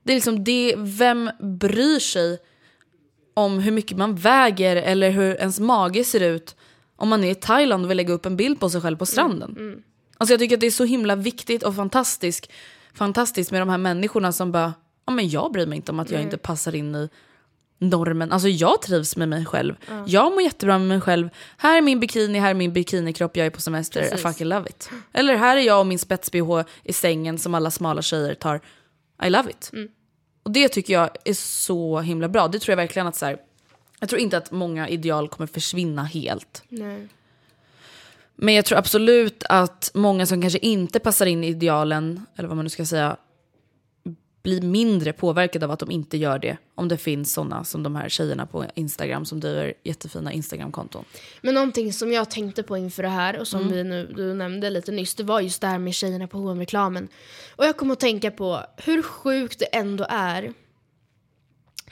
Det 0.02 0.12
är 0.12 0.14
liksom 0.14 0.44
det, 0.44 0.74
vem 0.78 1.30
bryr 1.40 1.98
sig 1.98 2.38
om 3.34 3.58
hur 3.58 3.72
mycket 3.72 3.96
man 3.96 4.16
väger 4.16 4.76
eller 4.76 5.10
hur 5.10 5.34
ens 5.34 5.60
mage 5.60 6.04
ser 6.04 6.20
ut 6.20 6.56
om 6.96 7.08
man 7.08 7.24
är 7.24 7.30
i 7.30 7.34
Thailand 7.34 7.84
och 7.84 7.90
vill 7.90 7.96
lägga 7.96 8.12
upp 8.12 8.26
en 8.26 8.36
bild 8.36 8.60
på 8.60 8.70
sig 8.70 8.80
själv 8.80 8.96
på 8.96 9.06
stranden. 9.06 9.82
Alltså 10.24 10.32
jag 10.32 10.40
tycker 10.40 10.56
att 10.56 10.60
det 10.60 10.66
är 10.66 10.70
så 10.70 10.84
himla 10.84 11.16
viktigt 11.16 11.62
och 11.62 11.76
fantastiskt, 11.76 12.50
fantastiskt 12.94 13.50
med 13.50 13.60
de 13.60 13.68
här 13.68 13.78
människorna 13.78 14.32
som 14.32 14.52
bara, 14.52 14.74
ja 15.06 15.12
men 15.12 15.28
jag 15.28 15.52
bryr 15.52 15.66
mig 15.66 15.76
inte 15.76 15.92
om 15.92 16.00
att 16.00 16.10
jag 16.10 16.22
inte 16.22 16.38
passar 16.38 16.74
in 16.74 16.94
i 16.94 17.08
normen. 17.78 18.32
Alltså 18.32 18.48
jag 18.48 18.82
trivs 18.82 19.16
med 19.16 19.28
mig 19.28 19.44
själv. 19.46 19.74
Jag 20.06 20.32
mår 20.32 20.42
jättebra 20.42 20.78
med 20.78 20.88
mig 20.88 21.00
själv. 21.00 21.28
Här 21.56 21.76
är 21.76 21.82
min 21.82 22.00
bikini, 22.00 22.38
här 22.38 22.50
är 22.50 22.54
min 22.54 22.72
bikinikropp, 22.72 23.36
jag 23.36 23.46
är 23.46 23.50
på 23.50 23.60
semester. 23.60 24.14
I 24.14 24.16
fucking 24.16 24.46
love 24.46 24.70
it. 24.70 24.90
Eller 25.12 25.36
här 25.36 25.56
är 25.56 25.60
jag 25.60 25.80
och 25.80 25.86
min 25.86 25.98
spets-bh 25.98 26.64
i 26.82 26.92
sängen 26.92 27.38
som 27.38 27.54
alla 27.54 27.70
smala 27.70 28.02
tjejer 28.02 28.34
tar. 28.34 28.60
I 29.24 29.30
love 29.30 29.50
it. 29.50 29.70
Och 30.42 30.50
det 30.50 30.68
tycker 30.68 30.92
jag 30.92 31.10
är 31.24 31.34
så 31.34 32.00
himla 32.00 32.28
bra. 32.28 32.48
Det 32.48 32.58
tror 32.58 32.72
jag 32.72 32.76
verkligen 32.76 33.06
att 33.06 33.16
så 33.16 33.26
här, 33.26 33.38
jag 34.00 34.08
tror 34.08 34.20
inte 34.20 34.36
att 34.36 34.50
många 34.50 34.88
ideal 34.88 35.28
kommer 35.28 35.46
försvinna 35.46 36.04
helt. 36.04 36.62
Nej. 36.68 37.08
Men 38.36 38.54
jag 38.54 38.64
tror 38.64 38.78
absolut 38.78 39.42
att 39.48 39.90
många 39.94 40.26
som 40.26 40.40
kanske 40.40 40.58
inte 40.58 40.98
passar 40.98 41.26
in 41.26 41.44
i 41.44 41.48
idealen, 41.48 42.26
eller 42.36 42.48
vad 42.48 42.56
man 42.56 42.64
nu 42.64 42.68
ska 42.68 42.86
säga, 42.86 43.16
blir 44.42 44.62
mindre 44.62 45.12
påverkade 45.12 45.64
av 45.64 45.70
att 45.70 45.78
de 45.78 45.90
inte 45.90 46.16
gör 46.16 46.38
det. 46.38 46.56
Om 46.74 46.88
det 46.88 46.96
finns 46.98 47.32
sådana 47.32 47.64
som 47.64 47.82
de 47.82 47.96
här 47.96 48.08
tjejerna 48.08 48.46
på 48.46 48.64
Instagram 48.74 49.24
som 49.24 49.40
driver 49.40 49.74
jättefina 49.84 50.32
Instagram-konton. 50.32 51.04
Men 51.42 51.54
någonting 51.54 51.92
som 51.92 52.12
jag 52.12 52.30
tänkte 52.30 52.62
på 52.62 52.76
inför 52.76 53.02
det 53.02 53.08
här 53.08 53.38
och 53.38 53.48
som 53.48 53.60
Mm. 53.60 53.72
vi 53.72 53.84
nu, 53.84 54.12
du 54.16 54.34
nämnde 54.34 54.70
lite 54.70 54.92
nyss, 54.92 55.14
det 55.14 55.24
var 55.24 55.40
just 55.40 55.60
det 55.60 55.66
här 55.66 55.78
med 55.78 55.94
tjejerna 55.94 56.26
på 56.26 56.38
hm 56.38 56.58
reklamen 56.58 57.08
Och 57.56 57.64
jag 57.64 57.76
kom 57.76 57.90
att 57.90 58.00
tänka 58.00 58.30
på 58.30 58.60
hur 58.76 59.02
sjukt 59.02 59.58
det 59.58 59.64
ändå 59.64 60.06
är 60.08 60.52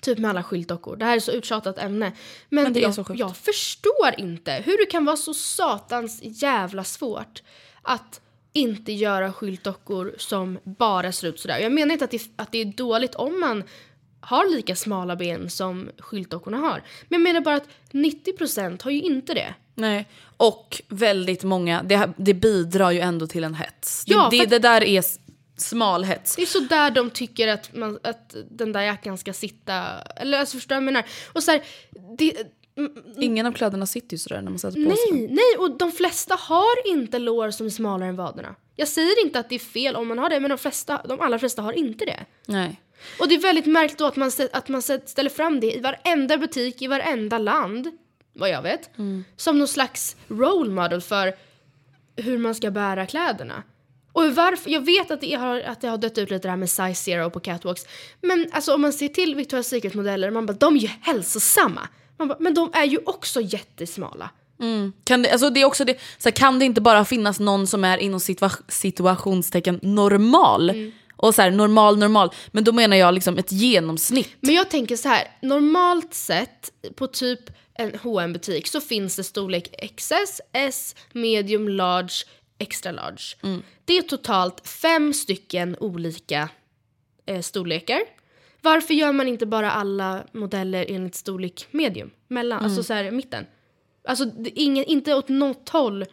Typ 0.03 0.19
med 0.19 0.31
alla 0.31 0.43
skyltdockor. 0.43 0.97
Det 0.97 1.05
här 1.05 1.17
är 1.17 1.21
så 1.21 1.33
uttjatat 1.33 1.79
ämne. 1.79 2.13
Men, 2.49 2.65
Men 2.65 2.73
det 2.73 2.81
är 2.81 2.83
jag, 2.83 2.95
så 2.95 3.05
sjukt. 3.05 3.21
jag 3.21 3.37
förstår 3.37 4.15
inte 4.19 4.53
hur 4.53 4.79
det 4.79 4.87
kan 4.91 5.05
vara 5.05 5.17
så 5.17 5.35
satans 5.35 6.21
jävla 6.23 6.85
svårt 6.85 7.43
att 7.83 8.21
inte 8.53 8.93
göra 8.93 9.33
skyltdockor 9.33 10.15
som 10.19 10.59
bara 10.65 11.13
ser 11.13 11.29
ut 11.29 11.41
sådär. 11.41 11.59
Jag 11.59 11.73
menar 11.73 11.93
inte 11.93 12.05
att 12.05 12.11
det, 12.11 12.23
att 12.37 12.53
det 12.53 12.59
är 12.59 12.65
dåligt 12.65 13.15
om 13.15 13.41
man 13.41 13.65
har 14.21 14.51
lika 14.51 14.77
smala 14.77 15.17
ben 15.17 15.51
som 15.51 15.91
skyltdockorna 15.99 16.57
har. 16.57 16.83
Men 17.09 17.21
jag 17.21 17.21
menar 17.21 17.41
bara 17.41 17.57
att 17.57 17.69
90% 17.93 18.85
har 18.85 18.91
ju 18.91 19.03
inte 19.03 19.35
det. 19.35 19.55
Nej. 19.75 20.09
Och 20.37 20.83
väldigt 20.89 21.45
många, 21.45 21.83
det, 21.83 22.13
det 22.17 22.35
bidrar 22.35 22.91
ju 22.91 23.01
ändå 23.01 23.27
till 23.27 23.45
en 23.45 23.55
hets. 23.55 24.05
Ja, 24.07 24.29
det, 24.31 24.39
det, 24.39 24.47
det 24.47 24.59
där 24.59 24.85
är 24.85 25.05
s- 25.59 25.65
smal 25.69 26.05
hets. 26.05 26.37
Det 26.37 26.43
är 26.43 26.47
så 26.47 26.59
där 26.61 26.91
de 26.91 27.11
tycker 27.11 27.49
att, 27.49 27.75
man, 27.75 27.99
att 28.03 28.35
den 28.51 28.73
där 28.73 28.81
jackan 28.83 29.19
ska 29.19 29.33
sitta. 29.33 30.01
Eller 30.17 30.39
alltså 30.39 30.57
förstår 30.57 30.75
jag 30.77 30.83
menar? 30.83 31.05
Och 31.33 31.43
så 31.43 31.51
här, 31.51 31.63
det, 32.19 32.35
Ingen 33.19 33.47
av 33.47 33.53
kläderna 33.53 33.87
sitter 33.87 34.15
ju 34.15 34.19
sådär 34.19 34.43
när 34.43 34.51
man 34.51 34.59
sätter 34.59 34.85
på 34.91 34.97
sig 34.97 35.11
dem. 35.11 35.19
nej, 35.19 35.29
nej, 35.31 35.57
och 35.59 35.79
de 35.79 35.93
flesta 35.93 36.35
har 36.35 36.87
inte 36.89 37.19
lår 37.19 37.51
som 37.51 37.67
är 37.67 37.71
smalare 37.71 38.09
än 38.09 38.17
vaderna. 38.17 38.55
Jag 38.77 38.89
säger 38.89 39.25
inte 39.25 39.39
att 39.39 39.49
det 39.49 39.55
är 39.55 39.59
fel 39.59 39.97
om 39.97 40.09
man 40.09 40.19
har 40.19 40.29
det, 40.31 40.41
men 40.41 40.49
de, 40.51 40.59
flesta, 40.59 41.01
de 41.09 41.21
allra 41.21 41.39
flesta 41.39 41.63
har 41.63 41.73
inte 41.73 42.05
det. 42.05 42.25
Nej. 42.47 42.81
Och 43.21 43.29
det 43.29 43.35
är 43.35 43.39
väldigt 43.41 43.67
märkligt 43.67 43.99
då 43.99 44.07
att 44.07 44.17
man, 44.17 44.31
att 44.53 44.69
man 44.69 44.83
ställer 44.83 45.31
fram 45.31 45.61
det 45.61 45.73
i 45.77 45.81
varenda 45.81 46.39
butik 46.39 46.83
i 46.83 46.87
varenda 46.87 47.39
land, 47.39 47.89
vad 48.33 48.51
jag 48.51 48.63
vet, 48.63 48.91
som 49.37 49.59
någon 49.59 49.69
slags 49.69 50.17
role 50.29 50.71
model 50.71 51.01
för 51.01 51.35
hur 52.17 52.39
man 52.39 52.55
ska 52.55 52.71
bära 52.71 53.07
kläderna. 53.07 53.63
Och 54.13 54.35
varför, 54.35 54.71
jag 54.71 54.81
vet 54.81 55.11
att 55.11 55.21
det, 55.21 55.35
har, 55.35 55.61
att 55.61 55.81
det 55.81 55.89
har 55.89 55.99
dött 55.99 56.19
ut 56.19 56.31
lite 56.31 56.49
det 56.49 56.51
här 56.51 56.57
med 56.57 56.71
size 56.71 56.95
zero 56.95 57.31
på 57.31 57.41
catwalks, 57.41 57.87
men 58.21 58.49
alltså 58.53 58.75
om 58.75 58.81
man 58.81 58.93
ser 58.93 59.09
till 59.09 59.37
Victoria's 59.37 59.63
Secret-modeller, 59.63 60.31
man 60.31 60.47
bara 60.47 60.53
de 60.53 60.77
är 60.77 60.81
ju 60.81 60.89
hälsosamma. 61.01 61.89
Man 62.19 62.29
bara, 62.29 62.39
men 62.41 62.55
de 62.55 62.71
är 62.73 62.85
ju 62.85 62.99
också 63.07 63.41
jättesmala. 63.41 64.31
Kan 65.05 65.23
det, 65.23 65.31
alltså 65.31 65.51
det 65.51 65.61
är 65.61 65.65
också 65.65 65.85
det, 65.85 65.99
så 66.19 66.29
här, 66.29 66.31
kan 66.31 66.59
det 66.59 66.65
inte 66.65 66.81
bara 66.81 67.05
finnas 67.05 67.41
någon 67.41 67.67
som 67.67 67.85
är 67.85 67.99
inom 67.99 68.21
situa- 68.21 68.63
situationstecken 68.69 69.81
normal? 69.83 70.71
Mm. 70.71 70.93
Och 71.17 71.35
så 71.35 71.43
här, 71.43 71.51
normal, 71.51 71.99
normal. 71.99 72.31
Men 72.51 72.65
då 72.65 72.73
menar 72.73 72.97
jag 72.97 73.15
liksom 73.15 73.39
ett 73.39 73.53
genomsnitt. 73.53 74.29
Men 74.41 74.55
jag 74.55 74.71
tänker 74.71 74.97
så 74.97 75.09
här, 75.09 75.29
normalt 75.43 76.15
sett 76.15 76.73
på 76.97 77.07
typ 77.07 77.41
en 77.75 77.99
hm 78.03 78.33
butik 78.33 78.67
så 78.69 78.81
finns 78.81 79.17
det 79.17 79.25
storlek 79.25 79.95
XS, 79.97 80.41
S, 80.53 80.95
medium, 81.13 81.69
large, 81.69 82.15
extra 82.63 82.93
large. 82.93 83.23
Det 83.85 83.97
är 83.99 84.03
totalt 84.03 84.69
fem 84.69 85.13
stycken 85.13 85.77
olika 85.81 86.49
eh, 87.27 87.41
storlekar. 87.41 88.01
Varför 88.61 88.95
gör 88.95 89.13
man 89.13 89.29
inte 89.29 89.47
bara 89.47 89.71
alla 89.71 90.23
modeller 90.33 90.87
enligt 90.89 91.15
storlek 91.15 91.67
medium? 91.71 92.11
Mellan, 92.29 92.65
alltså 92.65 92.83
så 92.83 92.95
här 92.95 93.11
mitten. 93.11 93.47
Alltså 94.09 94.25
ingen, 94.45 94.85
inte 94.85 95.15
åt 95.15 95.29
något 95.29 95.69
håll. 95.69 96.05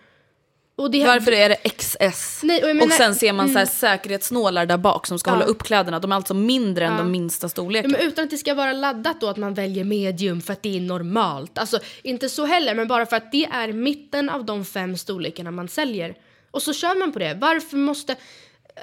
Det, 0.92 1.06
Varför 1.06 1.32
är 1.32 1.50
det 1.50 1.56
XS? 1.56 2.40
Nej, 2.44 2.58
och 2.64 2.70
jag 2.70 2.70
och 2.70 2.76
menar- 2.76 2.96
sen 2.98 3.16
ser 3.16 3.34
man 3.34 3.50
så 3.50 3.60
här 3.60 3.66
säkerhetsnålar 3.66 4.66
där 4.66 4.78
bak 4.78 5.08
som 5.08 5.20
ska 5.20 5.30
Ja. 5.30 5.34
hålla 5.36 5.46
upp 5.46 5.64
kläderna. 5.64 6.00
De 6.00 6.12
är 6.12 6.16
alltså 6.16 6.34
mindre 6.34 6.86
än 6.86 6.92
Ja. 6.92 6.98
de 6.98 7.12
minsta 7.12 7.50
storlekarna. 7.50 7.98
men 7.98 8.08
utan 8.08 8.24
att 8.24 8.30
det 8.30 8.38
ska 8.38 8.54
vara 8.54 8.74
laddat 8.74 9.22
då 9.22 9.28
att 9.28 9.38
man 9.38 9.54
väljer 9.54 9.84
medium 9.84 10.42
för 10.42 10.54
att 10.54 10.64
det 10.64 10.78
är 10.78 10.82
normalt. 10.82 11.58
Alltså 11.58 11.80
inte 12.04 12.30
så 12.30 12.46
heller, 12.46 12.76
men 12.76 12.88
bara 12.88 13.06
för 13.06 13.16
att 13.16 13.32
det 13.32 13.46
är 13.46 13.74
mitten 13.74 14.30
av 14.30 14.46
de 14.46 14.66
fem 14.66 14.98
storlekarna 14.98 15.52
man 15.52 15.68
säljer. 15.68 16.16
Och 16.52 16.62
så 16.62 16.74
kör 16.74 17.00
man 17.00 17.12
på 17.12 17.20
det. 17.20 17.38
Varför 17.42 17.78
måste... 17.78 18.16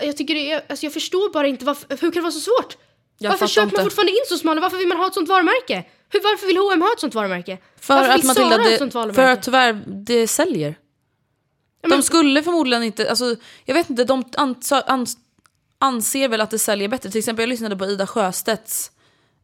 Jag 0.03 0.17
tycker 0.17 0.35
det 0.35 0.53
är, 0.53 0.63
alltså 0.69 0.87
jag 0.87 0.93
förstår 0.93 1.33
bara 1.33 1.47
inte 1.47 1.65
varför, 1.65 1.89
hur 1.91 1.97
kan 1.97 2.11
det 2.11 2.21
vara 2.21 2.33
så 2.33 2.41
svårt? 2.41 2.77
Jag 3.19 3.31
varför 3.31 3.47
köper 3.47 3.77
man 3.77 3.85
fortfarande 3.85 4.13
in 4.13 4.19
så 4.29 4.39
smala? 4.39 4.61
Varför 4.61 4.77
vill 4.77 4.89
man 4.89 4.97
ha 4.99 5.07
ett 5.07 5.15
sånt 5.15 5.29
varumärke? 5.29 5.85
Hur, 6.09 6.21
varför 6.23 6.47
vill 6.47 6.57
H&M 6.57 6.83
ha 6.83 6.93
ett 6.93 7.01
sånt 7.01 7.15
varumärke? 7.15 7.59
För 7.81 7.95
varför 7.95 8.11
att 8.11 8.19
vill 8.21 8.27
Matilda, 8.27 8.51
Zara 8.51 8.63
ha 8.63 8.67
ett 8.67 8.73
det, 8.75 8.79
sånt 8.79 8.95
varumärke? 8.95 9.15
för 9.15 9.23
att 9.31 9.43
tyvärr, 9.43 9.83
det 9.87 10.29
säljer. 10.29 10.75
Ja, 11.83 11.89
men- 11.89 11.99
De 11.99 12.03
skulle 12.03 12.43
förmodligen 12.43 12.83
inte, 12.83 13.11
alltså, 13.11 13.37
jag 13.65 13.75
vet 13.75 13.91
inte, 13.91 14.05
de 14.05 14.23
ans- 14.23 14.83
ans- 14.87 15.17
anser 15.79 16.29
väl 16.29 16.41
att 16.41 16.51
det 16.51 16.59
säljer 16.59 16.89
bättre. 16.89 17.11
Till 17.11 17.19
exempel 17.19 17.43
jag 17.43 17.49
lyssnade 17.49 17.77
på 17.77 17.87
Ida 17.87 18.07
Sjöstedts 18.07 18.91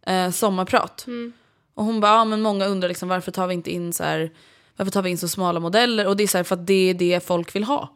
eh, 0.06 0.30
sommarprat. 0.30 1.04
Mm. 1.06 1.32
Och 1.74 1.84
hon 1.84 2.00
bara, 2.00 2.12
ja 2.12 2.24
men 2.24 2.42
många 2.42 2.66
undrar 2.66 2.88
liksom 2.88 3.08
varför 3.08 3.32
tar 3.32 3.46
vi 3.46 3.54
inte 3.54 3.70
in 3.70 3.92
så 3.92 4.04
här, 4.04 4.30
varför 4.76 4.92
tar 4.92 5.02
vi 5.02 5.10
in 5.10 5.18
så 5.18 5.28
smala 5.28 5.60
modeller? 5.60 6.06
Och 6.06 6.16
det 6.16 6.22
är 6.22 6.28
så 6.28 6.38
här, 6.38 6.44
för 6.44 6.54
att 6.54 6.66
det 6.66 6.90
är 6.90 6.94
det 6.94 7.26
folk 7.26 7.54
vill 7.54 7.64
ha. 7.64 7.88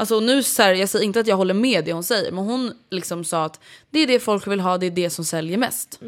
Alltså 0.00 0.20
nu 0.20 0.42
så 0.42 0.62
här, 0.62 0.74
jag 0.74 0.88
säger 0.88 1.04
inte 1.04 1.20
att 1.20 1.26
jag 1.26 1.36
håller 1.36 1.54
med 1.54 1.84
det 1.84 1.92
hon 1.92 2.04
säger, 2.04 2.32
men 2.32 2.44
hon 2.44 2.72
liksom 2.90 3.24
sa 3.24 3.44
att 3.44 3.60
det 3.90 3.98
är 4.00 4.06
det 4.06 4.20
folk 4.20 4.46
vill 4.46 4.60
ha, 4.60 4.78
det 4.78 4.86
är 4.86 4.90
det 4.90 5.10
som 5.10 5.24
säljer 5.24 5.58
mest. 5.58 6.00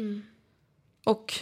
Och 1.05 1.33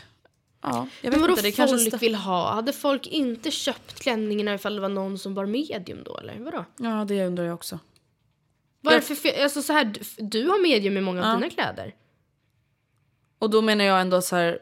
ja, 0.62 0.88
jag 1.02 1.12
vet 1.12 1.20
Men 1.22 1.30
inte, 1.30 1.42
det 1.42 1.52
kanske... 1.52 1.90
folk 1.92 2.04
vill 2.04 2.16
ha? 2.16 2.54
Hade 2.54 2.74
folk 2.74 3.08
inte 3.08 3.52
köpt 3.52 4.00
klänningarna 4.00 4.54
ifall 4.54 4.76
det 4.76 4.82
var 4.82 4.90
någon 4.90 5.18
som 5.20 5.34
bar 5.34 5.46
medium 5.46 6.04
då 6.06 6.18
eller? 6.18 6.40
Vadå? 6.40 6.66
Ja, 6.78 7.06
det 7.08 7.26
undrar 7.26 7.44
jag 7.44 7.54
också. 7.54 7.80
Varför, 8.82 9.44
alltså 9.44 9.62
så 9.62 9.74
här, 9.74 9.94
du- 10.18 10.48
har 10.50 10.62
medium 10.62 10.98
i 10.98 11.02
många 11.02 11.32
av 11.32 11.40
dina 11.40 11.50
kläder. 11.50 11.96
Och 13.40 13.50
då 13.50 13.62
menar 13.62 13.86
jag 13.86 14.02
ändå 14.02 14.22
så 14.22 14.36
här. 14.36 14.60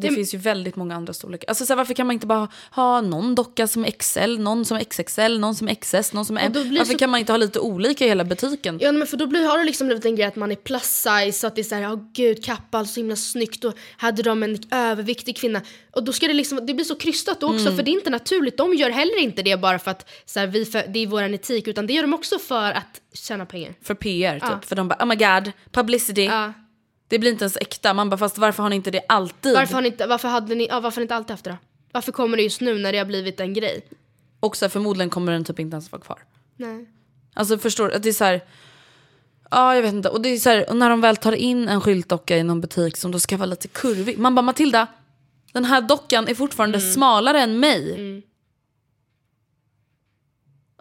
Det 0.00 0.08
Det- 0.08 0.14
finns 0.14 0.34
ju 0.34 0.38
väldigt 0.38 0.76
många 0.76 0.94
andra 0.96 1.12
storlekar. 1.12 1.48
Alltså 1.48 1.66
så 1.66 1.72
här, 1.72 1.76
varför 1.76 1.94
kan 1.94 2.06
man 2.06 2.14
inte 2.14 2.26
bara 2.26 2.38
ha, 2.38 2.48
ha 2.70 3.00
någon 3.00 3.34
docka 3.34 3.66
som 3.66 3.84
XL, 3.98 4.38
någon 4.38 4.64
som 4.64 4.78
XXL, 4.78 5.38
någon 5.38 5.54
som 5.54 5.68
XS, 5.68 6.12
någon 6.12 6.24
som 6.24 6.36
M? 6.36 6.52
Varför 6.54 6.84
så- 6.92 6.98
kan 6.98 7.10
man 7.10 7.20
inte 7.20 7.32
ha 7.32 7.36
lite 7.36 7.60
olika 7.60 8.04
i 8.04 8.08
hela 8.08 8.24
butiken? 8.24 8.78
Ja 8.80 8.92
men 8.92 9.06
för 9.06 9.16
då 9.16 9.26
blir, 9.26 9.44
har 9.44 9.58
du 9.58 9.64
liksom 9.64 9.86
blivit 9.86 10.04
en 10.04 10.16
grej 10.16 10.26
att 10.26 10.36
man 10.36 10.50
är 10.52 10.56
plus 10.56 10.82
size 10.82 11.32
så 11.32 11.46
att 11.46 11.54
det 11.54 11.60
är 11.60 11.64
såhär, 11.64 11.82
ja 11.82 11.98
gud 12.12 12.44
kappa, 12.44 12.84
så 12.84 13.00
himla 13.00 13.16
snyggt 13.16 13.64
och 13.64 13.74
hade 13.96 14.22
de 14.22 14.42
en 14.42 14.58
överviktig 14.70 15.36
kvinna. 15.36 15.62
Och 15.92 16.04
då 16.04 16.12
ska 16.12 16.26
det 16.28 16.34
liksom, 16.34 16.66
det 16.66 16.74
blir 16.74 16.84
så 16.84 16.94
krystat 16.94 17.42
också 17.42 17.60
Mm. 17.66 17.76
för 17.76 17.82
det 17.82 17.90
är 17.90 17.92
inte 17.92 18.10
naturligt. 18.10 18.56
De 18.56 18.74
gör 18.74 18.90
heller 18.90 19.18
inte 19.20 19.42
det 19.42 19.56
bara 19.60 19.78
för 19.78 19.90
att 19.90 20.10
så 20.26 20.40
här, 20.40 20.46
vi 20.46 20.64
för, 20.64 20.84
det 20.88 20.98
är 20.98 21.06
våran 21.06 21.34
etik 21.34 21.68
utan 21.68 21.86
det 21.86 21.92
gör 21.92 22.02
de 22.02 22.14
också 22.14 22.38
för 22.38 22.72
att 22.72 23.00
tjäna 23.14 23.46
pengar. 23.46 23.74
För 23.82 23.94
PR 23.94 24.34
typ. 24.34 24.42
Ja. 24.48 24.60
För 24.66 24.76
de 24.76 24.88
bara 24.88 25.04
oh 25.04 25.06
my 25.06 25.14
god, 25.16 25.52
publicity. 25.72 26.24
Ja. 26.24 26.52
Det 27.08 27.18
blir 27.18 27.30
inte 27.30 27.44
ens 27.44 27.56
äkta. 27.56 27.94
Man 27.94 28.10
bara 28.10 28.16
fast 28.16 28.38
varför 28.38 28.62
har 28.62 28.70
ni 28.70 28.76
inte 28.76 28.90
det 28.90 29.00
alltid? 29.08 29.54
Varför 29.54 29.74
har 29.74 29.82
ni 29.82 29.88
inte, 29.88 30.06
varför 30.06 30.28
hade 30.28 30.54
ni, 30.54 30.66
ja, 30.70 30.80
varför 30.80 31.00
inte 31.02 31.14
alltid 31.14 31.30
haft 31.30 31.44
det 31.44 31.50
då? 31.50 31.56
Varför 31.92 32.12
kommer 32.12 32.36
det 32.36 32.42
just 32.42 32.60
nu 32.60 32.78
när 32.78 32.92
det 32.92 32.98
har 32.98 33.04
blivit 33.04 33.40
en 33.40 33.54
grej? 33.54 33.80
Och 34.40 34.56
så 34.56 34.64
här, 34.64 34.70
förmodligen 34.70 35.10
kommer 35.10 35.32
den 35.32 35.44
typ 35.44 35.58
inte 35.60 35.74
ens 35.74 35.92
vara 35.92 36.02
kvar. 36.02 36.18
Nej. 36.56 36.88
Alltså 37.34 37.58
förstår 37.58 37.88
du? 37.88 37.94
Att 37.94 38.02
det 38.02 38.08
är 38.08 38.12
så 38.12 38.24
här. 38.24 38.44
Ja 39.50 39.74
jag 39.74 39.82
vet 39.82 39.92
inte. 39.94 40.08
Och 40.08 40.20
det 40.20 40.28
är 40.28 40.38
så 40.38 40.50
här, 40.50 40.74
när 40.74 40.90
de 40.90 41.00
väl 41.00 41.16
tar 41.16 41.32
in 41.32 41.68
en 41.68 41.80
skyltdocka 41.80 42.36
i 42.38 42.42
någon 42.42 42.60
butik 42.60 42.96
som 42.96 43.10
då 43.10 43.20
ska 43.20 43.36
vara 43.36 43.46
lite 43.46 43.68
kurvig. 43.68 44.18
Man 44.18 44.34
bara 44.34 44.42
Matilda, 44.42 44.86
den 45.52 45.64
här 45.64 45.80
dockan 45.80 46.28
är 46.28 46.34
fortfarande 46.34 46.78
Mm. 46.78 46.92
smalare 46.92 47.40
än 47.40 47.60
mig. 47.60 48.22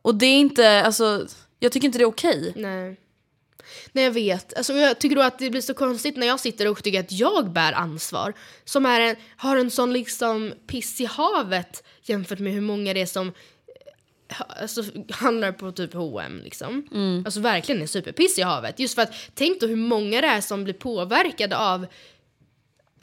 Och 0.01 0.15
det 0.15 0.25
är 0.25 0.39
inte, 0.39 0.83
alltså 0.85 1.27
jag 1.59 1.71
tycker 1.71 1.85
inte 1.85 1.97
det 1.97 2.03
är 2.03 2.07
okej. 2.09 2.53
Nej. 2.55 2.99
Nej 3.91 4.03
jag 4.03 4.11
vet. 4.11 4.57
Alltså, 4.57 4.73
jag 4.73 4.99
tycker 4.99 5.15
då 5.15 5.21
att 5.21 5.39
det 5.39 5.49
blir 5.49 5.61
så 5.61 5.73
konstigt 5.73 6.17
när 6.17 6.27
jag 6.27 6.39
sitter 6.39 6.67
och 6.67 6.83
tycker 6.83 6.99
att 6.99 7.11
jag 7.11 7.51
bär 7.51 7.73
ansvar. 7.73 8.33
Som 8.65 8.85
är 8.85 9.01
en, 9.01 9.15
har 9.37 9.57
en 9.57 9.71
sån 9.71 9.93
liksom 9.93 10.53
piss 10.67 11.01
i 11.01 11.05
havet 11.05 11.83
jämfört 12.03 12.39
med 12.39 12.53
hur 12.53 12.61
många 12.61 12.93
det 12.93 13.01
är 13.01 13.05
som 13.05 13.27
eh, 14.29 14.41
alltså, 14.61 14.83
handlar 15.11 15.51
på 15.51 15.71
typ 15.71 15.93
H&M 15.93 16.41
liksom. 16.43 16.87
Alltså 17.25 17.39
verkligen 17.39 17.81
är 17.81 17.87
superpiss 17.87 18.39
i 18.39 18.41
havet. 18.41 18.79
Just 18.79 18.95
för 18.95 19.01
att 19.01 19.13
tänk 19.33 19.61
då 19.61 19.67
hur 19.67 19.75
många 19.75 20.21
det 20.21 20.27
är 20.27 20.41
som 20.41 20.63
blir 20.63 20.73
påverkade 20.73 21.57
av 21.57 21.87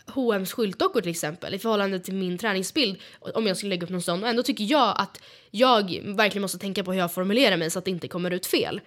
H&M's 0.06 0.52
skyltdockor 0.52 1.00
till 1.00 1.10
exempel 1.10 1.54
i 1.54 1.58
förhållande 1.58 2.00
till 2.00 2.14
min 2.14 2.38
träningsbild 2.38 2.96
om 3.20 3.46
jag 3.46 3.56
skulle 3.56 3.70
lägga 3.70 3.84
upp 3.84 3.90
någon 3.90 4.02
sån 4.02 4.22
och 4.22 4.28
ändå 4.28 4.42
tycker 4.42 4.64
jag 4.64 4.94
att 4.98 5.20
jag 5.50 5.82
verkligen 6.04 6.42
måste 6.42 6.58
tänka 6.58 6.84
på 6.84 6.92
hur 6.92 6.98
jag 6.98 7.14
formulerar 7.14 7.56
mig 7.56 7.70
så 7.70 7.78
att 7.78 7.84
det 7.84 7.90
inte 7.90 8.08
kommer 8.08 8.30
ut 8.30 8.46
fel. 8.46 8.80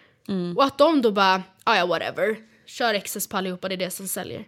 Och 0.58 0.64
att 0.64 0.78
de 0.78 1.02
då 1.02 1.12
bara, 1.12 1.44
"Ah, 1.64 1.76
ja 1.78 1.86
whatever, 1.86 2.36
kör 2.66 3.00
XS 3.00 3.28
på 3.28 3.38
allihopa, 3.38 3.70
det 3.70 3.76
är 3.76 3.78
det 3.78 3.92
som 3.92 4.08
säljer. 4.08 4.46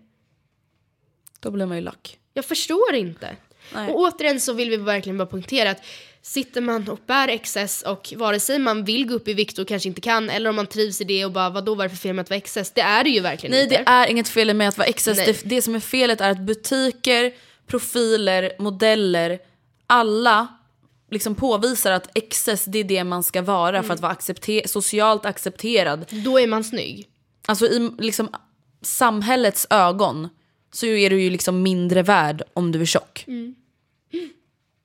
Då 1.39 1.51
blir 1.51 1.65
man 1.65 1.77
ju 1.77 1.83
lack. 1.83 2.17
Jag 2.33 2.45
förstår 2.45 2.95
inte. 2.95 3.35
Nej. 3.73 3.89
Och 3.91 3.99
återigen 3.99 4.39
så 4.39 4.53
vill 4.53 4.69
vi 4.69 4.77
verkligen 4.77 5.17
bara 5.17 5.25
poängtera 5.25 5.69
att 5.71 5.83
sitter 6.21 6.61
man 6.61 6.89
och 6.89 6.99
bär 7.05 7.37
XS 7.37 7.81
och 7.81 8.13
vare 8.17 8.39
sig 8.39 8.59
man 8.59 8.83
vill 8.85 9.07
gå 9.07 9.13
upp 9.13 9.27
i 9.27 9.33
vikt 9.33 9.57
och 9.59 9.67
kanske 9.67 9.89
inte 9.89 10.01
kan 10.01 10.29
eller 10.29 10.49
om 10.49 10.55
man 10.55 10.67
trivs 10.67 11.01
i 11.01 11.03
det 11.03 11.25
och 11.25 11.31
bara 11.31 11.49
vadå 11.49 11.75
vad 11.75 11.85
är 11.85 11.89
det 11.89 11.95
för 11.95 12.01
fel 12.01 12.13
med 12.15 12.23
att 12.23 12.29
vara 12.29 12.39
XS? 12.39 12.71
Det 12.71 12.81
är 12.81 13.03
det 13.03 13.09
ju 13.09 13.19
verkligen 13.19 13.51
Nej 13.51 13.63
inte. 13.63 13.75
det 13.77 13.83
är 13.89 14.07
inget 14.07 14.29
fel 14.29 14.53
med 14.53 14.67
att 14.69 14.77
vara. 14.77 14.87
Nej. 15.07 15.25
Det, 15.25 15.41
det 15.45 15.61
som 15.61 15.75
är 15.75 15.79
felet 15.79 16.21
är 16.21 16.29
att 16.29 16.39
butiker, 16.39 17.33
profiler, 17.67 18.51
modeller, 18.59 19.39
alla 19.87 20.47
liksom 21.11 21.35
påvisar 21.35 21.91
att 21.91 22.09
XS 22.31 22.65
det 22.65 22.79
är 22.79 22.83
det 22.83 23.03
man 23.03 23.23
ska 23.23 23.41
vara 23.41 23.77
Mm. 23.77 23.83
för 23.83 23.93
att 23.93 23.99
vara 23.99 24.11
accepte- 24.15 24.67
socialt 24.67 25.25
accepterad. 25.25 26.05
Då 26.25 26.39
är 26.39 26.47
man 26.47 26.63
snygg. 26.63 27.07
Alltså 27.47 27.65
i 27.67 27.91
liksom, 27.99 28.29
samhällets 28.81 29.67
ögon 29.69 30.29
så 30.71 30.85
är 30.85 31.09
du 31.09 31.21
ju 31.21 31.29
liksom 31.29 31.61
mindre 31.61 32.01
värd 32.03 32.43
om 32.53 32.71
du 32.71 32.81
är 32.81 32.85
tjock. 32.85 33.25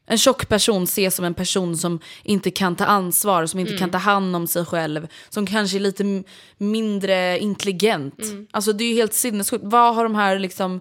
En 0.07 0.18
tjock 0.18 0.49
person 0.49 0.83
ses 0.85 1.14
som 1.14 1.25
en 1.25 1.35
person 1.35 1.77
som 1.77 2.01
inte 2.22 2.51
kan 2.51 2.77
ta 2.77 2.85
ansvar, 2.85 3.47
som 3.47 3.61
inte 3.61 3.77
kan 3.79 3.91
ta 3.91 3.99
hand 3.99 4.37
om 4.37 4.47
sig 4.47 4.64
själv, 4.64 5.09
som 5.29 5.47
kanske 5.47 5.77
är 5.79 5.81
lite 5.81 6.22
mindre 6.59 7.39
intelligent. 7.39 8.14
Alltså 8.51 8.72
det 8.72 8.85
är 8.85 8.89
ju 8.89 8.95
helt 8.95 9.14
sinnessjukt. 9.14 9.64
Vad 9.66 9.95
har 9.95 10.05
de 10.05 10.14
här 10.14 10.39
liksom, 10.39 10.81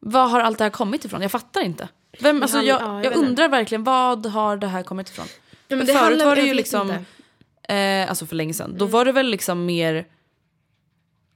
vad 0.00 0.30
har 0.30 0.40
allt 0.40 0.58
det 0.58 0.64
här 0.64 0.70
kommit 0.70 1.04
ifrån? 1.04 1.22
Jag 1.22 1.30
fattar 1.30 1.62
inte. 1.62 1.88
Vem, 2.20 2.42
alltså, 2.42 2.56
han- 2.56 2.66
jag, 2.66 2.80
ja, 2.82 3.04
jag 3.04 3.12
undrar 3.16 3.48
verkligen, 3.48 3.84
vad 3.84 4.26
har 4.26 4.56
det 4.56 4.66
här 4.66 4.82
kommit 4.82 5.08
ifrån? 5.08 5.26
Ja, 5.68 5.76
förut 6.00 6.18
var 6.24 6.36
det 6.36 6.42
ju 6.42 6.54
liksom, 6.54 6.90
eh, 7.68 8.08
alltså 8.08 8.26
för 8.26 8.36
länge 8.36 8.54
sedan, 8.54 8.74
då 8.78 8.86
var 8.86 9.04
det 9.04 9.12
väl 9.12 9.26
liksom 9.26 9.66
mer, 9.66 10.04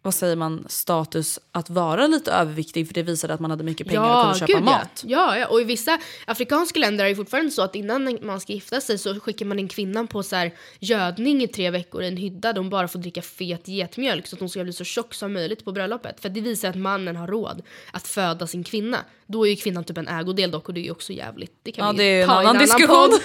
vad 0.08 0.14
säger 0.14 0.36
man, 0.36 0.66
status 0.68 1.38
att 1.52 1.70
vara 1.70 2.06
lite 2.06 2.32
överviktig 2.32 2.86
för 2.86 2.94
det 2.94 3.02
visade 3.02 3.34
att 3.34 3.40
man 3.40 3.50
hade 3.50 3.64
mycket 3.64 3.88
pengar 3.88 4.16
och 4.16 4.22
kunde 4.22 4.38
köpa 4.38 4.52
gud, 4.52 4.62
mat. 4.62 5.02
Ja. 5.04 5.34
ja, 5.34 5.38
ja, 5.38 5.46
och 5.46 5.60
i 5.60 5.64
vissa 5.64 5.98
afrikanska 6.26 6.78
länder 6.80 7.04
är 7.04 7.08
det 7.08 7.16
fortfarande 7.16 7.50
så 7.50 7.62
att 7.62 7.74
innan 7.74 8.18
man 8.22 8.40
ska 8.40 8.52
gifta 8.52 8.80
sig 8.80 8.98
så 8.98 9.20
skickar 9.20 9.46
man 9.46 9.58
in 9.58 9.68
kvinnan 9.68 10.06
på 10.06 10.22
så 10.22 10.36
här 10.36 10.54
gödning 10.78 11.42
i 11.42 11.48
tre 11.48 11.70
veckor 11.70 12.02
i 12.02 12.08
en 12.08 12.16
hydda 12.16 12.52
där 12.52 12.60
hon 12.60 12.70
bara 12.70 12.88
får 12.88 12.98
dricka 12.98 13.22
fet 13.22 13.68
getmjölk 13.68 14.26
så 14.26 14.36
att 14.36 14.40
hon 14.40 14.48
ska 14.48 14.64
bli 14.64 14.72
så 14.72 14.84
tjock 14.84 15.14
som 15.14 15.32
möjligt 15.32 15.64
på 15.64 15.72
bröllopet. 15.72 16.20
För 16.20 16.28
det 16.28 16.40
visar 16.40 16.68
att 16.68 16.76
mannen 16.76 17.16
har 17.16 17.26
råd 17.26 17.62
att 17.92 18.08
föda 18.08 18.46
sin 18.46 18.64
kvinna. 18.64 18.98
Då 19.26 19.46
är 19.46 19.50
ju 19.50 19.56
kvinnan 19.56 19.84
typ 19.84 19.98
en 19.98 20.08
ägodel 20.08 20.50
dock 20.50 20.68
och 20.68 20.74
det 20.74 20.80
är 20.80 20.84
ju 20.84 20.90
också 20.90 21.12
jävligt. 21.12 21.52
Det 21.62 21.72
kan 21.72 21.86
Ja 21.86 21.92
vi 21.92 21.98
det 21.98 22.04
är 22.04 22.22
en 22.22 22.28
ta 22.28 22.42
i 22.42 22.46
annan 22.46 22.58
diskussion. 22.58 22.86
podd. 22.88 23.20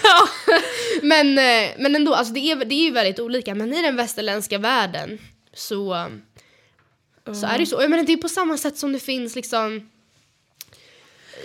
men, 1.01 1.37
eh, 1.37 1.69
men 1.77 1.95
ändå, 1.95 2.13
alltså 2.13 2.33
det, 2.33 2.39
är, 2.39 2.65
det 2.65 2.75
är 2.75 2.83
ju 2.83 2.91
väldigt 2.91 3.19
olika. 3.19 3.55
Men 3.55 3.73
i 3.73 3.81
den 3.81 3.95
västerländska 3.95 4.57
världen 4.57 5.19
så, 5.53 6.07
så 7.25 7.45
är 7.45 7.57
det 7.57 7.65
så. 7.65 7.81
Jag 7.81 7.89
menar, 7.89 8.03
det 8.03 8.13
är 8.13 8.17
på 8.17 8.29
samma 8.29 8.57
sätt 8.57 8.77
som 8.77 8.91
det 8.91 8.99
finns 8.99 9.35
liksom 9.35 9.89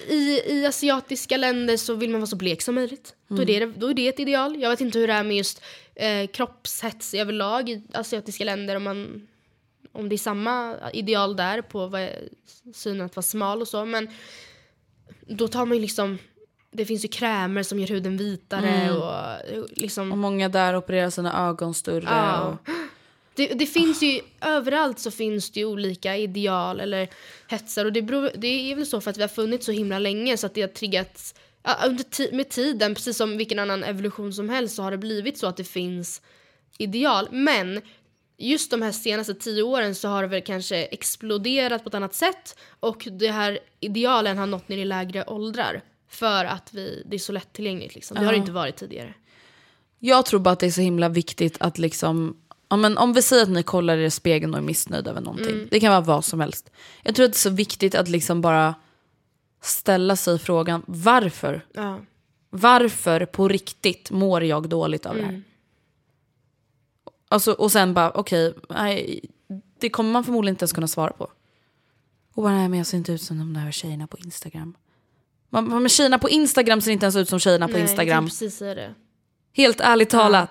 i, 0.08 0.42
I 0.46 0.66
asiatiska 0.66 1.36
länder 1.36 1.76
så 1.76 1.94
vill 1.94 2.10
man 2.10 2.20
vara 2.20 2.26
så 2.26 2.36
blek 2.36 2.62
som 2.62 2.74
möjligt. 2.74 3.14
Då, 3.28 3.42
är 3.42 3.46
det, 3.46 3.66
då 3.66 3.90
är 3.90 3.94
det 3.94 4.08
ett 4.08 4.20
ideal. 4.20 4.60
Jag 4.60 4.70
vet 4.70 4.80
inte 4.80 4.98
hur 4.98 5.06
det 5.06 5.12
är 5.12 5.24
med 5.24 5.36
just 5.36 5.62
eh, 5.94 6.26
kroppshets 6.26 7.14
överlag 7.14 7.68
i 7.68 7.82
asiatiska 7.92 8.44
länder. 8.44 8.76
Om, 8.76 8.84
man, 8.84 9.28
om 9.92 10.08
det 10.08 10.14
är 10.14 10.18
samma 10.18 10.76
ideal 10.92 11.36
där 11.36 11.62
på 11.62 11.86
vad, 11.86 12.08
synen 12.74 13.06
att 13.06 13.16
vara 13.16 13.22
smal 13.22 13.60
och 13.60 13.68
så. 13.68 13.84
Men 13.84 14.08
då 15.26 15.48
tar 15.48 15.66
man 15.66 15.76
ju 15.76 15.80
liksom... 15.80 16.18
Det 16.70 16.84
finns 16.84 17.04
ju 17.04 17.08
krämer 17.08 17.62
som 17.62 17.78
gör 17.78 17.86
huden 17.86 18.16
vitare 18.16 18.92
och 18.92 19.12
eh, 19.50 19.64
liksom... 19.70 20.12
Och 20.12 20.18
många 20.18 20.48
där 20.48 20.76
opererar 20.76 21.10
sina 21.10 21.48
ögon 21.48 21.74
större. 21.74 22.04
Ja. 22.04 22.40
Och, 22.40 22.68
Det, 23.38 23.46
det 23.46 23.66
finns 23.66 24.02
ju, 24.02 24.20
överallt 24.40 24.98
så 24.98 25.10
finns 25.10 25.50
det 25.50 25.60
ju 25.60 25.66
olika 25.66 26.16
ideal 26.16 26.80
eller 26.80 27.08
hetsar 27.48 27.84
och 27.84 27.92
det, 27.92 28.02
beror, 28.02 28.30
det 28.34 28.48
är 28.48 28.74
väl 28.74 28.86
så 28.86 29.00
för 29.00 29.10
att 29.10 29.16
vi 29.16 29.20
har 29.20 29.28
funnits 29.28 29.66
så 29.66 29.72
himla 29.72 29.98
länge 29.98 30.36
så 30.36 30.46
att 30.46 30.54
det 30.54 30.60
har 30.60 30.68
triggats 30.68 31.34
under 31.86 32.34
med 32.34 32.48
tiden, 32.48 32.94
precis 32.94 33.16
som 33.16 33.36
vilken 33.36 33.58
annan 33.58 33.84
evolution 33.84 34.32
som 34.32 34.48
helst 34.48 34.74
så 34.76 34.82
har 34.82 34.90
det 34.90 34.98
blivit 34.98 35.38
så 35.38 35.46
att 35.46 35.56
det 35.56 35.64
finns 35.64 36.22
ideal. 36.78 37.28
Men 37.30 37.80
just 38.36 38.70
de 38.70 38.82
här 38.82 38.92
senaste 38.92 39.34
tio 39.34 39.62
åren 39.62 39.94
så 39.94 40.08
har 40.08 40.22
det 40.22 40.28
väl 40.28 40.42
kanske 40.42 40.84
exploderat 40.84 41.82
på 41.82 41.88
ett 41.88 41.94
annat 41.94 42.14
sätt 42.14 42.58
och 42.80 43.08
det 43.10 43.30
här 43.30 43.58
idealen 43.80 44.38
har 44.38 44.46
nått 44.46 44.68
ner 44.68 44.78
i 44.78 44.84
lägre 44.84 45.24
åldrar 45.24 45.82
för 46.08 46.44
att 46.44 46.74
vi, 46.74 47.02
det 47.06 47.16
är 47.16 47.18
så 47.18 47.32
lättillgängligt 47.32 47.94
liksom. 47.94 48.14
Det 48.14 48.24
har 48.24 48.32
det 48.32 48.38
inte 48.38 48.52
varit 48.52 48.76
tidigare. 48.76 49.14
Jag 49.98 50.26
tror 50.26 50.40
bara 50.40 50.50
att 50.50 50.60
det 50.60 50.66
är 50.66 50.70
så 50.70 50.80
himla 50.80 51.08
viktigt 51.08 51.56
att 51.60 51.78
liksom, 51.78 52.36
ja, 52.68 52.76
men 52.76 52.98
om 52.98 53.12
vi 53.12 53.22
säger 53.22 53.42
att 53.42 53.48
ni 53.48 53.62
kollar 53.62 53.96
er 53.96 54.04
i 54.06 54.10
spegeln 54.10 54.52
och 54.54 54.58
är 54.58 54.64
missnöjda 54.64 55.10
över 55.10 55.20
någonting. 55.20 55.54
Mm. 55.54 55.68
Det 55.70 55.80
kan 55.80 55.90
vara 55.90 56.00
vad 56.00 56.24
som 56.24 56.40
helst. 56.40 56.70
Jag 57.02 57.14
tror 57.14 57.26
att 57.26 57.32
det 57.32 57.36
är 57.36 57.38
så 57.38 57.50
viktigt 57.50 57.94
att 57.94 58.08
liksom 58.08 58.40
bara 58.40 58.74
ställa 59.62 60.16
sig 60.16 60.38
frågan 60.38 60.82
varför? 60.86 61.66
Ja. 61.72 62.00
Varför 62.50 63.26
på 63.26 63.48
riktigt 63.48 64.10
mår 64.10 64.44
jag 64.44 64.68
dåligt 64.68 65.06
av 65.06 65.14
det 65.14 65.20
Mm. 65.20 65.34
här? 65.34 65.42
Alltså, 67.30 67.52
och 67.52 67.72
sen 67.72 67.94
bara, 67.94 68.10
okej, 68.10 68.54
nej, 68.68 69.20
det 69.78 69.90
kommer 69.90 70.10
man 70.12 70.24
förmodligen 70.24 70.52
inte 70.54 70.62
ens 70.62 70.72
kunna 70.72 70.88
svara 70.88 71.12
på. 71.12 71.24
Och 72.34 72.42
bara, 72.42 72.52
nej 72.54 72.68
men 72.68 72.78
jag 72.78 72.86
ser 72.86 72.98
inte 72.98 73.12
ut 73.12 73.22
som 73.22 73.38
de 73.38 73.54
där 73.54 73.70
tjejerna 73.70 74.06
på 74.06 74.18
Instagram. 74.18 74.76
Man, 75.50 75.64
men 75.82 75.88
tjejerna 75.88 76.18
på 76.18 76.30
Instagram 76.30 76.80
ser 76.80 76.90
inte 76.90 77.06
ens 77.06 77.16
ut 77.16 77.28
som 77.28 77.38
tjejerna 77.38 77.66
på 77.66 77.72
Nej, 77.72 77.82
Instagram. 77.82 78.24
precis 78.24 78.56
säga 78.56 78.74
det. 78.74 78.94
Helt 79.52 79.80
ärligt 79.80 80.10
talat. 80.10 80.50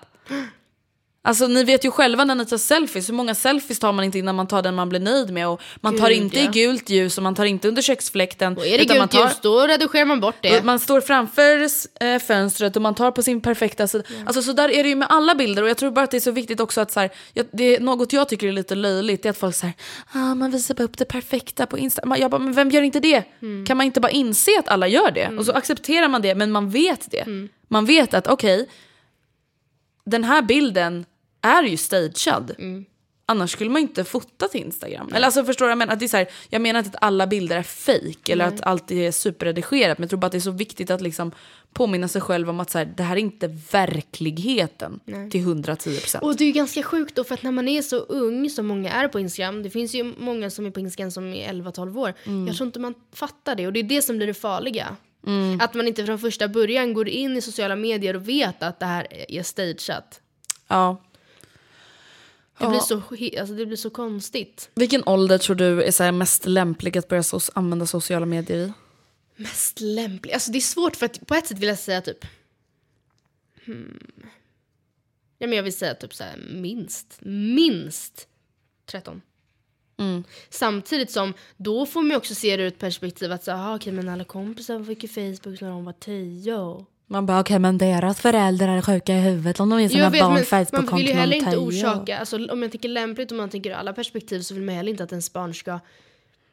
Alltså 1.22 1.48
ni 1.48 1.64
vet 1.64 1.86
ju 1.86 1.92
själva 1.92 2.26
när 2.26 2.36
ni 2.36 2.46
tar 2.46 2.58
selfies, 2.58 3.10
hur 3.10 3.14
många 3.14 3.36
selfies 3.36 3.80
tar 3.80 3.94
man 3.94 4.06
inte 4.06 4.20
innan 4.20 4.36
man 4.36 4.48
tar 4.48 4.62
den 4.62 4.76
man 4.76 4.90
blir 4.90 5.00
nöjd 5.00 5.34
med? 5.34 5.48
Och 5.48 5.62
man 5.82 5.98
tar 5.98 6.10
Gud, 6.10 6.18
inte 6.18 6.40
ja. 6.40 6.44
i 6.44 6.48
gult 6.48 6.90
ljus 6.90 7.18
och 7.18 7.24
man 7.24 7.36
tar 7.36 7.46
inte 7.46 7.68
under 7.68 7.82
köksfläkten. 7.82 8.58
Och 8.58 8.66
är 8.66 8.78
det 8.78 8.84
utan 8.84 8.98
man 8.98 9.08
gult 9.08 9.22
tar, 9.22 9.28
ljus 9.28 9.40
då 9.42 9.68
redigerar 9.68 10.06
man 10.06 10.20
bort 10.20 10.36
det. 10.42 10.64
Man 10.64 10.80
står 10.80 11.02
framför 11.02 11.68
eh, 12.02 12.20
fönstret 12.20 12.76
och 12.76 12.82
man 12.82 12.96
tar 12.96 13.12
på 13.12 13.24
sin 13.24 13.42
perfekta 13.42 13.88
sida. 13.88 14.04
Alltså 14.26 14.42
så 14.42 14.54
där 14.54 14.70
är 14.70 14.84
det 14.84 14.90
ju 14.90 14.96
med 14.96 15.08
alla 15.12 15.36
bilder 15.36 15.64
och 15.64 15.70
jag 15.70 15.78
tror 15.78 15.92
bara 15.92 16.04
att 16.04 16.12
det 16.12 16.18
är 16.18 16.22
så 16.22 16.32
viktigt 16.32 16.60
också 16.60 16.82
att 16.82 16.92
så 16.92 17.00
här, 17.00 17.10
jag, 17.34 17.46
det 17.52 17.76
är 17.76 17.80
något 17.80 18.14
jag 18.14 18.30
tycker 18.30 18.48
är 18.48 18.52
lite 18.52 18.76
löjligt 18.76 19.26
är 19.26 19.30
att 19.30 19.38
folk 19.38 19.56
säger 19.56 19.74
ah, 20.12 20.36
man 20.36 20.52
visar 20.52 20.76
bara 20.76 20.84
upp 20.84 20.98
det 20.98 21.06
perfekta 21.06 21.66
på 21.66 21.78
Instagram. 21.78 22.16
Jag 22.20 22.32
bara, 22.32 22.42
men 22.42 22.54
vem 22.54 22.70
gör 22.70 22.82
inte 22.82 23.00
det? 23.00 23.24
Kan 23.68 23.78
man 23.78 23.86
inte 23.86 24.00
bara 24.00 24.12
inse 24.12 24.52
att 24.60 24.68
alla 24.68 24.88
gör 24.88 25.12
det? 25.12 25.38
Och 25.38 25.46
så 25.46 25.52
accepterar 25.52 26.08
man 26.08 26.22
det 26.22 26.36
men 26.36 26.52
man 26.52 26.70
vet 26.70 27.12
det. 27.12 27.26
Man 27.68 27.86
vet 27.86 28.14
att 28.14 28.28
okej, 28.28 28.68
den 30.08 30.24
här 30.24 30.42
bilden 30.42 31.06
är 31.42 31.64
ju 31.64 31.78
stagead. 31.78 32.56
Annars 33.30 33.52
skulle 33.52 33.70
man 33.70 33.82
inte 33.82 34.04
fota 34.04 34.48
till 34.48 34.62
Instagram. 34.62 35.12
Eller 35.14 35.26
alltså 35.26 35.44
förstår 35.44 35.66
du 35.66 35.72
jag 35.72 35.78
menar? 35.78 35.94
Att 35.94 36.00
det 36.00 36.06
är 36.06 36.08
så 36.08 36.18
här, 36.18 36.28
jag 36.50 36.62
menar 36.62 36.80
inte 36.80 36.90
att 36.98 37.04
alla 37.04 37.28
bilder 37.28 37.58
är 37.58 37.64
fake 37.64 38.34
eller 38.34 38.46
att 38.46 38.62
allt 38.62 38.92
är 38.92 39.12
superredigerat. 39.12 39.98
Men 39.98 40.04
jag 40.04 40.10
tror 40.10 40.20
bara 40.20 40.26
att 40.26 40.32
det 40.32 40.38
är 40.38 40.40
så 40.40 40.52
viktigt 40.52 40.90
att 40.90 41.02
liksom 41.02 41.32
påminna 41.74 42.08
sig 42.08 42.22
själv 42.22 42.50
om 42.50 42.60
att 42.60 42.70
så 42.70 42.78
här, 42.78 42.94
det 42.98 43.04
här 43.04 43.16
är 43.16 43.20
inte 43.20 43.48
verkligheten 43.72 45.00
till 45.32 45.46
110%. 45.46 46.20
Och 46.20 46.36
det 46.36 46.44
är 46.44 46.46
ju 46.46 46.52
ganska 46.52 46.84
sjukt 46.84 47.16
då 47.16 47.24
för 47.24 47.34
att 47.34 47.44
när 47.44 47.52
man 47.52 47.68
är 47.68 47.82
så 47.82 47.98
ung 47.98 48.50
som 48.50 48.68
många 48.68 48.92
är 48.92 49.08
på 49.08 49.20
Instagram, 49.20 49.64
det 49.64 49.70
finns 49.70 49.96
ju 49.96 50.14
många 50.18 50.50
som 50.50 50.66
är 50.66 50.72
på 50.72 50.80
Instagram 50.80 51.12
som 51.12 51.34
är 51.34 51.54
11-12 51.54 52.00
år. 52.00 52.14
Jag 52.48 52.56
tror 52.56 52.68
inte 52.68 52.80
man 52.80 52.94
fattar 53.14 53.56
det 53.56 53.68
och 53.68 53.74
det 53.74 53.80
är 53.80 53.84
det 53.84 54.02
som 54.02 54.18
blir 54.18 54.28
det 54.28 54.34
farliga. 54.34 54.96
Att 55.60 55.74
man 55.74 55.88
inte 55.88 56.06
från 56.06 56.20
första 56.20 56.48
början 56.48 56.94
går 56.94 57.08
in 57.08 57.38
i 57.38 57.42
sociala 57.42 57.76
medier 57.76 58.16
och 58.16 58.30
vet 58.30 58.64
att 58.64 58.80
det 58.80 58.86
här 58.86 59.08
är 59.32 59.44
stageat. 59.44 60.22
ja. 60.68 61.04
Det, 62.60 62.68
blir 62.68 62.80
så, 62.80 62.96
alltså 63.40 63.56
det 63.56 63.66
blir 63.66 63.78
så 63.78 63.90
konstigt. 63.90 64.70
Vilken 64.76 65.04
ålder 65.06 65.38
tror 65.38 65.56
du 65.56 65.84
är 65.84 65.92
så 65.92 66.12
mest 66.12 66.46
lämplig 66.46 66.98
att 66.98 67.08
börja 67.08 67.24
so 67.24 67.40
använda 67.54 67.86
sociala 67.86 68.26
medier 68.26 68.58
i? 68.58 68.74
Mest 69.36 69.80
lämplig? 69.80 70.34
Alltså 70.34 70.52
det 70.52 70.58
är 70.58 70.62
svårt 70.62 70.96
för 70.96 71.06
att 71.06 71.28
på 71.28 71.36
ett 71.36 71.48
sätt 71.48 71.60
vill 71.60 71.70
jag 71.70 71.80
säga 71.80 72.02
typ... 72.02 72.26
Hmm. 73.66 74.00
Ja, 75.38 75.48
men 75.48 75.56
jag 75.56 75.64
vill 75.64 75.78
säga 75.78 75.96
typ 75.96 76.14
så 76.14 76.24
här, 76.24 76.38
minst, 76.52 77.18
minst 77.22 78.28
13. 78.86 79.22
Samtidigt 80.50 81.12
som 81.12 81.34
då 81.58 81.86
får 81.86 82.02
man 82.02 82.18
också 82.18 82.36
se 82.36 82.58
det 82.58 82.64
ur 82.64 82.68
ett 82.68 82.80
perspektiv 82.80 83.32
att 83.32 83.44
så, 83.44 83.52
aha, 83.52 83.76
okej, 83.76 83.94
men 83.94 84.10
alla 84.10 84.24
kompisar 84.24 84.84
fick 84.84 85.04
ju 85.04 85.10
Facebook 85.10 85.62
när 85.62 85.70
de 85.70 85.86
var 85.86 85.94
10. 85.94 86.86
Man 87.10 87.26
bara 87.26 87.40
okej 87.40 87.60
men 87.60 87.78
deras 87.78 88.22
föräldrar 88.22 88.78
är 88.78 88.82
sjuka 88.82 89.14
i 89.14 89.20
huvudet 89.20 89.60
om 89.60 89.70
de 89.70 89.82
ger 89.82 89.90
sina 89.90 90.10
vet, 90.10 90.22
barn 90.22 90.34
men 90.34 90.40
man 90.40 90.66
Facebook-konton 90.66 90.98
vill 90.98 91.08
ju 91.08 91.14
heller 91.14 91.36
om 91.36 91.40
inte 91.40 91.52
tio 91.52 91.60
orsaka, 91.60 92.18
alltså, 92.18 92.48
om 92.48 92.62
jag 92.62 92.72
tänker 92.72 92.90
lämpligt 92.90 93.32
om 93.32 93.38
man 93.38 93.50
tänker 93.50 93.70
ur 93.70 93.74
alla 93.74 93.94
perspektiv 93.94 94.42
så 94.42 94.54
vill 94.54 94.64
man 94.64 94.76
heller 94.76 94.92
inte 94.92 95.04
att 95.04 95.12
ens 95.12 95.34
barn 95.34 95.54
ska 95.54 95.80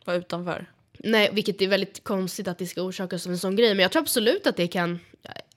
Vara 0.05 0.17
utanför. 0.17 0.67
Nej, 0.99 1.31
vilket 1.33 1.63
är 1.63 1.69
väldigt 1.69 2.05
konstigt 2.05 2.49
att 2.49 2.59
det 2.59 2.67
ska 2.67 2.83
orsakas 2.83 3.27
av 3.27 3.33
en 3.33 3.39
sån 3.39 3.57
grej. 3.57 3.75
Men 3.75 3.83
jag 3.83 3.93
tror 3.93 4.03
absolut 4.03 4.47
att 4.47 4.57
det 4.57 4.67
kan 4.67 5.01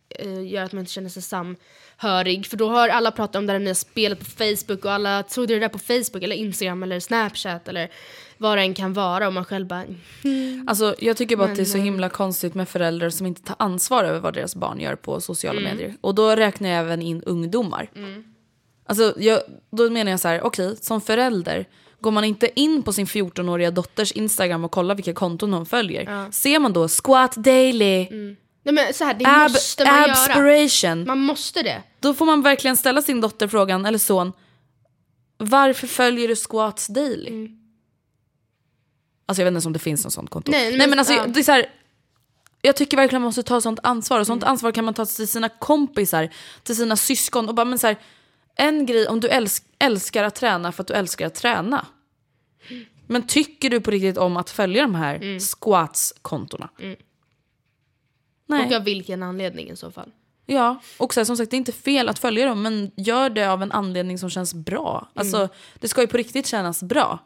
äh, 0.10 0.48
göra 0.48 0.66
att 0.66 0.72
man 0.74 0.80
inte 0.80 0.92
känner 0.92 1.10
sig 1.10 1.22
samhörig. 1.22 2.46
För 2.46 2.58
då 2.58 2.70
har 2.70 2.90
alla 2.90 3.12
pratat 3.12 3.36
om 3.36 3.46
det 3.46 3.54
här 3.54 3.60
nya 3.60 3.76
spelet 3.76 4.20
på 4.20 4.26
Facebook 4.26 4.86
och 4.86 4.92
alla 4.92 5.24
trodde 5.24 5.54
det 5.54 5.60
där 5.60 5.70
på 5.70 5.80
Facebook 5.80 6.24
eller 6.24 6.36
Instagram 6.36 6.84
eller 6.84 7.00
Snapchat 7.00 7.68
eller 7.68 7.92
vad 8.38 8.58
det 8.58 8.62
än 8.62 8.74
kan 8.74 8.94
vara 8.94 9.28
och 9.28 9.34
man 9.34 9.46
själv 9.46 9.68
bara 9.68 9.84
Alltså, 10.68 10.96
jag 11.00 11.18
tycker 11.18 11.36
bara 11.36 11.50
att 11.50 11.56
det 11.56 11.62
är 11.62 11.66
så 11.66 11.78
Men, 11.78 11.82
eh, 11.82 11.86
himla 11.86 12.10
konstigt 12.10 12.54
med 12.54 12.70
föräldrar 12.70 13.10
som 13.10 13.26
inte 13.26 13.42
tar 13.42 13.56
ansvar 13.60 14.04
över 14.04 14.20
vad 14.20 14.34
deras 14.34 14.56
barn 14.56 14.80
gör 14.80 14.96
på 14.96 15.22
sociala 15.22 15.62
medier. 15.62 15.96
Och 16.02 16.16
då 16.16 16.36
räknar 16.36 16.70
jag 16.70 16.80
även 16.80 17.02
in 17.02 17.24
ungdomar. 17.24 17.90
Alltså, 18.86 19.14
jag, 19.18 19.42
då 19.72 19.90
menar 19.90 20.12
jag 20.12 20.20
så 20.20 20.28
här, 20.28 20.42
okej, 20.42 20.76
som 20.82 21.02
förälder, 21.02 21.66
Går 22.00 22.12
man 22.12 22.24
inte 22.24 22.60
in 22.60 22.84
på 22.84 22.94
sin 22.94 23.06
14-åriga 23.06 23.72
dotters 23.72 24.12
Instagram 24.12 24.64
och 24.66 24.72
kollar 24.72 24.96
vilka 24.96 25.14
konton 25.14 25.54
hon 25.54 25.66
följer, 25.66 26.32
ser 26.32 26.60
man 26.60 26.74
då 26.74 26.88
squat 26.88 27.36
daily, 27.36 28.08
Nej 28.68 28.74
men 28.86 28.94
så 28.94 29.04
här, 29.06 29.14
det 29.14 29.26
ab, 29.26 29.52
måste 29.52 29.86
man 29.86 30.02
göra. 30.02 30.12
abspiration. 30.12 31.08
Man 31.08 31.20
måste 31.20 31.64
det. 31.64 31.84
Då 32.00 32.14
får 32.14 32.26
man 32.26 32.42
verkligen 32.42 32.78
ställa 32.78 33.02
sin 33.02 33.22
dotter 33.22 33.48
frågan, 33.48 33.86
eller 33.86 33.98
son, 33.98 34.34
varför 35.38 35.88
följer 35.88 36.28
du 36.28 36.36
squats 36.36 36.88
daily? 36.88 37.50
Alltså 39.26 39.42
jag 39.42 39.46
vet 39.46 39.52
inte 39.52 39.56
ens 39.56 39.66
om 39.66 39.74
det 39.74 39.80
finns 39.80 40.04
något 40.04 40.14
sånt 40.14 40.30
konto. 40.30 40.52
Nej, 40.52 40.78
Nej, 40.78 40.88
men- 40.88 41.00
alltså, 41.00 41.14
ja. 41.14 41.26
det 41.28 41.40
är 41.40 41.44
så 41.44 41.52
här, 41.52 41.66
jag 42.62 42.76
tycker 42.76 42.98
verkligen 42.98 43.22
man 43.22 43.28
måste 43.28 43.44
ta 43.44 43.62
sånt 43.62 43.80
ansvar. 43.84 44.20
Och 44.20 44.28
sånt 44.28 44.44
ansvar 44.44 44.72
kan 44.72 44.86
man 44.86 44.94
ta 44.94 45.06
till 45.06 45.28
sina 45.28 45.50
kompisar, 45.50 46.30
till 46.64 46.76
sina 46.76 46.96
syskon. 46.96 47.50
Och 47.50 47.56
bara, 47.56 47.66
men 47.66 47.80
så 47.80 47.88
här, 47.88 47.96
en 48.56 48.86
grej, 48.86 49.08
om 49.08 49.20
du 49.20 49.28
älsk, 49.28 49.64
älskar 49.80 50.24
att 50.24 50.36
träna 50.36 50.72
för 50.72 50.84
att 50.84 50.88
du 50.88 50.94
älskar 50.94 51.28
att 51.28 51.36
träna. 51.36 51.86
Men 53.08 53.28
tycker 53.28 53.70
du 53.70 53.82
på 53.82 53.92
riktigt 53.92 54.18
om 54.18 54.38
att 54.38 54.50
följa 54.50 54.82
de 54.82 54.96
här 54.96 55.40
squats-kontona? 55.40 56.70
Nej. 58.48 58.66
Och 58.68 58.74
av 58.74 58.84
vilken 58.84 59.24
anledning 59.24 59.70
i 59.70 59.76
så 59.76 59.92
fall. 59.92 60.12
Ja, 60.46 60.82
och 60.98 61.14
så 61.14 61.20
här, 61.20 61.26
som 61.26 61.38
sagt 61.38 61.52
det 61.52 61.56
är 61.56 61.58
inte 61.60 61.72
fel 61.72 62.10
att 62.10 62.20
följa 62.20 62.46
dem 62.46 62.62
men 62.62 62.92
gör 62.96 63.30
det 63.30 63.46
av 63.46 63.64
en 63.64 63.72
anledning 63.72 64.18
som 64.18 64.30
känns 64.30 64.54
bra. 64.54 65.08
Alltså 65.14 65.50
det 65.80 65.88
ska 65.88 66.02
ju 66.02 66.08
på 66.08 66.18
riktigt 66.18 66.48
kännas 66.48 66.84
bra. 66.84 67.20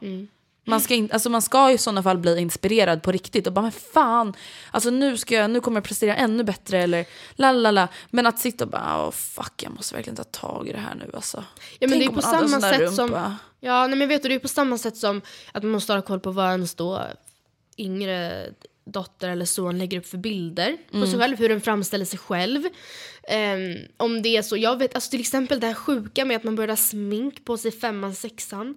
Man 0.64 0.82
ska, 0.82 0.94
in, 0.94 1.10
alltså, 1.12 1.30
man 1.30 1.42
ska 1.42 1.72
i 1.72 1.78
sådana 1.78 2.04
fall 2.04 2.18
bli 2.18 2.40
inspirerad 2.40 3.04
på 3.04 3.12
riktigt 3.12 3.48
och 3.48 3.54
bara 3.54 3.62
men 3.62 3.72
fan, 3.72 4.34
alltså 4.72 4.90
nu, 4.90 5.18
ska 5.18 5.36
jag, 5.36 5.52
nu 5.52 5.62
kommer 5.62 5.78
jag 5.78 5.84
prestera 5.84 6.16
ännu 6.16 6.44
bättre 6.44 6.84
eller 6.84 7.06
la 7.32 7.52
la 7.52 7.72
la. 7.72 7.88
Men 8.10 8.28
att 8.28 8.40
sitta 8.40 8.64
och 8.64 8.70
bara 8.72 9.08
oh, 9.08 9.12
fuck 9.12 9.64
jag 9.64 9.74
måste 9.74 9.96
verkligen 9.96 10.18
ta 10.18 10.24
tag 10.24 10.68
i 10.68 10.72
det 10.72 10.80
här 10.80 10.96
nu 10.96 11.12
alltså. 11.14 11.44
Ja, 11.80 11.88
men 11.88 11.90
Tänk 11.90 12.02
det 12.02 12.06
är 12.06 12.22
på 12.22 12.28
man 12.34 12.50
samma 12.50 12.62
sätt 12.62 12.96
som... 12.96 13.08
rumpa. 13.08 13.36
Ja, 13.60 13.88
nej, 13.88 13.98
men 13.98 14.10
vet 14.10 14.24
du, 14.24 14.30
det 14.30 14.36
är 14.36 14.40
på 14.40 14.48
samma 14.48 14.78
sätt 14.78 14.98
som 14.98 15.22
att 15.52 15.64
man 15.64 15.72
måste 15.72 15.94
ha 15.94 16.02
koll 16.02 16.20
på 16.20 16.32
vad 16.32 16.52
ens 16.52 16.76
då 16.76 17.02
yngre 17.78 18.46
dotter 18.92 19.30
eller 19.30 19.46
son 19.46 19.78
lägger 19.78 19.98
upp 20.00 20.06
för 20.06 20.18
bilder 20.18 20.78
på 20.92 20.98
Mm. 20.98 21.10
sig 21.10 21.20
själv, 21.20 21.38
hur 21.38 21.50
den 21.50 21.62
framställer 21.62 22.06
sig 22.06 22.20
själv. 22.20 22.64
Ehm, 23.28 23.78
om 23.98 24.22
det 24.22 24.38
är 24.38 24.42
så, 24.42 24.58
jag 24.58 24.78
vet, 24.80 24.96
alltså 24.96 25.10
till 25.12 25.20
exempel 25.20 25.60
det 25.60 25.68
här 25.68 25.74
sjuka 25.74 26.26
med 26.26 26.38
att 26.38 26.44
man 26.44 26.56
börjar 26.56 26.70
ha 26.70 26.76
smink 26.76 27.46
på 27.46 27.58
sig 27.58 27.72
femman, 27.72 28.16
sexan. 28.16 28.76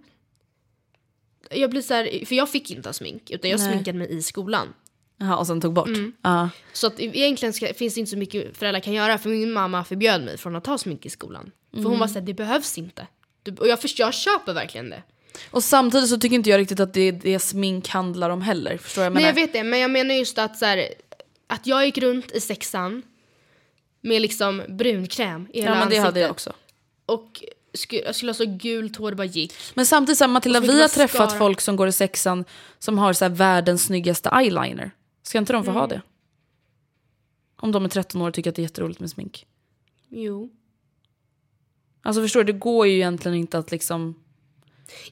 Jag 1.51 1.71
blir 1.71 1.83
så 1.83 1.95
här, 1.95 2.25
för 2.27 2.35
jag 2.35 2.49
fick 2.51 2.71
inte 2.71 2.89
ha 2.89 2.93
smink, 2.93 3.31
utan 3.31 3.51
jag 3.51 3.61
Nej. 3.61 3.69
sminkade 3.73 3.99
mig 3.99 4.17
i 4.17 4.23
skolan. 4.23 4.75
Jaha, 5.19 5.37
och 5.37 5.47
sen 5.47 5.61
tog 5.61 5.73
bort. 5.73 5.87
Mm. 5.89 6.12
Ja. 6.23 6.51
Så 6.73 6.87
att 6.87 7.01
egentligen 7.01 7.53
ska, 7.53 7.75
finns 7.75 7.95
det 7.95 8.01
inte 8.01 8.11
så 8.11 8.17
mycket 8.19 8.57
föräldrar 8.57 8.81
kan 8.81 8.93
göra 8.93 9.19
för 9.19 9.31
min 9.31 9.53
mamma 9.53 9.85
förbjöd 9.85 10.25
mig 10.25 10.39
från 10.39 10.57
att 10.57 10.67
ha 10.67 10.79
smink 10.79 11.07
i 11.07 11.11
skolan. 11.11 11.51
För 11.71 11.79
Mm. 11.79 11.91
hon 11.91 11.99
var 12.01 12.07
såhär, 12.07 12.21
det 12.27 12.35
behövs 12.35 12.79
inte. 12.79 13.07
Du, 13.43 13.55
och 13.57 13.69
jag, 13.69 13.81
först, 13.81 13.99
jag 13.99 14.15
köper 14.15 14.53
verkligen 14.55 14.91
det. 14.91 15.03
Och 15.51 15.64
samtidigt 15.64 16.09
så 16.09 16.18
tycker 16.18 16.37
inte 16.37 16.51
jag 16.51 16.59
riktigt 16.59 16.80
att 16.80 16.95
det 16.95 17.01
är 17.01 17.12
det 17.12 17.39
smink 17.39 17.89
handlar 17.89 18.30
om 18.30 18.43
heller. 18.43 18.76
Förstår 18.78 19.05
jag 19.05 19.12
Nej 19.12 19.22
menar? 19.22 19.28
jag 19.39 19.47
vet 19.47 19.53
det, 19.53 19.64
men 19.64 19.78
jag 19.80 19.91
menar 19.91 20.14
just 20.14 20.39
att 20.39 20.59
så 20.59 20.64
här, 20.64 20.89
att 21.47 21.66
jag 21.66 21.87
gick 21.87 21.99
runt 21.99 22.32
i 22.32 22.41
sexan 22.41 23.03
med 24.01 24.22
liksom 24.22 24.62
brunkräm 24.68 25.49
i 25.53 25.61
hela 25.61 25.70
ja 25.72 25.78
men 25.78 25.78
det 25.78 25.85
ansiktet. 25.85 26.05
hade 26.05 26.20
jag 26.20 26.30
också. 26.30 26.53
Och 27.07 27.45
sku, 27.74 27.97
jag 27.97 28.14
skulle 28.14 28.30
ha 28.30 28.35
så 28.35 28.45
gult 28.47 28.97
hår 28.97 29.11
det 29.11 29.16
bara 29.16 29.24
gick. 29.24 29.55
Men 29.74 29.87
samtidigt, 29.87 30.18
så 30.18 30.24
här, 30.24 30.30
Matilda, 30.32 30.61
vi 30.61 30.66
har 30.72 30.74
mascara. 30.82 31.09
träffat 31.09 31.39
folk 31.39 31.61
som 31.61 31.76
går 31.76 31.89
i 31.89 31.93
sexan 31.93 32.45
som 32.78 32.99
har 32.99 33.12
så 33.12 33.24
här, 33.24 33.32
världens 33.32 33.82
snyggaste 33.85 34.28
eyeliner. 34.28 34.91
Ska 35.22 35.39
inte 35.39 35.53
de 35.53 35.64
få 35.64 35.70
Mm. 35.70 35.80
ha 35.80 35.87
det? 35.87 36.03
Om 37.57 37.72
de 37.72 37.85
är 37.85 37.89
13 37.89 38.22
år 38.22 38.28
och 38.28 38.35
tycker 38.35 38.51
att 38.51 38.57
det 38.57 38.61
är 38.61 38.64
jätteroligt 38.64 39.01
med 39.01 39.11
smink. 39.11 39.47
Jo. 40.09 40.51
Alltså 42.03 42.22
förstår 42.22 42.45
du, 42.45 42.53
det 42.53 42.59
går 42.59 42.87
ju 42.87 42.95
egentligen 42.95 43.37
inte 43.39 43.59
att 43.59 43.70
liksom... 43.70 44.14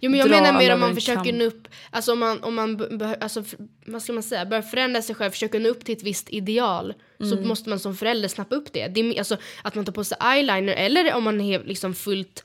Jo 0.01 0.11
men 0.11 0.21
jag 0.21 0.29
Dra 0.29 0.41
menar 0.41 0.59
mer 0.59 0.75
om 0.75 0.81
man 0.81 0.95
försöker 0.95 1.33
nå 1.33 1.45
upp, 1.45 1.69
alltså 1.91 2.13
om 2.13 2.19
man, 2.19 2.43
om 2.43 2.55
man 2.55 3.03
alltså, 3.21 3.45
vad 3.87 4.03
ska 4.03 4.13
man 4.13 4.23
säga, 4.23 4.47
börjar 4.47 4.63
förändra 4.63 5.03
sig 5.03 5.15
själv, 5.15 5.31
försöker 5.31 5.61
nå 5.61 5.69
upp 5.69 5.85
till 5.85 5.97
ett 5.97 6.03
visst 6.03 6.31
ideal 6.31 6.95
så 7.19 7.25
Mm. 7.25 7.49
måste 7.49 7.49
måste 7.49 7.69
man 7.69 7.79
som 7.79 7.97
förälder 7.97 8.29
snappa 8.29 8.55
upp 8.55 8.73
det. 8.73 8.89
det 8.89 9.01
är, 9.01 9.19
alltså, 9.19 9.37
att 9.63 9.75
man 9.75 9.85
tar 9.85 9.93
på 9.93 10.05
sig 10.05 10.19
eyeliner 10.21 10.73
eller 10.75 11.15
om 11.15 11.25
man 11.25 11.41
är 11.41 11.65
liksom 11.65 11.95
fullt 11.95 12.45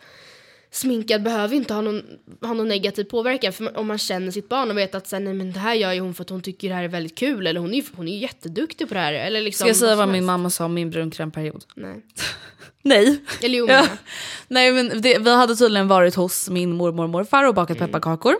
sminkad 0.77 1.23
behöver 1.23 1.55
inte 1.55 1.73
ha 1.73 1.81
någon, 1.81 2.03
ha 2.41 2.53
någon 2.53 2.67
negativ 2.67 3.03
påverkan 3.03 3.53
för 3.53 3.77
om 3.77 3.87
man 3.87 3.97
känner 3.97 4.31
sitt 4.31 4.49
barn 4.49 4.71
och 4.71 4.77
vet 4.77 4.95
att 4.95 5.07
så 5.07 5.15
här, 5.15 5.23
nej, 5.23 5.33
men 5.33 5.51
det 5.53 5.59
här 5.59 5.73
gör 5.73 5.93
ju 5.93 5.99
hon 5.99 6.13
för 6.13 6.23
att 6.23 6.29
hon 6.29 6.41
tycker 6.41 6.69
det 6.69 6.75
här 6.75 6.83
är 6.83 6.87
väldigt 6.87 7.17
kul 7.17 7.47
eller 7.47 7.59
hon 7.59 7.71
är 7.73 7.75
ju 7.77 7.83
hon 7.95 8.07
är 8.07 8.17
jätteduktig 8.17 8.87
på 8.87 8.93
det 8.93 8.99
här. 8.99 9.13
Eller 9.13 9.41
liksom, 9.41 9.63
Ska 9.63 9.69
jag 9.69 9.75
säga 9.75 9.95
vad 9.95 10.07
min 10.07 10.15
helst. 10.15 10.25
mamma 10.27 10.49
sa 10.49 10.65
om 10.65 10.73
min 10.73 10.89
brunkrämperiod? 10.89 11.65
Nej. 11.75 11.95
Nej. 12.81 13.19
Eller 13.41 13.57
jo, 13.57 13.65
Ja. 13.69 13.87
Nej 14.47 14.71
men 14.71 15.01
det, 15.01 15.17
vi 15.19 15.33
hade 15.35 15.55
tydligen 15.55 15.87
varit 15.87 16.15
hos 16.15 16.49
min 16.49 16.71
mormor 16.73 17.03
och 17.03 17.09
morfar 17.09 17.43
och 17.43 17.53
bakat 17.55 17.77
Mm. 17.77 17.87
pepparkakor. 17.89 18.35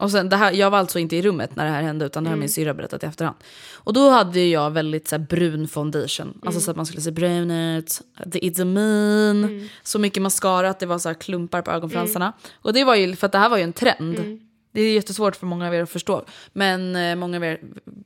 Och 0.00 0.10
sen, 0.10 0.28
det 0.28 0.36
här, 0.36 0.52
jag 0.52 0.70
var 0.70 0.78
alltså 0.78 0.98
inte 0.98 1.16
i 1.16 1.22
rummet 1.22 1.56
när 1.56 1.64
det 1.64 1.70
här 1.70 1.82
hände 1.82 2.04
utan 2.06 2.24
det 2.24 2.30
har 2.30 2.34
Mm. 2.34 2.40
min 2.40 2.48
syrra 2.48 2.74
berättat 2.74 3.02
i 3.02 3.06
efterhand. 3.06 3.36
Och 3.74 3.92
då 3.92 4.10
hade 4.10 4.40
jag 4.46 4.70
väldigt 4.70 5.08
så 5.08 5.16
här, 5.16 5.26
brun 5.26 5.68
foundation. 5.68 6.26
Mm. 6.26 6.38
Alltså 6.42 6.60
så 6.60 6.70
att 6.70 6.76
man 6.76 6.86
skulle 6.86 7.02
se 7.02 7.10
brun 7.10 7.50
ut, 7.50 8.00
the 8.32 8.38
it's 8.38 8.62
a 8.62 8.64
mean, 8.64 9.44
Mm. 9.44 9.68
så 9.82 9.98
mycket 9.98 10.22
mascara 10.22 10.70
att 10.70 10.78
det 10.80 10.86
var 10.86 10.98
så 10.98 11.08
här 11.08 11.14
klumpar 11.14 11.62
på 11.62 11.70
ögonfransarna. 11.70 12.32
Och 12.54 12.72
det 12.72 12.84
var 12.84 12.94
ju, 12.94 13.16
för 13.16 13.26
att 13.26 13.32
det 13.32 13.38
här 13.38 13.48
var 13.48 13.56
ju 13.56 13.62
en 13.62 13.72
trend. 13.72 14.18
Mm. 14.18 14.40
Det 14.72 14.80
är 14.80 14.94
jättesvårt 14.94 15.36
för 15.36 15.46
många 15.46 15.66
av 15.68 15.74
er 15.74 15.82
att 15.82 15.90
förstå. 15.90 16.24
Men 16.52 16.96
eh, 16.96 17.16
många 17.16 17.36
av 17.36 17.44
er 17.44 17.60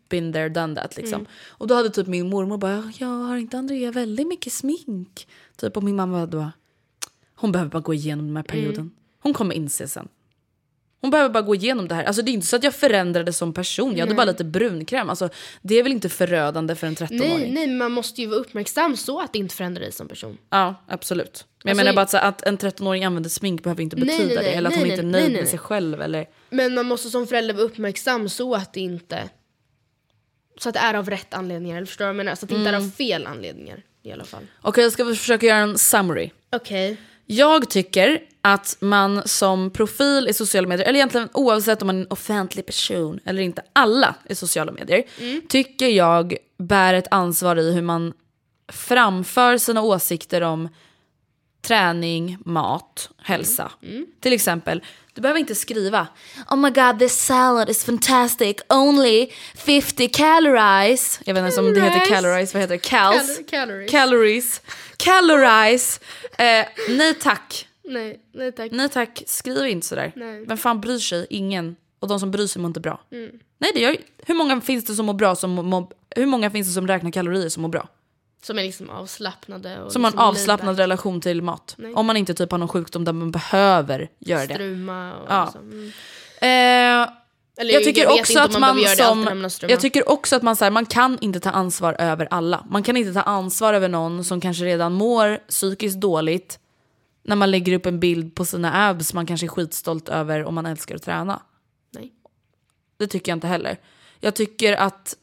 been 0.09 0.33
there, 0.33 0.49
done 0.49 0.75
that 0.75 0.97
liksom. 0.97 1.15
Mm. 1.21 1.27
Och 1.51 1.67
då 1.67 1.75
hade 1.75 1.91
typ 1.91 2.07
min 2.07 2.29
mormor 2.29 2.59
bara, 2.59 2.93
ja 2.99 3.07
har 3.07 3.37
inte 3.37 3.59
Andrea 3.59 3.91
väldigt 3.93 4.27
mycket 4.29 4.53
smink? 4.53 5.29
Typ 5.57 5.77
och 5.77 5.83
min 5.83 5.97
mamma 5.97 6.27
då, 6.27 6.51
hon 7.35 7.53
behöver 7.53 7.71
bara 7.71 7.81
gå 7.83 7.95
igenom 7.95 8.27
den 8.27 8.37
här 8.37 8.43
perioden. 8.43 8.81
Mm. 8.81 8.91
Hon 9.23 9.35
kommer 9.35 9.55
inse 9.55 9.89
sen. 9.89 10.09
Hon 11.05 11.11
behöver 11.11 11.31
bara 11.31 11.43
gå 11.43 11.55
igenom 11.55 11.89
det 11.89 11.95
här. 11.95 12.05
Alltså 12.05 12.23
det 12.23 12.31
är 12.31 12.33
inte 12.33 12.47
så 12.47 12.57
att 12.57 12.65
jag 12.65 12.75
förändrades 12.75 13.37
som 13.37 13.53
person. 13.53 13.93
Jag 13.97 14.01
hade 14.01 14.15
bara 14.15 14.25
lite 14.27 14.45
brunkräm. 14.45 15.11
Alltså, 15.11 15.29
det 15.63 15.75
är 15.75 15.83
väl 15.83 15.93
inte 15.93 16.09
förödande 16.09 16.75
för 16.75 16.87
en 16.87 16.95
13-åring? 16.97 17.19
nej, 17.21 17.51
nej, 17.53 17.67
men 17.67 17.79
man 17.79 17.93
måste 17.93 18.21
ju 18.21 18.27
vara 18.27 18.41
uppmärksam 18.41 18.97
så 18.97 19.21
att 19.21 19.33
det 19.33 19.39
inte 19.39 19.55
förändrar 19.55 19.81
dig 19.83 19.93
som 19.93 20.09
person. 20.09 20.39
Ja, 20.51 20.75
absolut. 20.89 21.47
Men 21.65 21.71
jag 21.71 21.71
Alltså, 21.71 21.85
menar 21.85 21.97
bara 21.97 22.03
att, 22.03 22.11
så, 22.11 22.17
att 22.17 22.43
en 22.43 22.59
13-åring 22.59 23.05
använder 23.05 23.31
smink 23.31 23.63
behöver 23.63 23.83
inte 23.83 23.97
betyda 23.97 24.17
nej, 24.19 24.27
nej. 24.27 24.45
det. 24.45 24.51
Eller 24.51 24.71
att 24.71 24.77
hon 24.77 24.87
inte 24.87 25.01
är 25.01 25.03
nöjd 25.03 25.33
med 25.33 25.49
sig 25.49 25.59
själv. 25.59 26.03
Eller... 26.03 26.27
Men 26.51 26.75
man 26.75 26.87
måste 26.87 27.11
som 27.11 27.27
förälder 27.27 27.55
vara 27.55 27.65
uppmärksam 27.65 28.29
så 28.29 28.55
att 28.55 28.73
det 28.73 28.81
inte 28.81 29.29
så 30.59 30.69
att 30.69 30.75
det 30.75 30.81
är 30.81 30.95
av 30.95 31.11
rätt 31.11 31.35
anledningar, 31.35 31.77
eller 31.77 31.87
förstår 31.87 32.05
du 32.05 32.07
vad 32.07 32.11
jag 32.19 32.25
menar? 32.25 32.35
Så 32.37 32.45
att 32.45 32.49
det 32.51 32.55
inte 32.57 32.71
är 32.71 32.75
Mm. 32.75 32.87
av 32.87 32.91
fel 32.91 33.27
anledningar 33.27 33.83
i 34.03 34.13
alla 34.13 34.25
fall. 34.25 34.43
Okej, 34.63 34.91
ska 34.91 35.05
vi 35.05 35.17
försöka 35.17 35.47
göra 35.47 35.59
en 35.59 35.79
summary? 35.79 36.31
Okej. 36.53 36.97
Jag 37.27 37.71
tycker 37.71 38.21
att 38.41 38.77
man 38.81 39.23
som 39.29 39.71
profil 39.71 40.29
i 40.29 40.33
sociala 40.33 40.69
medier, 40.69 40.87
eller 40.87 40.99
egentligen 40.99 41.29
oavsett 41.33 41.83
om 41.83 41.87
man 41.87 41.97
är 41.97 42.01
en 42.01 42.07
offentlig 42.11 42.67
person 42.67 43.21
eller 43.25 43.43
inte, 43.43 43.63
alla 43.73 44.15
i 44.29 44.35
sociala 44.35 44.73
medier, 44.73 45.05
tycker 45.49 45.89
jag 45.89 46.37
bär 46.59 46.95
ett 46.95 47.07
ansvar 47.11 47.57
i 47.57 47.73
hur 47.73 47.83
man 47.83 48.13
framför 48.73 49.59
sina 49.59 49.83
åsikter 49.83 50.41
om 50.41 50.69
träning, 51.65 52.39
mat, 52.45 53.11
hälsa. 53.23 53.71
Till 54.21 54.33
exempel, 54.33 54.83
du 55.15 55.21
behöver 55.21 55.41
inte 55.41 55.55
skriva 55.55 56.07
Oh 56.51 56.57
my 56.57 56.71
god 56.71 56.99
this 56.99 57.13
salad 57.25 57.71
is 57.71 57.85
fantastic, 57.85 58.57
only 58.69 59.29
50 59.55 60.09
calories. 60.09 61.21
Jag 61.25 61.35
vet 61.35 61.45
inte 61.47 61.61
om 61.61 61.75
det 61.75 61.81
heter 61.81 62.07
Calories. 62.15 62.55
vad 62.55 62.61
heter 62.61 62.75
det? 62.75 62.79
Cals? 62.89 63.39
Cal- 63.39 63.45
calories. 63.51 63.91
Calories. 63.91 64.61
Calories. 64.97 66.01
Eh, 66.39 66.67
nej 66.89 67.15
tack. 67.15 67.69
Nej, 67.85 68.21
nej 68.35 68.53
tack. 68.53 68.71
Nej 68.73 68.89
tack, 68.89 69.23
skriv 69.27 69.67
inte 69.67 69.87
sådär. 69.87 70.13
Nej. 70.17 70.45
Vem 70.47 70.57
fan 70.59 70.81
bryr 70.81 70.99
sig? 70.99 71.27
Ingen. 71.31 71.77
Och 72.01 72.09
de 72.09 72.21
som 72.21 72.31
bryr 72.31 72.47
sig 72.47 72.63
mår 72.63 72.67
inte 72.69 72.81
bra. 72.81 73.01
Nej, 73.59 73.71
det 73.75 73.81
gör, 73.81 73.97
hur 74.27 74.35
många 74.35 74.61
finns 74.61 74.85
det 74.85 74.95
som 74.95 75.07
mår 75.07 75.15
bra 75.15 75.37
som 75.37 75.51
mår, 75.51 75.87
Hur 76.17 76.27
många 76.27 76.51
finns 76.51 76.67
det 76.69 76.73
som 76.73 76.89
räknar 76.89 77.11
kalorier 77.11 77.49
som 77.49 77.63
mår 77.63 77.69
bra? 77.69 77.89
Som 78.45 78.59
är 78.59 78.63
liksom 78.63 78.91
avslappnade 78.91 79.83
och 79.83 79.93
Som 79.93 80.05
har 80.05 80.11
en 80.11 80.13
liksom 80.13 80.29
avslappnad 80.29 80.67
laid 80.67 80.79
relation 80.79 81.21
till 81.21 81.43
mat. 81.43 81.75
Nej. 81.79 81.95
Om 81.95 82.07
man 82.07 82.17
inte 82.17 82.35
typ 82.35 82.51
har 82.51 82.59
någon 82.59 82.69
sjukdom 82.69 83.05
där 83.05 83.13
man 83.13 83.31
behöver 83.31 84.09
göra 84.19 84.47
det. 84.47 84.55
struma 84.55 85.15
och 85.15 85.27
Ja. 85.29 85.51
så. 85.53 85.59
Mm. 85.59 85.87
Eh, 86.41 87.09
Eller 87.57 87.75
jag 87.75 87.85
tycker 87.85 88.07
vet 88.07 88.21
också 88.21 88.39
att 88.39 88.53
man 88.53 88.61
man, 88.61 88.97
som, 89.51 89.69
jag 89.69 89.81
tycker 89.81 90.09
också 90.09 90.37
att 90.37 90.43
man, 90.43 90.57
så 90.57 90.65
här, 90.65 90.71
man 90.71 90.87
kan 90.87 91.19
inte 91.21 91.41
ta 91.41 91.51
ansvar 91.51 91.97
över 91.99 92.29
alla. 92.31 92.67
Man 92.71 92.83
kan 92.83 92.97
inte 92.97 93.13
ta 93.13 93.21
ansvar 93.23 93.75
över 93.75 93.89
någon 93.89 94.25
som 94.25 94.41
kanske 94.41 94.65
redan 94.65 94.93
mår 94.93 95.37
psykiskt 95.49 96.01
dåligt 96.01 96.59
när 97.23 97.37
man 97.37 97.51
lägger 97.51 97.73
upp 97.73 97.87
en 97.87 98.01
bild 98.01 98.35
på 98.35 98.45
sina 98.45 98.89
abs 98.89 99.15
man 99.15 99.27
kanske 99.27 99.47
är 99.47 99.49
skitstolt 99.49 100.09
över 100.09 100.45
om 100.45 100.55
man 100.55 100.67
älskar 100.67 100.95
att 100.95 101.03
träna. 101.03 101.43
Nej. 101.95 102.13
Det 102.97 103.07
tycker 103.07 103.33
jag 103.33 103.37
inte 103.37 103.47
heller. 103.47 103.77
Jag 104.21 104.35
tycker 104.35 104.73
att 104.73 105.17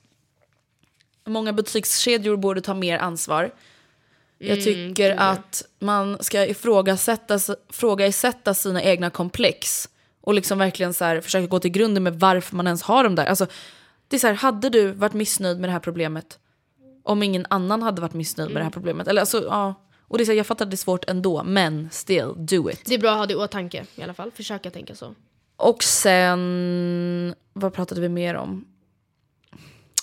många 1.26 1.54
butikskedjor 1.54 2.38
borde 2.38 2.62
ta 2.62 2.74
mer 2.74 2.98
ansvar. 3.00 3.52
Jag 4.38 4.52
Mm, 4.58 4.64
tycker 4.64 5.16
att 5.18 5.64
man 5.80 6.18
ska 6.24 6.46
ifrågasätta, 6.46 7.40
ifrågasätta 7.70 8.54
sina 8.54 8.84
egna 8.84 9.10
komplex. 9.10 9.90
Och 10.22 10.34
liksom 10.34 10.58
verkligen 10.60 10.94
så 10.94 11.06
här, 11.06 11.22
försöka 11.22 11.48
gå 11.48 11.60
till 11.60 11.72
grunden 11.72 12.04
med 12.04 12.20
varför 12.20 12.56
man 12.56 12.68
ens 12.68 12.82
har 12.82 13.04
dem 13.04 13.16
där. 13.16 13.26
Alltså, 13.26 13.48
det 14.08 14.16
är 14.16 14.20
så 14.20 14.28
här, 14.28 14.34
hade 14.34 14.70
du 14.70 14.92
varit 14.92 15.14
missnöjd 15.14 15.60
med 15.60 15.70
det 15.70 15.74
här 15.74 15.80
problemet 15.80 16.40
om 17.04 17.24
ingen 17.24 17.46
annan 17.50 17.82
hade 17.84 18.02
varit 18.02 18.14
missnöjd 18.14 18.50
med 18.50 18.56
det 18.56 18.60
Mm. 18.60 18.66
här 18.66 18.72
problemet? 18.72 19.08
Eller, 19.08 19.22
alltså, 19.22 19.44
ja. 19.44 19.74
Och 20.08 20.18
det 20.18 20.24
är 20.24 20.26
så 20.26 20.32
här, 20.32 20.38
jag 20.38 20.48
fattar 20.48 20.66
att 20.66 20.72
det 20.72 20.76
är 20.76 20.78
svårt 20.78 21.10
ändå, 21.10 21.44
men 21.44 21.90
still, 21.92 22.34
do 22.38 22.70
it. 22.70 22.82
Det 22.86 22.94
är 22.96 23.00
bra 23.00 23.12
att 23.12 23.18
ha 23.18 23.26
det 23.26 23.34
i 23.34 23.36
åtanke 23.36 23.86
i 23.96 24.04
alla 24.04 24.14
fall. 24.14 24.32
Försöka 24.32 24.72
tänka 24.72 24.96
så. 24.96 25.16
och 25.58 25.84
sen, 25.84 27.36
vad 27.54 27.74
pratade 27.74 28.02
vi 28.02 28.10
mer 28.10 28.36
om? 28.36 28.66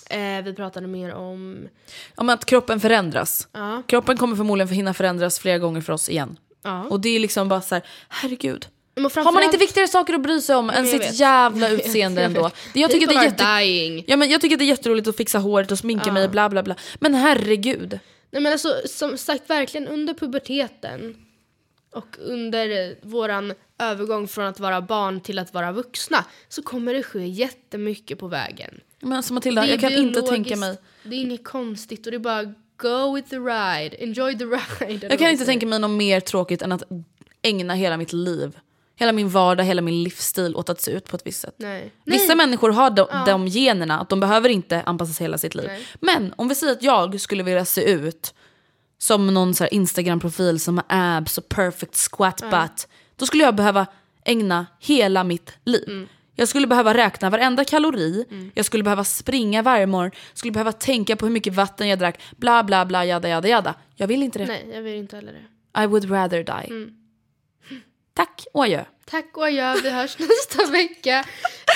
Eh, 0.09 0.43
vi 0.43 0.53
pratade 0.53 0.87
mer 0.87 1.13
om... 1.13 1.67
Om 2.15 2.29
att 2.29 2.45
kroppen 2.45 2.79
förändras. 2.79 3.47
Ja. 3.51 3.83
Kroppen 3.87 4.17
kommer 4.17 4.35
förmodligen 4.35 4.73
hinna 4.73 4.93
förändras 4.93 5.39
flera 5.39 5.57
gånger 5.57 5.81
för 5.81 5.93
oss 5.93 6.09
igen. 6.09 6.37
Ja. 6.63 6.83
Och 6.83 6.99
det 6.99 7.09
är 7.09 7.19
liksom 7.19 7.49
bara 7.49 7.61
så 7.61 7.75
här, 7.75 7.83
herregud. 8.09 8.67
Har 8.95 9.31
man 9.31 9.43
inte 9.43 9.57
viktigare 9.57 9.87
saker 9.87 10.13
att 10.13 10.21
bry 10.21 10.41
sig 10.41 10.55
om 10.55 10.69
än 10.69 10.87
sitt 10.87 11.01
vet. 11.01 11.19
jävla 11.19 11.69
utseende 11.69 12.21
Jag 12.21 12.25
ändå? 12.25 12.51
Jag 12.73 12.91
tycker, 12.91 13.07
det 13.07 13.15
är 13.15 13.23
jätte... 13.23 14.11
ja, 14.11 14.17
men 14.17 14.29
jag 14.29 14.41
tycker 14.41 14.57
det 14.57 14.63
är 14.63 14.67
jätteroligt 14.67 15.07
att 15.07 15.17
fixa 15.17 15.39
håret 15.39 15.71
och 15.71 15.79
sminka 15.79 16.11
mig, 16.11 16.27
bla 16.27 16.49
bla 16.49 16.63
bla. 16.63 16.75
Men 16.99 17.15
herregud. 17.15 17.99
Nej 18.31 18.41
men 18.41 18.51
alltså 18.51 18.75
som 18.85 19.17
sagt 19.17 19.49
verkligen 19.49 19.87
under 19.87 20.13
puberteten 20.13 21.15
och 21.93 22.17
under 22.19 22.89
eh, 22.89 22.95
våran 23.01 23.53
övergång 23.79 24.27
från 24.27 24.45
att 24.45 24.59
vara 24.59 24.81
barn 24.81 25.21
till 25.21 25.39
att 25.39 25.53
vara 25.53 25.71
vuxna 25.71 26.25
så 26.49 26.61
kommer 26.61 26.93
det 26.93 27.03
ske 27.03 27.25
jättemycket 27.27 28.19
på 28.19 28.27
vägen. 28.27 28.79
Men 28.99 29.13
alltså 29.13 29.33
Matilda, 29.33 29.61
Det 29.61 29.67
är 29.67 29.71
jag 29.71 29.79
kan 29.79 29.91
inte 29.91 30.21
tänka 30.21 30.55
mig... 30.55 30.77
Det 31.03 31.15
är 31.15 31.19
inget 31.21 31.43
konstigt 31.43 32.05
och 32.05 32.11
det 32.11 32.17
är 32.17 32.19
bara 32.19 32.43
go 32.77 33.15
with 33.15 33.29
the 33.29 33.35
ride, 33.35 34.03
enjoy 34.03 34.37
the 34.37 34.45
ride. 34.45 35.07
Jag 35.09 35.19
kan 35.19 35.29
inte 35.29 35.45
tänka 35.45 35.65
mig 35.65 35.79
något 35.79 35.91
mer 35.91 36.19
tråkigt 36.19 36.61
än 36.61 36.71
att 36.71 36.83
ägna 37.41 37.73
hela 37.73 37.97
mitt 37.97 38.13
liv, 38.13 38.57
hela 38.95 39.11
min 39.11 39.29
vardag, 39.29 39.63
hela 39.63 39.81
min 39.81 40.03
livsstil 40.03 40.55
åt 40.55 40.69
att 40.69 40.81
se 40.81 40.91
ut 40.91 41.05
på 41.05 41.15
ett 41.15 41.27
visst 41.27 41.41
sätt. 41.41 41.55
Nej. 41.57 41.91
Vissa 42.05 42.27
Nej. 42.27 42.35
människor 42.35 42.69
har 42.69 42.89
de, 42.89 43.07
de 43.25 43.47
generna, 43.47 43.99
att 43.99 44.09
de 44.09 44.19
behöver 44.19 44.49
inte 44.49 44.81
anpassa 44.81 45.13
sig 45.13 45.23
hela 45.23 45.37
sitt 45.37 45.55
liv. 45.55 45.67
Nej. 45.67 45.87
Men 46.01 46.33
om 46.37 46.47
vi 46.47 46.55
säger 46.55 46.73
att 46.73 46.83
jag 46.83 47.21
skulle 47.21 47.43
vilja 47.43 47.65
se 47.65 47.91
ut 47.91 48.33
som 48.97 49.33
någon 49.33 49.53
så 49.53 49.67
Instagram-profil 49.67 50.59
som 50.59 50.77
har 50.77 50.85
abs 50.87 51.37
och 51.37 51.49
perfect 51.49 51.95
squat 52.11 52.41
butt. 52.41 52.87
Då 53.15 53.25
skulle 53.25 53.43
jag 53.43 53.55
behöva 53.55 53.87
ägna 54.25 54.65
hela 54.79 55.23
mitt 55.23 55.53
liv. 55.65 55.83
Mm. 55.87 56.07
Jag 56.39 56.47
skulle 56.47 56.67
behöva 56.67 56.93
räkna 56.93 57.29
varenda 57.29 57.65
kalori, 57.65 58.25
jag 58.53 58.65
skulle 58.65 58.83
behöva 58.83 59.03
springa 59.03 59.61
varje 59.61 59.85
morgon, 59.85 60.11
skulle 60.33 60.51
behöva 60.51 60.71
tänka 60.71 61.15
på 61.15 61.25
hur 61.25 61.33
mycket 61.33 61.53
vatten 61.53 61.87
jag 61.87 61.99
drack, 61.99 62.21
bla 62.37 62.63
bla 62.63 62.85
bla, 62.85 63.05
jada 63.05 63.29
jada 63.29 63.47
jada. 63.47 63.75
Jag 63.95 64.07
vill 64.07 64.23
inte 64.23 64.39
det. 64.39 64.45
Nej, 64.45 64.69
jag 64.73 64.81
vill 64.81 64.95
inte 64.95 65.15
heller 65.15 65.33
det. 65.33 65.83
I 65.83 65.85
would 65.87 66.11
rather 66.11 66.43
die. 66.43 66.69
Mm. 66.73 66.91
Tack 68.13 68.45
och 68.53 68.63
adjö. 68.63 68.83
Tack 69.05 69.37
och 69.37 69.43
adjö, 69.45 69.75
vi 69.83 69.89
hörs 69.89 70.17
nästa 70.19 70.71
vecka. 70.71 71.25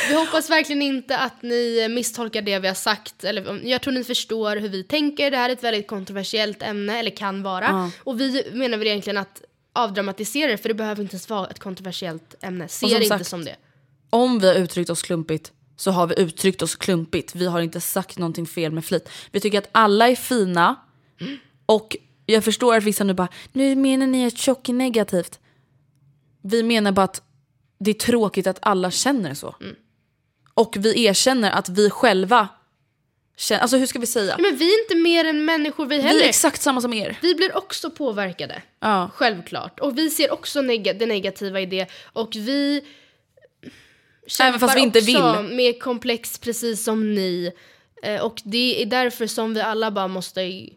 Vi 0.10 0.16
hoppas 0.16 0.50
verkligen 0.50 0.82
inte 0.82 1.18
att 1.18 1.42
ni 1.42 1.88
misstolkar 1.90 2.42
det 2.42 2.60
vi 2.60 2.68
har 2.68 2.76
sagt. 2.76 3.24
Eller, 3.24 3.62
jag 3.68 3.82
tror 3.82 3.94
ni 3.94 4.04
förstår 4.04 4.56
hur 4.56 4.70
vi 4.70 4.84
tänker. 4.84 5.32
Det 5.32 5.38
här 5.38 5.50
är 5.50 5.54
ett 5.54 5.64
väldigt 5.64 5.88
kontroversiellt 5.88 6.62
ämne, 6.62 7.00
eller 7.00 7.12
kan 7.12 7.44
vara. 7.44 7.92
Och 8.04 8.20
vi 8.22 8.52
menar 8.54 8.78
väl 8.78 8.88
egentligen 8.88 9.18
att 9.18 9.42
avdramatisera 9.74 10.52
det, 10.52 10.58
för 10.58 10.70
det 10.70 10.76
behöver 10.76 11.02
inte 11.04 11.14
ens 11.14 11.30
vara 11.30 11.48
ett 11.48 11.60
kontroversiellt 11.60 12.36
ämne. 12.42 12.68
Se 12.68 12.86
det 12.88 12.94
inte 12.94 13.08
sagt- 13.08 13.28
som 13.28 13.46
det. 13.46 13.56
Om 14.14 14.40
vi 14.40 14.48
har 14.48 14.56
uttryckt 14.56 14.90
oss 14.90 15.02
klumpigt 15.02 15.52
så 15.76 15.92
har 15.92 16.08
vi 16.08 16.16
uttryckt 16.22 16.62
oss 16.62 16.76
klumpigt. 16.76 17.36
Vi 17.36 17.46
har 17.48 17.62
inte 17.62 17.82
sagt 17.82 18.18
någonting 18.18 18.48
fel 18.48 18.72
med 18.72 18.86
flit. 18.86 19.10
Vi 19.32 19.40
tycker 19.40 19.58
att 19.58 19.70
alla 19.72 20.10
är 20.10 20.16
fina. 20.16 20.76
Och 21.66 21.98
jag 22.26 22.44
förstår 22.44 22.76
att 22.76 22.84
vissa 22.84 23.04
nu 23.04 23.14
bara, 23.14 23.28
nu 23.52 23.76
menar 23.76 24.08
ni 24.08 24.26
att 24.26 24.38
tjock 24.38 24.70
är 24.70 24.74
negativt. 24.74 25.40
Vi 26.42 26.64
menar 26.64 26.92
bara 26.92 27.04
att 27.04 27.22
det 27.80 27.92
är 27.92 27.96
tråkigt 27.96 28.48
att 28.48 28.58
alla 28.62 28.92
känner 28.92 29.34
så. 29.34 29.56
Och 30.54 30.76
vi 30.80 31.06
erkänner 31.06 31.52
att 31.52 31.70
vi 31.70 31.90
själva 31.90 32.48
känner, 33.38 33.62
alltså 33.62 33.78
hur 33.78 33.86
ska 33.86 34.00
vi 34.00 34.06
säga? 34.08 34.36
Ja, 34.38 34.42
men 34.42 34.58
vi 34.58 34.74
är 34.76 34.84
inte 34.84 34.96
mer 34.96 35.26
än 35.26 35.46
människor 35.46 35.86
vi 35.86 36.02
heller. 36.02 36.20
Vi 36.20 36.24
är 36.26 36.30
exakt 36.30 36.62
samma 36.62 36.82
som 36.82 36.94
er. 36.94 37.18
Vi 37.22 37.36
blir 37.36 37.58
också 37.58 37.90
påverkade. 37.90 38.62
Ja. 38.80 39.10
Självklart. 39.16 39.80
Och 39.80 39.98
vi 39.98 40.10
ser 40.10 40.34
också 40.34 40.60
neg- 40.62 40.98
det 41.00 41.06
negativa 41.06 41.60
i 41.62 41.66
det. 41.66 41.88
Och 42.14 42.36
vi 42.36 42.82
Även 44.42 44.60
fast 44.60 44.78
vi 44.78 44.82
inte 44.82 45.00
vill. 45.00 45.56
med 45.56 45.82
komplex 45.82 46.38
precis 46.38 46.84
som 46.84 47.14
ni. 47.16 47.52
Eh, 48.04 48.22
och 48.22 48.42
det 48.44 48.82
är 48.82 48.86
därför 48.86 49.28
som 49.28 49.54
vi 49.54 49.62
alla 49.62 49.92
bara 49.92 50.08
måste... 50.08 50.70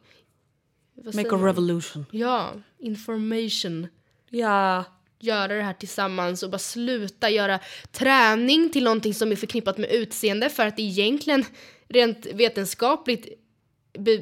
Make 1.14 1.34
a 1.34 1.38
revolution. 1.38 2.06
Ja, 2.10 2.52
information. 2.78 3.86
Ja. 4.30 4.84
Göra 5.18 5.54
det 5.54 5.62
här 5.62 5.72
tillsammans 5.72 6.42
och 6.42 6.50
bara 6.50 6.58
sluta 6.58 7.30
göra 7.30 7.58
träning 7.92 8.70
till 8.70 8.84
någonting 8.84 9.14
som 9.14 9.32
är 9.32 9.36
förknippat 9.36 9.78
med 9.78 9.90
utseende 9.90 10.48
för 10.48 10.66
att 10.66 10.78
egentligen 10.78 11.44
rent 11.88 12.26
vetenskapligt 12.26 13.28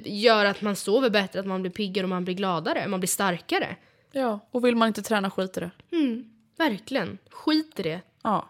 gör 0.04 0.44
att 0.44 0.60
man 0.60 0.76
sover 0.76 1.10
bättre, 1.10 1.40
att 1.40 1.46
man 1.46 1.62
blir 1.62 1.72
piggare 1.72 2.04
och 2.04 2.08
man 2.10 2.24
blir 2.24 2.34
gladare, 2.34 2.88
man 2.88 3.00
blir 3.00 3.08
starkare. 3.08 3.76
ja. 4.12 4.48
Och 4.50 4.64
vill 4.64 4.76
man 4.76 4.88
inte 4.88 5.02
träna 5.02 5.30
skit 5.30 5.56
i 5.56 5.60
det. 5.60 5.70
Verkligen. 6.58 7.18
Skit 7.30 7.80
i 7.80 7.82
det. 7.82 8.00
Ja. 8.22 8.48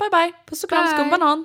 Bye 0.00 0.10
bye. 0.10 0.32
Puss 0.46 0.64
och 0.64 0.70
kram, 0.70 0.84
Bye. 0.84 0.92
skumbanan. 0.94 1.44